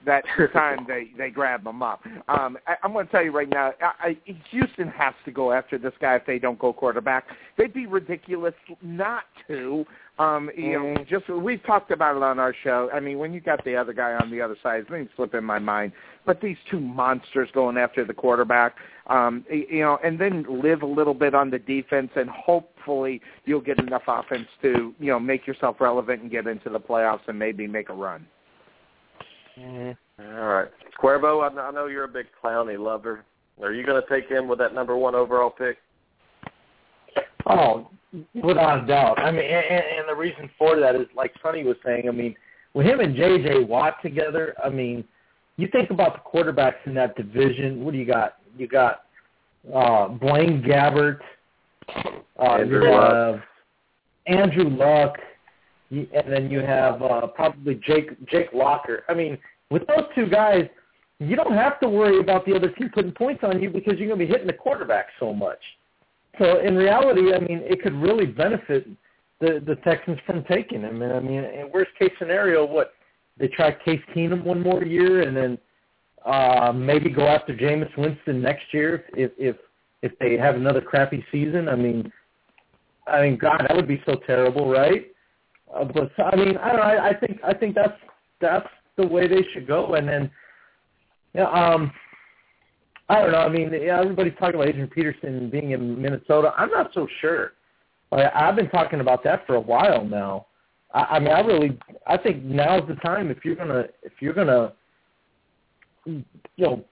[0.07, 2.01] that time they they grab them up.
[2.29, 4.17] Um, I, I'm going to tell you right now, I, I,
[4.51, 7.27] Houston has to go after this guy if they don't go quarterback.
[7.57, 9.85] They'd be ridiculous not to.
[10.19, 12.91] Um, you know, just we've talked about it on our show.
[12.93, 15.45] I mean, when you got the other guy on the other side, things slip in
[15.45, 15.93] my mind.
[16.27, 20.87] But these two monsters going after the quarterback, um, you know, and then live a
[20.87, 25.47] little bit on the defense, and hopefully you'll get enough offense to you know make
[25.47, 28.27] yourself relevant and get into the playoffs and maybe make a run.
[29.61, 30.39] Mm-hmm.
[30.39, 30.69] All right,
[31.03, 31.49] Cuervo.
[31.49, 33.25] I know, you're a big Clowney lover.
[33.63, 35.77] Are you going to take him with that number one overall pick?
[37.47, 37.89] Oh,
[38.35, 39.19] without a doubt.
[39.19, 42.09] I mean, and, and the reason for that is like Sonny was saying.
[42.09, 42.35] I mean,
[42.75, 43.65] with him and J.J.
[43.65, 45.05] Watt together, I mean,
[45.57, 47.85] you think about the quarterbacks in that division.
[47.85, 48.37] What do you got?
[48.57, 49.03] You got
[49.75, 51.21] uh, Blaine Gabbert,
[52.39, 53.41] Uh, Andrew Luck.
[54.27, 55.17] Andrew Luck,
[55.91, 59.05] and then you have uh, probably Jake Jake Locker.
[59.09, 59.37] I mean,
[59.71, 60.69] with those two guys,
[61.19, 64.09] you don't have to worry about the other team putting points on you because you're
[64.09, 65.59] going to be hitting the quarterback so much.
[66.39, 68.87] So in reality, I mean, it could really benefit
[69.41, 71.03] the the Texans from taking him.
[71.03, 72.95] And I mean, in worst case scenario, what
[73.37, 75.59] they try Case Keenum one more year, and then
[76.25, 79.57] uh, maybe go after Jameis Winston next year if if
[80.03, 81.69] if they have another crappy season.
[81.69, 82.13] I mean,
[83.07, 85.10] I mean, God, that would be so terrible, right?
[85.75, 86.83] Uh, but I mean, I don't know.
[86.83, 87.97] I, I think I think that's
[88.41, 89.95] that's the way they should go.
[89.95, 90.31] And then,
[91.35, 91.93] yeah, um,
[93.09, 93.39] I don't know.
[93.39, 96.53] I mean, yeah, everybody's talking about Adrian Peterson being in Minnesota.
[96.57, 97.53] I'm not so sure.
[98.13, 100.47] Like, I've been talking about that for a while now.
[100.93, 104.35] I, I mean, I really, I think now's the time if you're gonna, if you're
[104.35, 104.73] gonna,
[106.07, 106.25] you
[106.59, 106.85] know,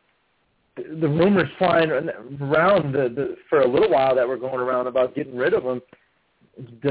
[0.76, 5.14] the, rumors flying around the, the for a little while that were going around about
[5.14, 5.80] getting rid of him.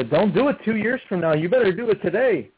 [0.09, 1.33] Don't do it two years from now.
[1.33, 2.49] You better do it today,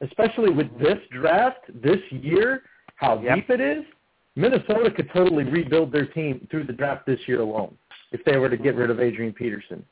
[0.00, 2.62] especially with this draft this year.
[2.96, 3.34] How Yep.
[3.36, 3.84] deep it is.
[4.36, 7.76] Minnesota could totally rebuild their team through the draft this year alone
[8.12, 9.84] if they were to get rid of Adrian Peterson.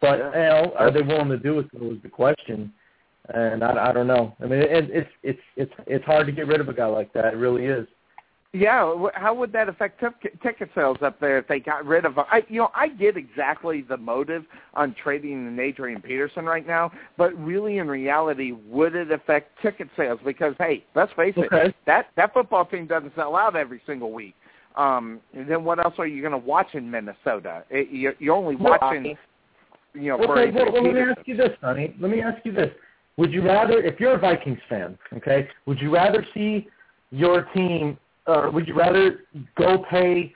[0.00, 0.26] But Yeah.
[0.26, 1.66] you know, are they willing to do it?
[1.74, 2.72] Was the question,
[3.34, 4.34] and I, I don't know.
[4.40, 7.12] I mean, it, it's it's it's it's hard to get rid of a guy like
[7.14, 7.34] that.
[7.34, 7.86] It really is.
[8.54, 12.18] Yeah, how would that affect t- ticket sales up there if they got rid of?
[12.18, 16.90] I, you know, I get exactly the motive on trading an Adrian Peterson right now,
[17.18, 20.18] but really, in reality, would it affect ticket sales?
[20.24, 24.34] Because hey, let's face it, that that football team doesn't sell out every single week.
[24.76, 27.64] Um, then what else are you going to watch in Minnesota?
[27.68, 29.16] It, you're, you're only watching,
[29.92, 31.94] you know, for Okay, well, well, let me ask you this, honey.
[32.00, 32.70] Let me ask you this:
[33.18, 36.66] Would you rather, if you're a Vikings fan, okay, would you rather see
[37.10, 37.98] your team,
[38.28, 39.20] or would you rather
[39.56, 40.34] go pay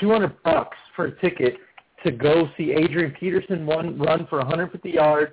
[0.00, 1.56] two hundred bucks for a ticket
[2.04, 5.32] to go see Adrian Peterson one run for 150 yards,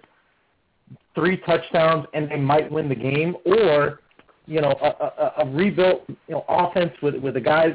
[1.16, 4.02] three touchdowns, and they might win the game, or
[4.46, 7.68] you know, a, a, a rebuilt you know offense with with a guy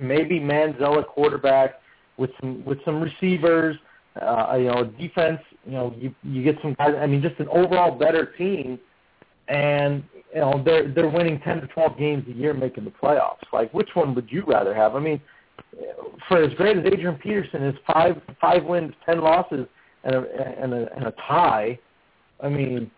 [0.00, 1.80] maybe Manziel quarterback
[2.16, 3.76] with some with some receivers,
[4.20, 5.40] uh, you know, defense.
[5.64, 6.94] You know, you you get some guys.
[7.00, 8.78] I mean, just an overall better team,
[9.48, 10.02] and
[10.34, 13.44] you know they're they're winning ten to twelve games a year, making the playoffs.
[13.52, 14.94] Like, which one would you rather have?
[14.96, 15.20] I mean,
[16.28, 19.66] for as great as Adrian Peterson is, five five wins, ten losses,
[20.04, 21.78] and a and a, and a tie.
[22.42, 22.90] I mean.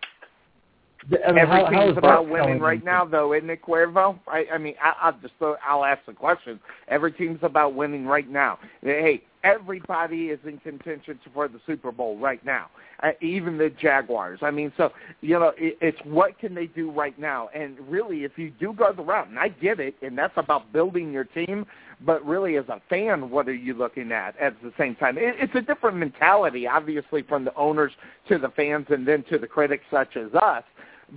[1.25, 4.19] I mean, Every how, how about winning right now, though, isn't it, Cuervo?
[4.27, 6.59] I, I mean, I, I'll just throw, I'll ask the question.
[6.89, 8.59] Every team's about winning right now.
[8.81, 12.67] Hey, everybody is in contention for the Super Bowl right now,
[13.03, 14.39] uh, even the Jaguars.
[14.41, 14.91] I mean, so
[15.21, 17.49] you know, it, it's what can they do right now?
[17.55, 20.71] And really, if you do go the route, and I get it, and that's about
[20.73, 21.65] building your team.
[22.05, 25.17] But really, as a fan, what are you looking at at the same time?
[25.17, 27.91] It, it's a different mentality, obviously, from the owners
[28.29, 30.63] to the fans, and then to the critics such as us.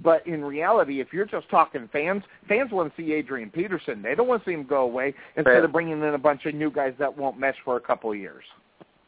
[0.02, 4.00] But in reality, if you're just talking fans, fans want to see Adrian Peterson.
[4.02, 6.46] They don't want to see him go away instead Fans- of bringing in a bunch
[6.46, 8.44] of new guys that won't mesh for a couple of years.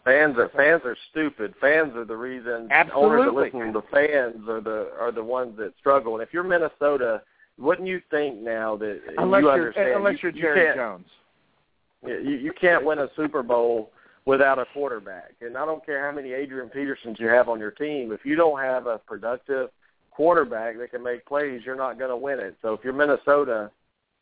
[0.05, 1.55] Fans are fans are stupid.
[1.61, 2.69] Fans are the reason.
[2.95, 3.73] Owners are listening.
[3.73, 6.13] The fans are the are the ones that struggle.
[6.15, 7.23] And if you're Minnesota,
[7.59, 11.07] wouldn't you think now that Unless you you're unless you, you're Jerry can't- Jones.
[12.07, 13.91] You, you can't win a Super Bowl
[14.27, 15.33] without a quarterback.
[15.41, 18.13] And I don't care how many Adrian Petersons you have on your team.
[18.13, 19.71] If you don't have a productive
[20.15, 22.57] quarterback that can make plays, you're not going to win it.
[22.63, 23.71] So if you're Minnesota,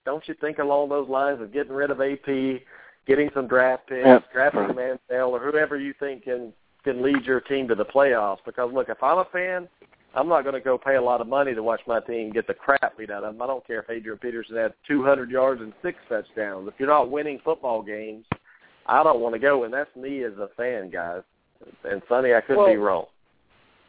[0.04, 2.62] don't you think along those lines of getting rid of AP,
[3.06, 4.20] getting some draft picks, Yeah.
[4.32, 6.52] drafting Manziel or whoever you think can
[6.84, 8.38] can lead your team to the playoffs?
[8.44, 9.68] Because look, if I'm a fan,
[10.14, 12.48] I'm not going to go pay a lot of money to watch my team get
[12.48, 13.40] the crap beat out of them.
[13.42, 16.66] I don't care if Adrian Peterson had 200 yards and six touchdowns.
[16.68, 18.26] If you're not winning football games,
[18.86, 19.62] I don't want to go.
[19.64, 21.22] And that's me as a fan, guys.
[21.84, 23.06] And Sonny, I could be wrong.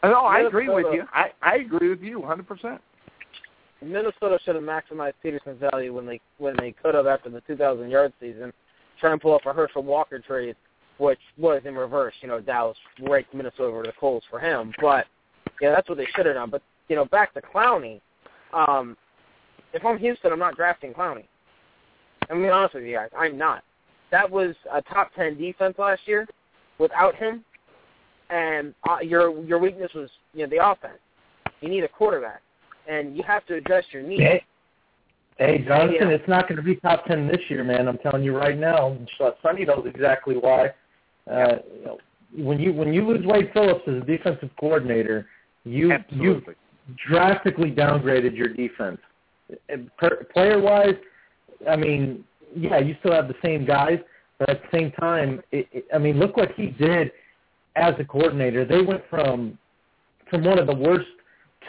[0.03, 1.03] No, I agree with you.
[1.13, 2.47] I I agree with you 100.
[2.47, 2.81] percent
[3.81, 7.89] Minnesota should have maximized Peterson's value when they when they could have after the 2,000
[7.89, 8.53] yard season,
[8.99, 10.55] try and pull off a Herschel Walker trade,
[10.97, 12.13] which was in reverse.
[12.21, 15.05] You know, Dallas raked Minnesota over the coals for him, but
[15.61, 16.49] yeah, that's what they should have done.
[16.49, 17.99] But you know, back to Clowney.
[18.53, 18.95] Um,
[19.73, 21.25] if I'm Houston, I'm not drafting Clowney.
[22.29, 23.63] I'm being honest with you guys, I'm not.
[24.11, 26.27] That was a top 10 defense last year
[26.77, 27.43] without him,
[28.33, 30.99] and uh, your your weakness was you know the offense.
[31.61, 32.41] You need a quarterback
[32.89, 34.21] and you have to address your needs.
[34.21, 34.43] Hey,
[35.37, 36.15] hey Jonathan, Yeah.
[36.15, 37.87] it's not going to be top ten this year, man.
[37.87, 38.97] I'm telling you right now.
[39.41, 40.73] Sonny knows exactly why.
[41.31, 41.97] Uh, you know,
[42.35, 45.27] when you when you lose Wade Phillips as a defensive coordinator,
[45.63, 46.41] you you
[47.07, 48.99] drastically downgraded your defense.
[50.33, 50.95] Player wise,
[51.69, 52.23] I mean,
[52.55, 53.99] yeah, you still have the same guys,
[54.39, 57.11] but at the same time, it, it, I mean, look what he did
[57.75, 58.65] as a coordinator.
[58.65, 59.57] They went from
[60.29, 61.07] from one of the worst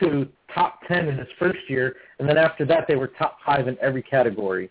[0.00, 3.68] to top ten in his first year, and then after that they were top five
[3.68, 4.70] in every category.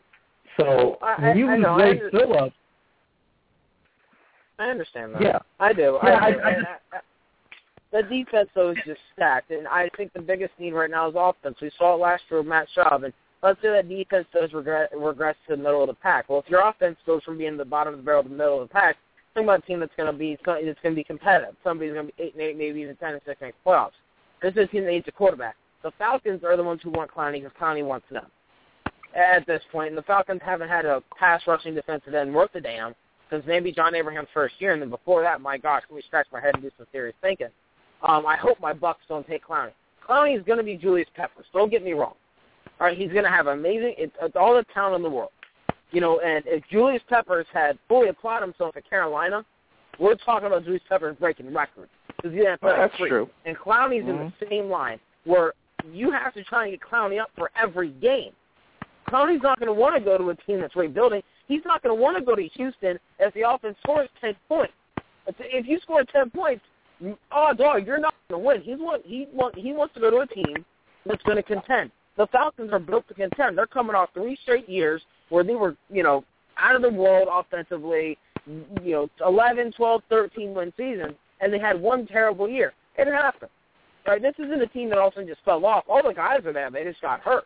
[0.57, 2.55] So I- when you I- know, Ray Phillips,
[4.59, 5.21] I understand that.
[5.21, 5.99] yeah, I do.
[6.03, 6.39] Yeah, I, I- do.
[6.39, 6.99] I I-
[7.91, 11.15] the defense though is just stacked, and I think the biggest need right now is
[11.15, 11.57] offense.
[11.61, 14.89] We saw it last year with Matt Schaub, and let's say that defense does regress,
[14.95, 16.29] regress to the middle of the pack.
[16.29, 18.61] Well, if your offense goes from being the bottom of the barrel to the middle
[18.61, 18.97] of the pack,
[19.33, 21.55] think about a team that's going to be it's going to be competitive.
[21.63, 23.91] Somebody's going to be eight and eight, maybe even ten and six next playoffs.
[24.41, 25.55] This is a team that needs a quarterback.
[25.83, 28.25] The Falcons are the ones who want Clowney because Clowney wants them
[29.15, 29.89] at this point.
[29.89, 32.95] And the Falcons haven't had a pass rushing defensive end worth a damn
[33.29, 36.27] since maybe John Abraham's first year, and then before that, my gosh, let me scratch
[36.31, 37.47] my head and do some serious thinking.
[38.03, 39.71] Um, I hope my Bucs don't take Clowney.
[40.07, 41.45] Clowney is going to be Julius Peppers.
[41.53, 42.13] Don't get me wrong.
[42.79, 45.31] All right, he's going to have amazing, it's, it's all the talent in the world.
[45.93, 49.45] You know, and if Julius Peppers had fully applied himself at Carolina,
[49.99, 51.91] we're talking about Julius Peppers breaking records.
[52.17, 53.29] Because Well, oh, that's true.
[53.45, 54.45] And Clowney's in the mm-hmm.
[54.49, 55.53] same line where
[55.91, 58.31] you have to try and get Clowney up for every game.
[59.07, 61.21] Clowney's not going to want to go to a team that's rebuilding.
[61.47, 64.73] He's not going to want to go to Houston if the offense scores 10 points.
[65.27, 66.63] If- If you score 10 points,
[67.31, 68.61] oh, dog, you're not going to win.
[68.61, 70.65] He's want, he, want, he wants to go to a team
[71.05, 71.91] that's going to contend.
[72.17, 73.57] The Falcons are built to contend.
[73.57, 75.01] They're coming off three straight years
[75.33, 76.23] where they were, you know,
[76.59, 78.19] out of the world offensively,
[78.83, 82.71] you know, 11, 12, 13 win season, and they had one terrible year.
[82.99, 83.49] It happened.
[84.05, 84.21] Right?
[84.21, 85.85] This isn't a team that all of a sudden just fell off.
[85.89, 86.69] All the guys are there.
[86.69, 87.45] They just got hurt.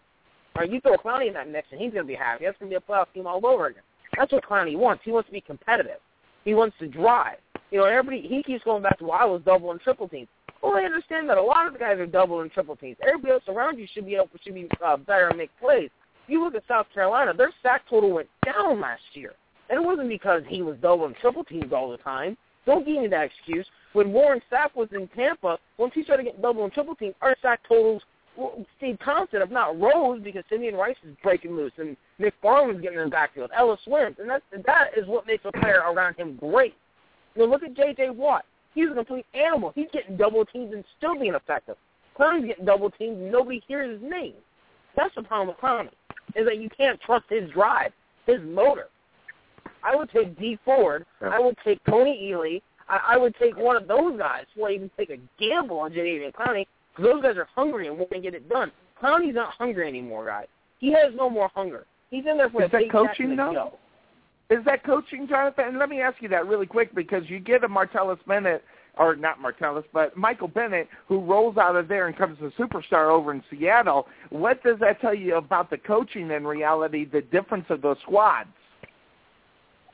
[0.57, 0.69] Right?
[0.69, 2.43] You throw Clowney in that mix, and he's going to be happy.
[2.43, 3.83] That's going to be a playoff team all over again.
[4.17, 5.03] That's what Clowney wants.
[5.05, 6.01] He wants to be competitive.
[6.43, 7.37] He wants to drive.
[7.71, 10.27] You know, everybody he keeps going back to well, I was double and triple teams.
[10.61, 12.97] Well, I understand that a lot of the guys are double and triple teams.
[13.07, 15.89] Everybody else around you should be able should be uh, better and make plays.
[16.27, 19.33] You look at South Carolina; their sack total went down last year,
[19.69, 22.37] and it wasn't because he was double and triple teams all the time.
[22.65, 23.65] Don't give me that excuse.
[23.93, 27.35] When Warren Sapp was in Tampa, once he started getting double and triple teams, our
[27.41, 28.03] sack totals
[28.77, 32.81] stayed constant, if not rose, because Simeon Rice is breaking loose and Nick Barnes was
[32.81, 33.49] getting in the backfield.
[33.55, 36.75] Ellis Wyms, and that that is what makes a player around him great.
[37.35, 38.11] Know, look at J.J.
[38.11, 38.45] Watt.
[38.75, 39.71] He's a complete animal.
[39.73, 41.75] He's getting double teamed and still being effective.
[42.19, 44.33] Clowney's getting double teamed and nobody hears his name.
[44.95, 45.89] That's the problem with Clowney,
[46.37, 47.91] is that you can't trust his drive,
[48.25, 48.87] his motor.
[49.83, 51.05] I would take Dee Ford.
[51.21, 52.61] I would take Kony Ealy.
[52.87, 55.91] I, I would take one of those guys before I even take a gamble on
[55.91, 56.65] Jadeveon Clowney
[56.95, 58.71] because those guys are hungry and want to get it done.
[59.01, 60.47] Clowney's not hungry anymore, guys.
[60.79, 61.85] He has no more hunger.
[62.09, 63.53] He's in there for Is a that big coaching, though?
[63.53, 63.73] go.
[64.49, 65.65] Is that coaching, Jonathan?
[65.65, 68.63] And let me ask you that really quick because you get a Martellus Bennett,
[68.99, 73.09] or not Martellus, but Michael Bennett, who rolls out of there and comes a superstar
[73.09, 74.07] over in Seattle.
[74.29, 78.49] What does that tell you about the coaching in reality, the difference of those squads?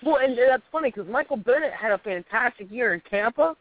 [0.06, 3.56] Well, and that's funny because Michael Bennett had a fantastic year in Tampa,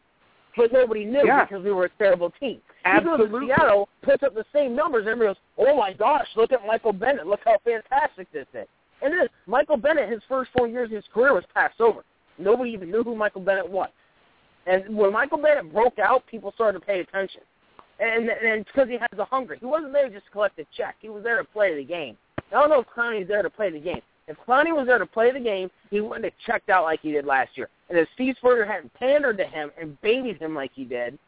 [0.57, 1.45] but nobody knew Yeah.
[1.45, 2.61] because we were a terrible team.
[2.85, 3.47] He goes Absolutely.
[3.47, 6.65] to Seattle, puts up the same numbers, and everybody goes, "Oh my gosh, look at
[6.65, 7.27] Michael Bennett!
[7.27, 8.67] Look how fantastic this is!"
[9.01, 12.03] And then Michael Bennett, his first four years of his career was passed over.
[12.37, 13.89] Nobody even knew who Michael Bennett was.
[14.65, 17.41] And when Michael Bennett broke out, people started to pay attention.
[17.99, 19.55] And and because he has the hunger.
[19.55, 20.95] He wasn't there just to collect a check.
[20.99, 22.17] He was there to play the game.
[22.49, 24.01] I don't know if Clowney's there to play the game.
[24.27, 27.11] If Clowney was there to play the game, he wouldn't have checked out like he
[27.11, 27.67] did last year.
[27.89, 31.19] And if Steve Spurrier hadn't pandered to him and babied him like he did,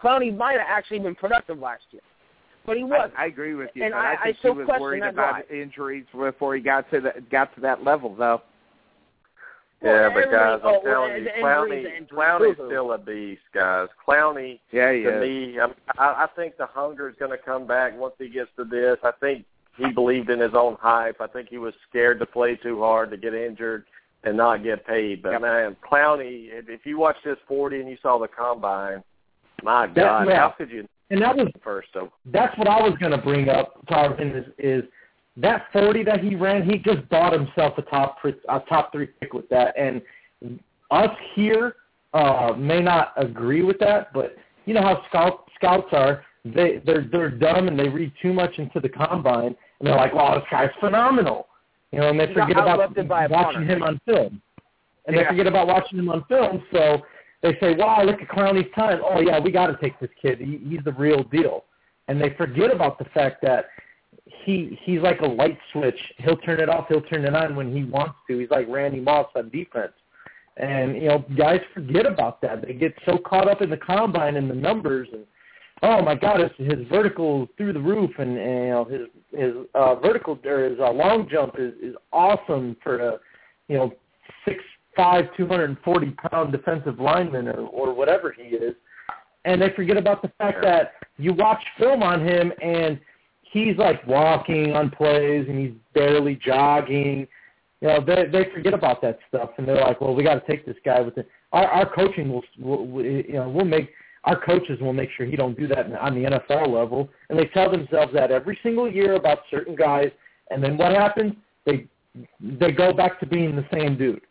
[0.00, 2.02] Clowney might have actually been productive last year.
[2.66, 3.14] But he wasn't.
[3.18, 6.04] I agree with you, And I- I, I think still he was worried about injuries
[6.12, 8.42] before he got to the, got to that level, though.
[9.82, 12.98] Yeah, Well, but guys, oh, I'm telling you, Clowney, injuries, the injuries, Clowney's still a
[12.98, 13.88] beast, guys.
[14.06, 15.20] Clowney, Yeah, he to is.
[15.20, 15.66] me, I,
[15.98, 18.98] I I think the hunger is going to come back once he gets to this.
[19.02, 19.44] I think
[19.76, 21.20] he believed in his own hype.
[21.20, 23.84] I think he was scared to play too hard, to get injured,
[24.24, 25.22] and not get paid.
[25.22, 25.40] But Yep.
[25.40, 29.02] man, Clowney, if, if you watched this 40 and you saw the combine,
[29.64, 30.36] my That- God, yeah.
[30.40, 31.88] how could you and that was first?
[31.92, 34.84] So that's what I was going to bring up, Tarvin, is, is
[35.36, 39.32] that 40 that he ran, he just bought himself a top a top three pick
[39.32, 39.74] with that.
[39.78, 40.02] And
[40.90, 41.76] us here
[42.12, 44.36] uh, may not agree with that, but
[44.66, 46.24] you know how scout, scouts are.
[46.44, 50.12] They they're they're dumb and they read too much into the combine, and they're like,
[50.12, 51.46] "Wow, this guy's phenomenal,"
[51.92, 54.42] you know, and they forget about outlifted by a watching him on film,
[55.06, 56.62] and they forget about watching him on film.
[56.72, 57.02] So
[57.42, 59.00] they say, "Wow, look at Clowney's time.
[59.04, 60.40] Oh yeah, we got to take this kid.
[60.40, 61.64] He, he's the real deal."
[62.08, 63.66] And they forget about the fact that
[64.44, 65.98] he he's like a light switch.
[66.18, 66.86] He'll turn it off.
[66.88, 68.38] He'll turn it on when he wants to.
[68.38, 69.92] He's like Randy Moss on defense.
[70.56, 72.66] And you know, guys forget about that.
[72.66, 75.24] They get so caught up in the combine and the numbers and
[75.82, 79.00] oh my God, his, his vertical through the roof and, and you know his
[79.36, 83.18] his uh, vertical or his uh, long jump is is awesome for a
[83.68, 83.92] you know
[84.44, 84.62] six
[84.96, 88.74] five two hundred and forty pound defensive lineman or, or whatever he is.
[89.44, 93.00] And they forget about the fact that you watch film on him and
[93.52, 97.26] he's like walking on plays and he's barely jogging.
[97.80, 100.46] You know, they they forget about that stuff and they're like, well, we got to
[100.50, 103.90] take this guy with the our our coaching will, will you know we'll make
[104.24, 107.08] our coaches will make sure he don't do that on the NFL level.
[107.28, 110.10] And they tell themselves that every single year about certain guys,
[110.50, 111.34] and then what happens?
[111.66, 111.86] They
[112.40, 114.22] they go back to being the same dude.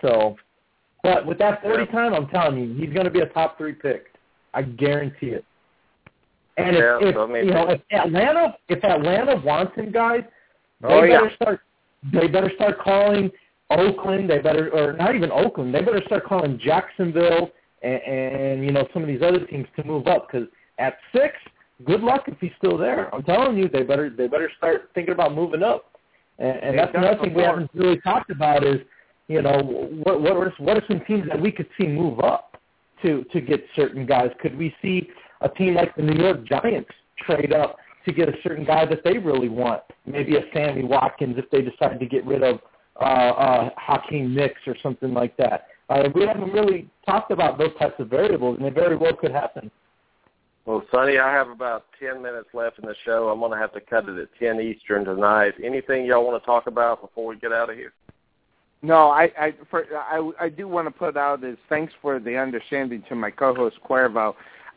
[0.00, 0.36] So,
[1.02, 3.72] but with that 40 time, I'm telling you, he's going to be a top three
[3.72, 4.06] pick.
[4.52, 5.44] I guarantee it.
[6.56, 10.22] And yeah, if, if so you know if Atlanta if Atlanta wants him, guys,
[10.80, 11.20] they Oh, yeah.
[11.20, 11.60] better start
[12.12, 13.30] they better start calling
[13.70, 14.30] Oakland.
[14.30, 15.74] They better or not even Oakland.
[15.74, 17.50] They better start calling Jacksonville
[17.82, 20.48] and, and you know some of these other teams to move up because
[20.78, 21.34] at six,
[21.84, 23.12] good luck if he's still there.
[23.14, 25.90] I'm telling you, they better they better start thinking about moving up.
[26.38, 28.76] And, and that's another thing we haven't really talked about is
[29.28, 29.60] you know
[30.04, 32.60] what what are, what are some teams that we could see move up
[33.02, 34.30] to to get certain guys?
[34.40, 35.08] Could we see
[35.44, 36.90] a team like the New York Giants
[37.26, 39.82] trade up to get a certain guy that they really want?
[40.06, 42.60] Maybe a Sammy Watkins if they decide to get rid of
[43.00, 45.66] uh, uh, Hakeem Nicks or something like that.
[45.90, 49.32] Uh, we haven't really talked about those types of variables, and it very well could
[49.32, 49.70] happen.
[50.64, 53.28] Well, Sonny, I have about 10 minutes left in the show.
[53.28, 55.52] I'm going to have to cut it at 10 Eastern tonight.
[55.62, 57.92] Anything y'all want to talk about before we get out of here?
[58.84, 62.36] No, I I for, I I do want to put out is thanks for the
[62.36, 64.34] understanding to my co-host Cuervo.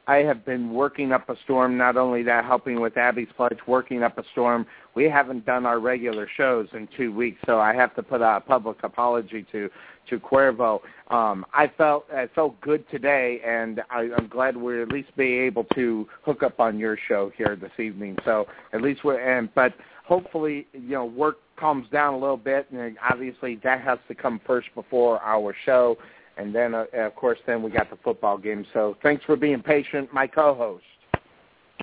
[0.08, 1.78] I have been working up a storm.
[1.78, 4.66] Not only that, helping with Abby's pledge, working up a storm.
[4.96, 8.44] We haven't done our regular shows in two weeks, so I have to put out
[8.44, 9.70] a public apology to
[10.10, 10.80] to Cuervo.
[11.10, 15.34] Um, I felt I felt good today, and I, I'm glad we're at least be
[15.40, 18.18] able to hook up on your show here this evening.
[18.24, 19.74] So at least we're and but
[20.06, 24.40] hopefully you know work calms down a little bit, and obviously that has to come
[24.48, 25.98] first before our show,
[26.38, 28.66] and then uh, of course then we got the football game.
[28.74, 30.84] So thanks for being patient, my co-host.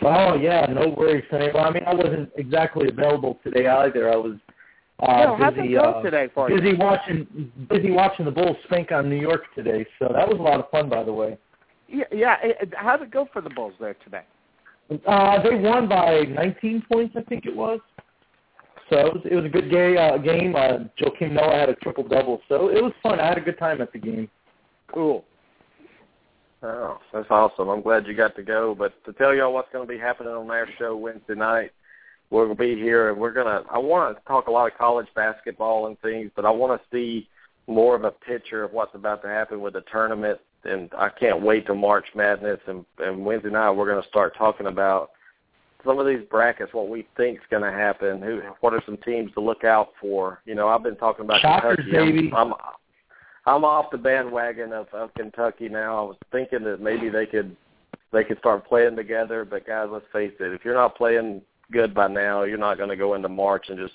[0.03, 1.49] Oh yeah, no worries, Sonny.
[1.55, 4.13] Well, I mean, I wasn't exactly available today either.
[4.13, 4.37] I was
[5.01, 6.61] uh, how'd busy uh, today for you?
[6.61, 9.87] busy watching busy watching the Bulls spank on New York today.
[9.99, 11.39] So that was a lot of fun, by the way.
[11.89, 12.37] Yeah, yeah.
[12.75, 14.23] How'd it go for the Bulls there today?
[15.07, 17.81] Uh, they won by 19 points, I think it was.
[18.91, 20.55] So it was, it was a good gay, uh, game.
[20.55, 23.19] Uh, Joakim Noah had a triple double, so it was fun.
[23.19, 24.29] I had a good time at the game.
[24.95, 25.25] Cool.
[26.63, 27.69] Oh, that's awesome.
[27.69, 28.75] I'm glad you got to go.
[28.75, 31.73] But to tell y'all what's going to be happening on our show Wednesday night,
[32.31, 34.71] we're going to be here and we're going to, I want to talk a lot
[34.73, 37.29] of college basketball and things, but I want to see
[37.67, 40.41] more of a picture of what's about to happen with the tournament.
[40.65, 42.61] And I can't wait to March Madness.
[42.67, 45.11] And, and Wednesday night, we're going to start talking about
[45.85, 48.23] some of these brackets, what we think is going to happen.
[48.23, 50.41] Who, what are some teams to look out for?
[50.47, 51.97] You know, I've been talking about Shockers, Kentucky.
[51.99, 52.33] I'm- baby.
[52.35, 52.59] I'm, I'm
[53.47, 55.99] off the bandwagon of, of Kentucky now.
[55.99, 57.57] I was thinking that maybe they could
[58.13, 61.43] they could start playing together, but guys, let's face it, if you're not playing
[61.73, 63.95] good by now, you're not going to go into March and just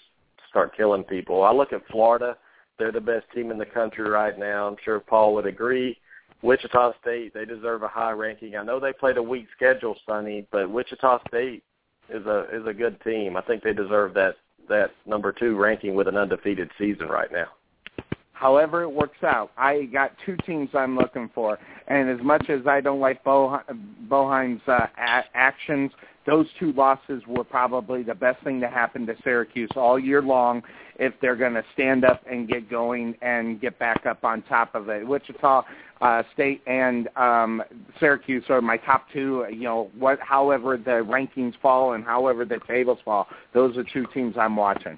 [0.50, 1.44] start killing people.
[1.44, 2.38] I look at Florida;
[2.78, 4.68] they're the best team in the country right now.
[4.68, 5.98] I'm sure Paul would agree.
[6.42, 8.56] Wichita State, they deserve a high ranking.
[8.56, 11.64] I know they played a weak schedule, Sonny, but Wichita State
[12.10, 13.36] is a is a good team.
[13.38, 14.36] I think they deserve that
[14.68, 17.48] that number two ranking with an undefeated season right now.
[18.40, 21.60] However it works out, I got two teams I'm looking for,
[21.90, 23.60] and as much as I don't like Bo,
[24.08, 25.92] Boeheim's uh, a- actions,
[26.26, 30.64] those two losses were probably the best thing to happen to Syracuse all year long
[31.00, 34.74] if they're going to stand up and get going and get back up on top
[34.74, 35.06] of it.
[35.06, 35.66] Wichita
[36.00, 37.62] uh, State and um,
[38.00, 39.48] Syracuse are my top two.
[39.52, 44.06] You know, what, however the rankings fall and however the tables fall, those are two
[44.14, 44.98] teams I'm watching.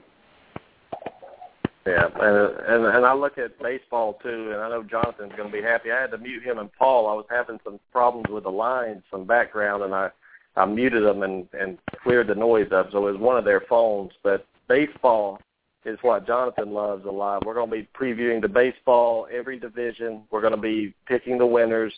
[1.85, 5.57] Yeah, and and and I look at baseball too, and I know Jonathan's going to
[5.57, 5.91] be happy.
[5.91, 7.07] I had to mute him and Paul.
[7.07, 10.09] I was having some problems with the lines, some background, and I
[10.55, 12.91] I muted them and and cleared the noise up.
[12.91, 14.11] So it was one of their phones.
[14.21, 15.39] But baseball
[15.83, 17.47] is what Jonathan loves a lot.
[17.47, 20.23] We're going to be previewing the baseball every division.
[20.29, 21.93] We're going to be picking the winners.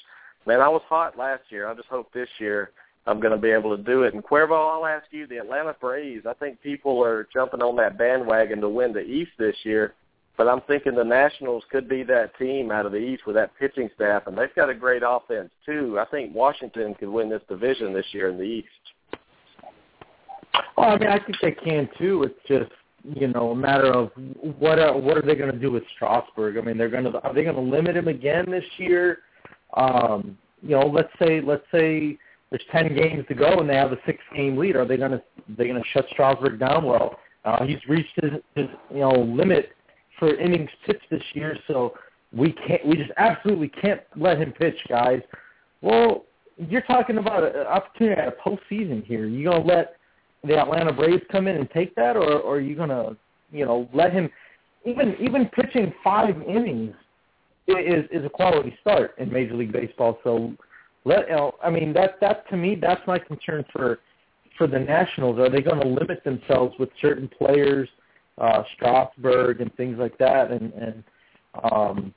[0.45, 1.67] Man, I was hot last year.
[1.67, 2.71] I just hope this year
[3.05, 4.13] I'm going to be able to do it.
[4.13, 7.97] And Cuervo, I'll ask you, the Atlanta Braves, I think people are jumping on that
[7.97, 9.93] bandwagon to win the East this year,
[10.37, 13.51] but I'm thinking the Nationals could be that team out of the East with that
[13.59, 15.99] pitching staff, and they've got a great offense, too.
[15.99, 18.67] I think Washington could win this division this year in the East.
[20.77, 22.23] Well, I mean, I think they can too.
[22.23, 22.71] It's just
[23.03, 24.11] you know a matter of
[24.59, 26.57] what are what are they going to do with Strasburg?
[26.57, 29.19] I mean, they're going to are they going to limit him again this year?
[29.75, 32.17] Um, you know, let's say let's say
[32.53, 34.75] there's ten games to go and they have a six game lead.
[34.75, 35.23] Are they going to
[35.57, 36.85] they going to shut Strasburg down?
[36.85, 39.69] Well, uh, he's reached his, his you know limit
[40.19, 41.95] for innings pitched this year, so
[42.31, 45.21] we can't, we just absolutely can't let him pitch, guys.
[45.81, 46.25] Well,
[46.57, 49.25] you're talking about an opportunity at a postseason here.
[49.25, 49.95] You gonna let
[50.43, 53.17] the Atlanta Braves come in and take that, or, or are you gonna,
[53.51, 54.29] you know, let him?
[54.85, 56.93] Even even pitching five innings
[57.67, 60.19] is is a quality start in Major League Baseball.
[60.23, 60.53] So
[61.05, 63.99] let you know, I mean that that to me that's my concern for
[64.57, 65.39] for the Nationals.
[65.39, 67.89] Are they going to limit themselves with certain players,
[68.37, 70.51] uh, Strasburg and things like that?
[70.51, 71.03] And and
[71.71, 72.13] um,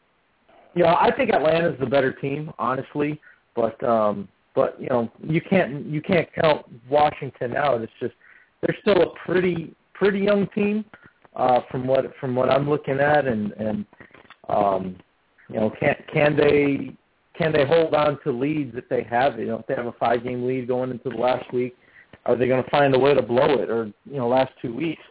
[0.75, 3.21] you know I think Atlanta's the better team, honestly.
[3.55, 7.81] But um, but you know you can't you can't count Washington out.
[7.83, 8.15] It's just
[8.61, 10.85] they're still a pretty pretty young team
[11.37, 13.87] uh, from what from what I'm looking at, and and
[14.49, 14.97] um,
[15.49, 16.97] you know can can they
[17.37, 19.93] can they hold on to leads if they have you know if they have a
[19.93, 21.77] five game lead going into the last week,
[22.25, 24.75] are they going to find a way to blow it or you know last two
[24.75, 25.03] weeks?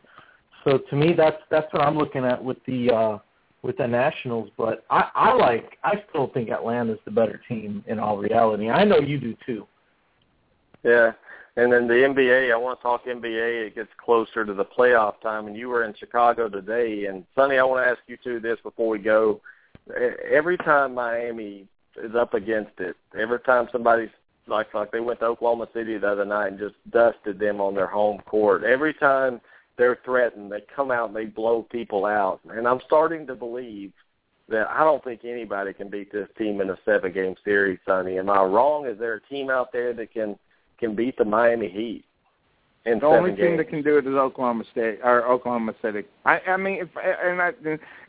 [0.63, 3.17] So to me that's that's what I'm looking at with the uh,
[3.61, 7.99] with the Nationals, but I, I like I still think Atlanta's the better team in
[7.99, 8.69] all reality.
[8.69, 9.67] I know you do too.
[10.83, 11.13] Yeah.
[11.57, 13.67] And then the NBA, I want to talk NBA.
[13.67, 17.05] It gets closer to the playoff time, and you were in Chicago today.
[17.05, 19.39] And Sonny, I want to ask you too this before we go.
[20.29, 21.65] Every time Miami
[22.03, 24.09] is up against it, every time somebody's
[24.47, 27.73] like like they went to Oklahoma City the other night and just dusted them on
[27.73, 28.63] their home court.
[28.63, 29.41] Every time
[29.77, 30.51] they're threatened.
[30.51, 32.39] They come out and they blow people out.
[32.49, 33.91] And I'm starting to believe
[34.47, 38.17] that I don't think anybody can beat this team in a seven game series, Sonny.
[38.19, 38.85] Am I wrong?
[38.85, 40.37] Is there a team out there that can
[40.77, 42.05] can beat the Miami Heat?
[42.85, 43.39] In the only games?
[43.39, 46.03] team that can do it is Oklahoma State or Oklahoma City.
[46.23, 47.51] I, I mean, if, and I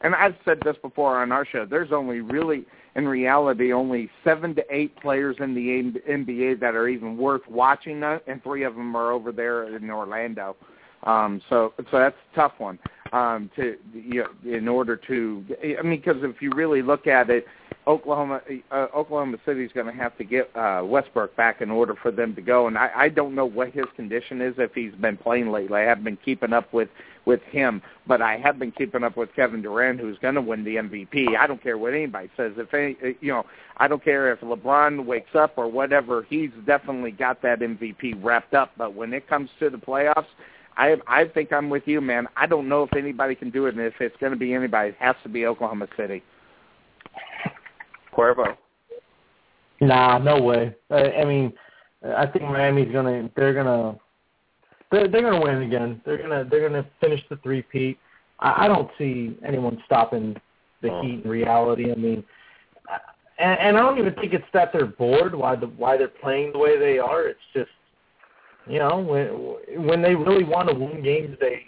[0.03, 1.65] and I've said this before on our show.
[1.65, 6.89] There's only really, in reality, only seven to eight players in the NBA that are
[6.89, 10.57] even worth watching, and three of them are over there in Orlando.
[11.05, 12.79] Um, so so that's a tough one
[13.13, 15.45] um, to you know, in order to
[15.79, 17.47] I mean because if you really look at it,
[17.87, 21.95] Oklahoma uh, Oklahoma City is going to have to get uh, Westbrook back in order
[22.03, 22.67] for them to go.
[22.67, 25.81] And I, I don't know what his condition is if he's been playing lately.
[25.81, 26.89] I haven't been keeping up with
[27.27, 30.65] with him, but I have been keeping up with Kevin Durant, who's going to win
[30.65, 31.37] the MVP.
[31.37, 32.53] I don't care what anybody says.
[32.57, 33.45] If any, you know,
[33.79, 36.25] I don't care if LeBron wakes up or whatever.
[36.29, 38.73] He's definitely got that MVP wrapped up.
[38.79, 40.27] But when it comes to the playoffs
[40.77, 42.27] I I think I'm with you, man.
[42.37, 44.91] I don't know if anybody can do it, and if it's going to be anybody,
[44.91, 46.23] it has to be Oklahoma City.
[48.15, 48.57] Cuervo.
[49.81, 50.75] Nah, no way.
[50.91, 51.53] I, I mean,
[52.17, 53.31] I think Miami's gonna.
[53.37, 53.99] They're gonna.
[54.91, 56.01] They're, they're gonna win again.
[56.05, 56.47] They're gonna.
[56.49, 57.99] They're gonna finish the three-peat.
[58.41, 60.37] I, I don't see anyone stopping
[60.83, 61.03] the oh.
[61.03, 61.91] Heat in reality.
[61.91, 62.25] I mean,
[63.39, 65.35] and, and I don't even think it's that they're bored.
[65.35, 67.27] Why the why they're playing the way they are.
[67.27, 67.71] It's just
[68.67, 71.67] you know, when when they really want to win games, they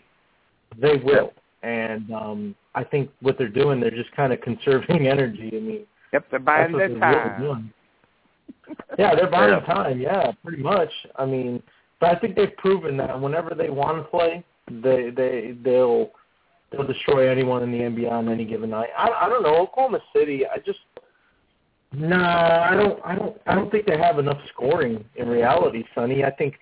[0.80, 1.32] they will.
[1.62, 5.50] And um I think what they're doing, they're just kind of conserving energy.
[5.54, 7.42] I mean, yep, they're buying their time.
[7.42, 7.72] Really
[8.98, 10.00] yeah, they're buying time.
[10.00, 10.90] Yeah, pretty much.
[11.16, 11.62] I mean,
[12.00, 16.10] but I think they've proven that whenever they want to play, they they they'll
[16.70, 18.90] they'll destroy anyone in the NBA on any given night.
[18.96, 20.42] I I don't know Oklahoma City.
[20.46, 20.78] I just
[21.92, 25.84] no, nah, I don't I don't I don't think they have enough scoring in reality,
[25.94, 26.24] Sonny.
[26.24, 26.54] I think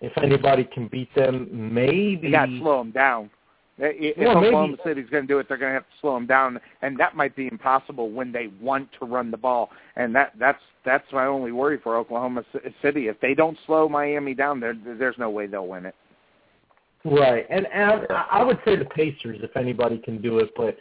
[0.00, 3.30] if anybody can beat them, maybe you got to slow them down.
[3.78, 4.80] If well, Oklahoma maybe.
[4.84, 7.14] City's going to do it, they're going to have to slow them down, and that
[7.14, 9.70] might be impossible when they want to run the ball.
[9.96, 12.44] And that that's that's my only worry for Oklahoma
[12.80, 13.08] City.
[13.08, 15.94] If they don't slow Miami down, there there's no way they'll win it.
[17.04, 20.76] Right, and, and I would say the Pacers, if anybody can do it, but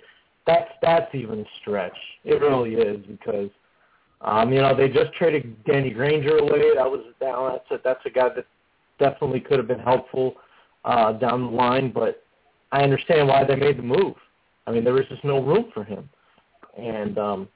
[0.48, 1.98] that's that's even a stretch.
[2.24, 3.50] It really is because
[4.22, 6.76] um, you know they just traded Danny Granger away.
[6.76, 7.52] That was down.
[7.52, 8.46] That's a, that's a guy that
[9.00, 10.36] definitely could have been helpful
[10.84, 12.24] uh, down the line, but
[12.72, 14.16] I understand why they made the move.
[14.68, 16.10] I mean, there was just no room for him,
[16.78, 17.48] and um,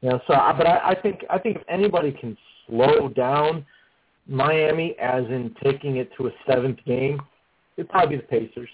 [0.00, 2.36] you know, so but I, I think I think if anybody can
[2.66, 3.66] slow down
[4.26, 7.20] Miami, as in taking it to a seventh game,
[7.76, 8.70] it'd probably be the Pacers.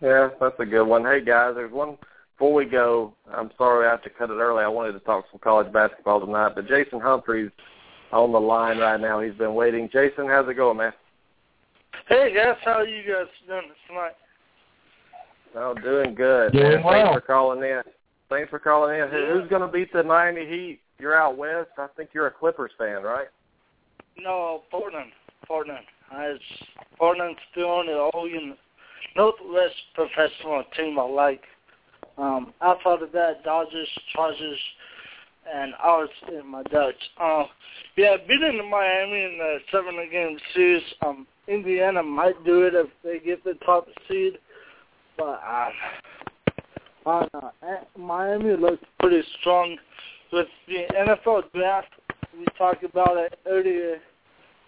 [0.00, 1.04] Yeah, that's a good one.
[1.04, 1.96] Hey guys, there's one
[2.36, 3.14] before we go.
[3.32, 4.62] I'm sorry I have to cut it early.
[4.62, 7.50] I wanted to talk some college basketball tonight, but Jason Humphreys
[8.12, 9.20] on the line right now.
[9.20, 9.88] He's been waiting.
[9.92, 10.92] Jason, how's it going, man?
[12.08, 14.12] Hey guys, how are you guys doing tonight?
[15.54, 16.52] Oh, doing good.
[16.52, 16.84] Doing man.
[16.84, 17.12] well.
[17.12, 17.82] Thanks for calling in.
[18.28, 19.08] Thanks for calling in.
[19.08, 20.80] Who's going to beat the Miami Heat?
[20.98, 21.70] You're out west.
[21.78, 23.28] I think you're a Clippers fan, right?
[24.18, 25.10] No, Portland.
[25.46, 25.84] Portland.
[26.12, 26.42] It's
[26.98, 28.56] Portland's the only Oregon
[29.16, 31.42] Northwest professional team I like.
[32.16, 34.58] Um, outside of that, Dodgers, Chargers,
[35.52, 36.94] and ours in my Dutch.
[37.20, 37.46] Um,
[37.96, 40.82] yeah, beating Miami in the seven game series.
[41.04, 44.38] Um, Indiana might do it if they get the top seed,
[45.16, 45.70] but uh,
[47.06, 47.50] on uh,
[47.96, 49.76] Miami looks pretty strong
[50.32, 51.88] with the NFL draft.
[52.38, 53.98] We talked about it earlier.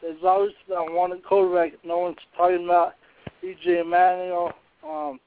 [0.00, 2.94] There's always been one quarterback no one's talking about.
[3.44, 4.52] EJ Manuel,
[4.86, 5.20] um,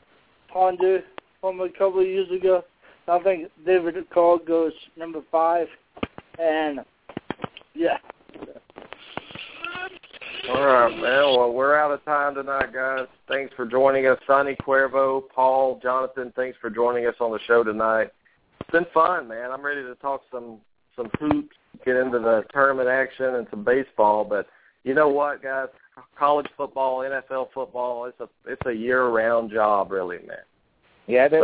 [0.51, 1.03] Ponder
[1.41, 2.63] from a couple of years ago.
[3.07, 5.67] I think David Cole goes number five,
[6.39, 6.80] and
[7.73, 7.97] yeah.
[10.49, 11.01] All right, man.
[11.01, 13.07] Well, we're out of time tonight, guys.
[13.27, 16.34] Thanks for joining us, Sonny Cuervo, Paul, Jonathan.
[16.35, 18.09] Thanks for joining us on the show tonight.
[18.59, 19.51] It's been fun, man.
[19.51, 20.59] I'm ready to talk some
[20.95, 21.55] some hoops,
[21.85, 24.23] get into the tournament action and some baseball.
[24.23, 24.47] But
[24.84, 25.67] you know what, guys?
[26.17, 30.38] College football, NFL football, it's a it's a year round job, really, man.
[31.07, 31.39] Yeah, it is.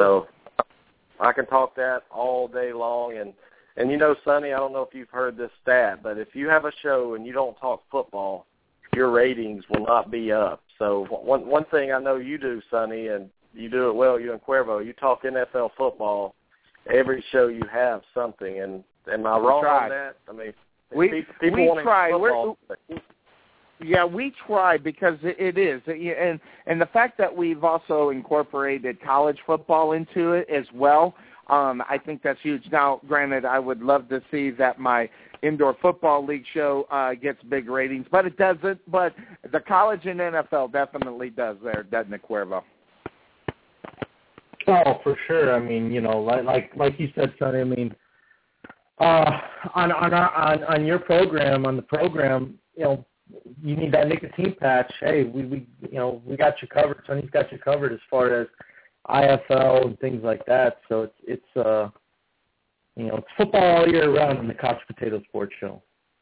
[1.20, 3.34] I can talk that all day long and
[3.78, 6.50] and you know, Sonny, I don't know if you've heard this stat, but if you
[6.50, 8.46] have a show and you don't talk football,
[8.94, 10.62] your ratings will not be up.
[10.78, 14.34] So one one thing I know you do, Sonny, and you do it well, you
[14.34, 16.36] and Cuervo, you talk NFL football
[16.92, 20.16] every show you have something and am I wrong on that?
[20.28, 20.54] I mean
[20.96, 22.12] We people, people we try.
[22.12, 22.98] football, We're,
[23.82, 29.38] yeah, we try because it, is, and and the fact that we've also incorporated college
[29.46, 31.16] football into it as well.
[31.48, 32.64] Um, I think that's huge.
[32.72, 35.10] Now, granted, I would love to see that my
[35.42, 38.80] indoor football league show uh, gets big ratings, but it doesn't.
[38.92, 39.16] But
[39.52, 42.62] the college and NFL definitely does there, doesn't it, Cuervo?
[44.68, 45.56] Oh, for sure.
[45.56, 47.62] I mean, you know, like like like you said, Sonny.
[47.62, 47.96] I mean,
[49.00, 49.40] uh,
[49.74, 53.06] on on our, on on your program, on the program, you know,
[53.62, 54.92] you need that nicotine patch.
[55.00, 57.02] Hey, we we you know we got you covered.
[57.08, 58.48] Sonny's got you covered as far as
[59.08, 60.78] IFL and things like that.
[60.90, 61.14] So it's
[61.56, 61.90] it's uh
[62.96, 65.82] you know it's football all year round in the Couch Potato Sports Show.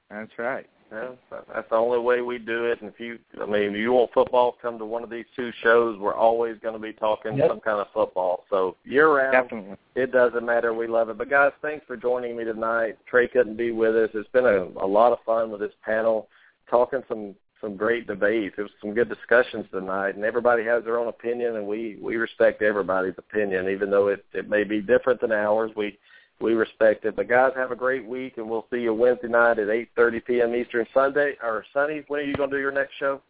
[0.10, 0.68] That's right.
[0.90, 1.10] Yeah,
[1.54, 2.82] that's the only way we do it.
[2.82, 5.52] And if you, I mean, if you want football, come to one of these two
[5.62, 6.00] shows.
[6.00, 7.50] We're always going to be talking Yep.
[7.50, 8.46] some kind of football.
[8.50, 9.76] So year round, Definitely.
[9.96, 10.74] it doesn't matter.
[10.74, 11.18] We love it.
[11.18, 12.98] But guys, thanks for joining me tonight.
[13.06, 14.10] Trey couldn't be with us.
[14.14, 16.30] It's been a, a lot of fun with this panel,
[16.69, 18.56] talking some some great debates.
[18.57, 22.15] It was some good discussions tonight, and everybody has their own opinion, and we we
[22.15, 25.72] respect everybody's opinion, even though it it may be different than ours.
[25.76, 25.98] We
[26.39, 27.15] we respect it.
[27.15, 30.56] But guys, have a great week, and we'll see you Wednesday night at 8:30 p.m.
[30.56, 30.85] Eastern.
[30.94, 33.22] Sunday or Sunday, when are you going to do your next show?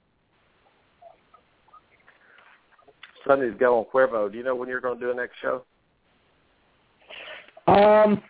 [3.28, 4.32] Sunday's going Cuervo.
[4.32, 5.64] Do you know when you're going to do a next show?
[7.68, 8.22] Um,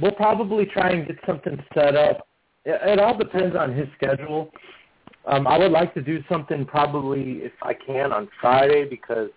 [0.00, 2.26] we'll probably try and get something set up.
[2.66, 4.50] It, it all depends on his schedule.
[5.24, 9.30] Um, I would like to do something probably if I can on Friday because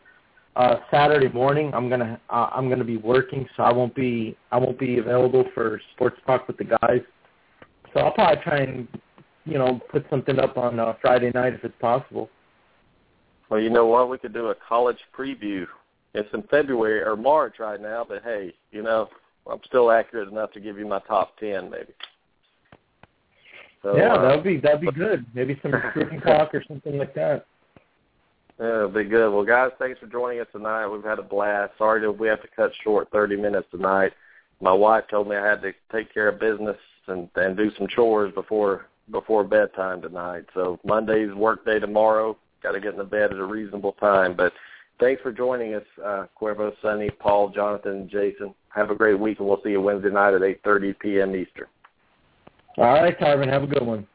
[0.56, 4.58] uh, Saturday morning I'm gonna uh, I'm gonna be working, so I won't be I
[4.58, 7.02] won't be available for sports talk with the guys.
[7.94, 8.88] So I'll probably try and
[9.46, 12.30] you know put something up on uh, Friday night if it's possible.
[13.50, 14.10] Well, you know what?
[14.10, 15.66] We could do a college preview.
[16.14, 19.08] It's in February or March right now, but hey, you know,
[19.50, 21.94] I'm still accurate enough to give you my top ten, maybe.
[23.82, 25.26] So, yeah, uh, that'd be that'd be good.
[25.34, 27.46] Maybe some recruiting talk or something like that.
[28.60, 29.34] Yeah, it'll be good.
[29.34, 30.88] Well, guys, thanks for joining us tonight.
[30.88, 31.74] We've had a blast.
[31.78, 34.12] Sorry that we have to cut short 30 minutes tonight.
[34.60, 36.76] My wife told me I had to take care of business
[37.08, 40.44] and and do some chores before before bedtime tonight.
[40.54, 42.38] So Monday's work day tomorrow.
[42.62, 44.36] Got to get in the bed at a reasonable time.
[44.36, 44.52] But
[45.00, 48.54] thanks for joining us, uh, Cuervo, Sonny, Paul, Jonathan, and Jason.
[48.76, 51.36] Have a great week, and we'll see you Wednesday night at 8:30 p.m.
[51.36, 51.68] Eastern.
[52.80, 54.08] All right, Tarvin, have a good one.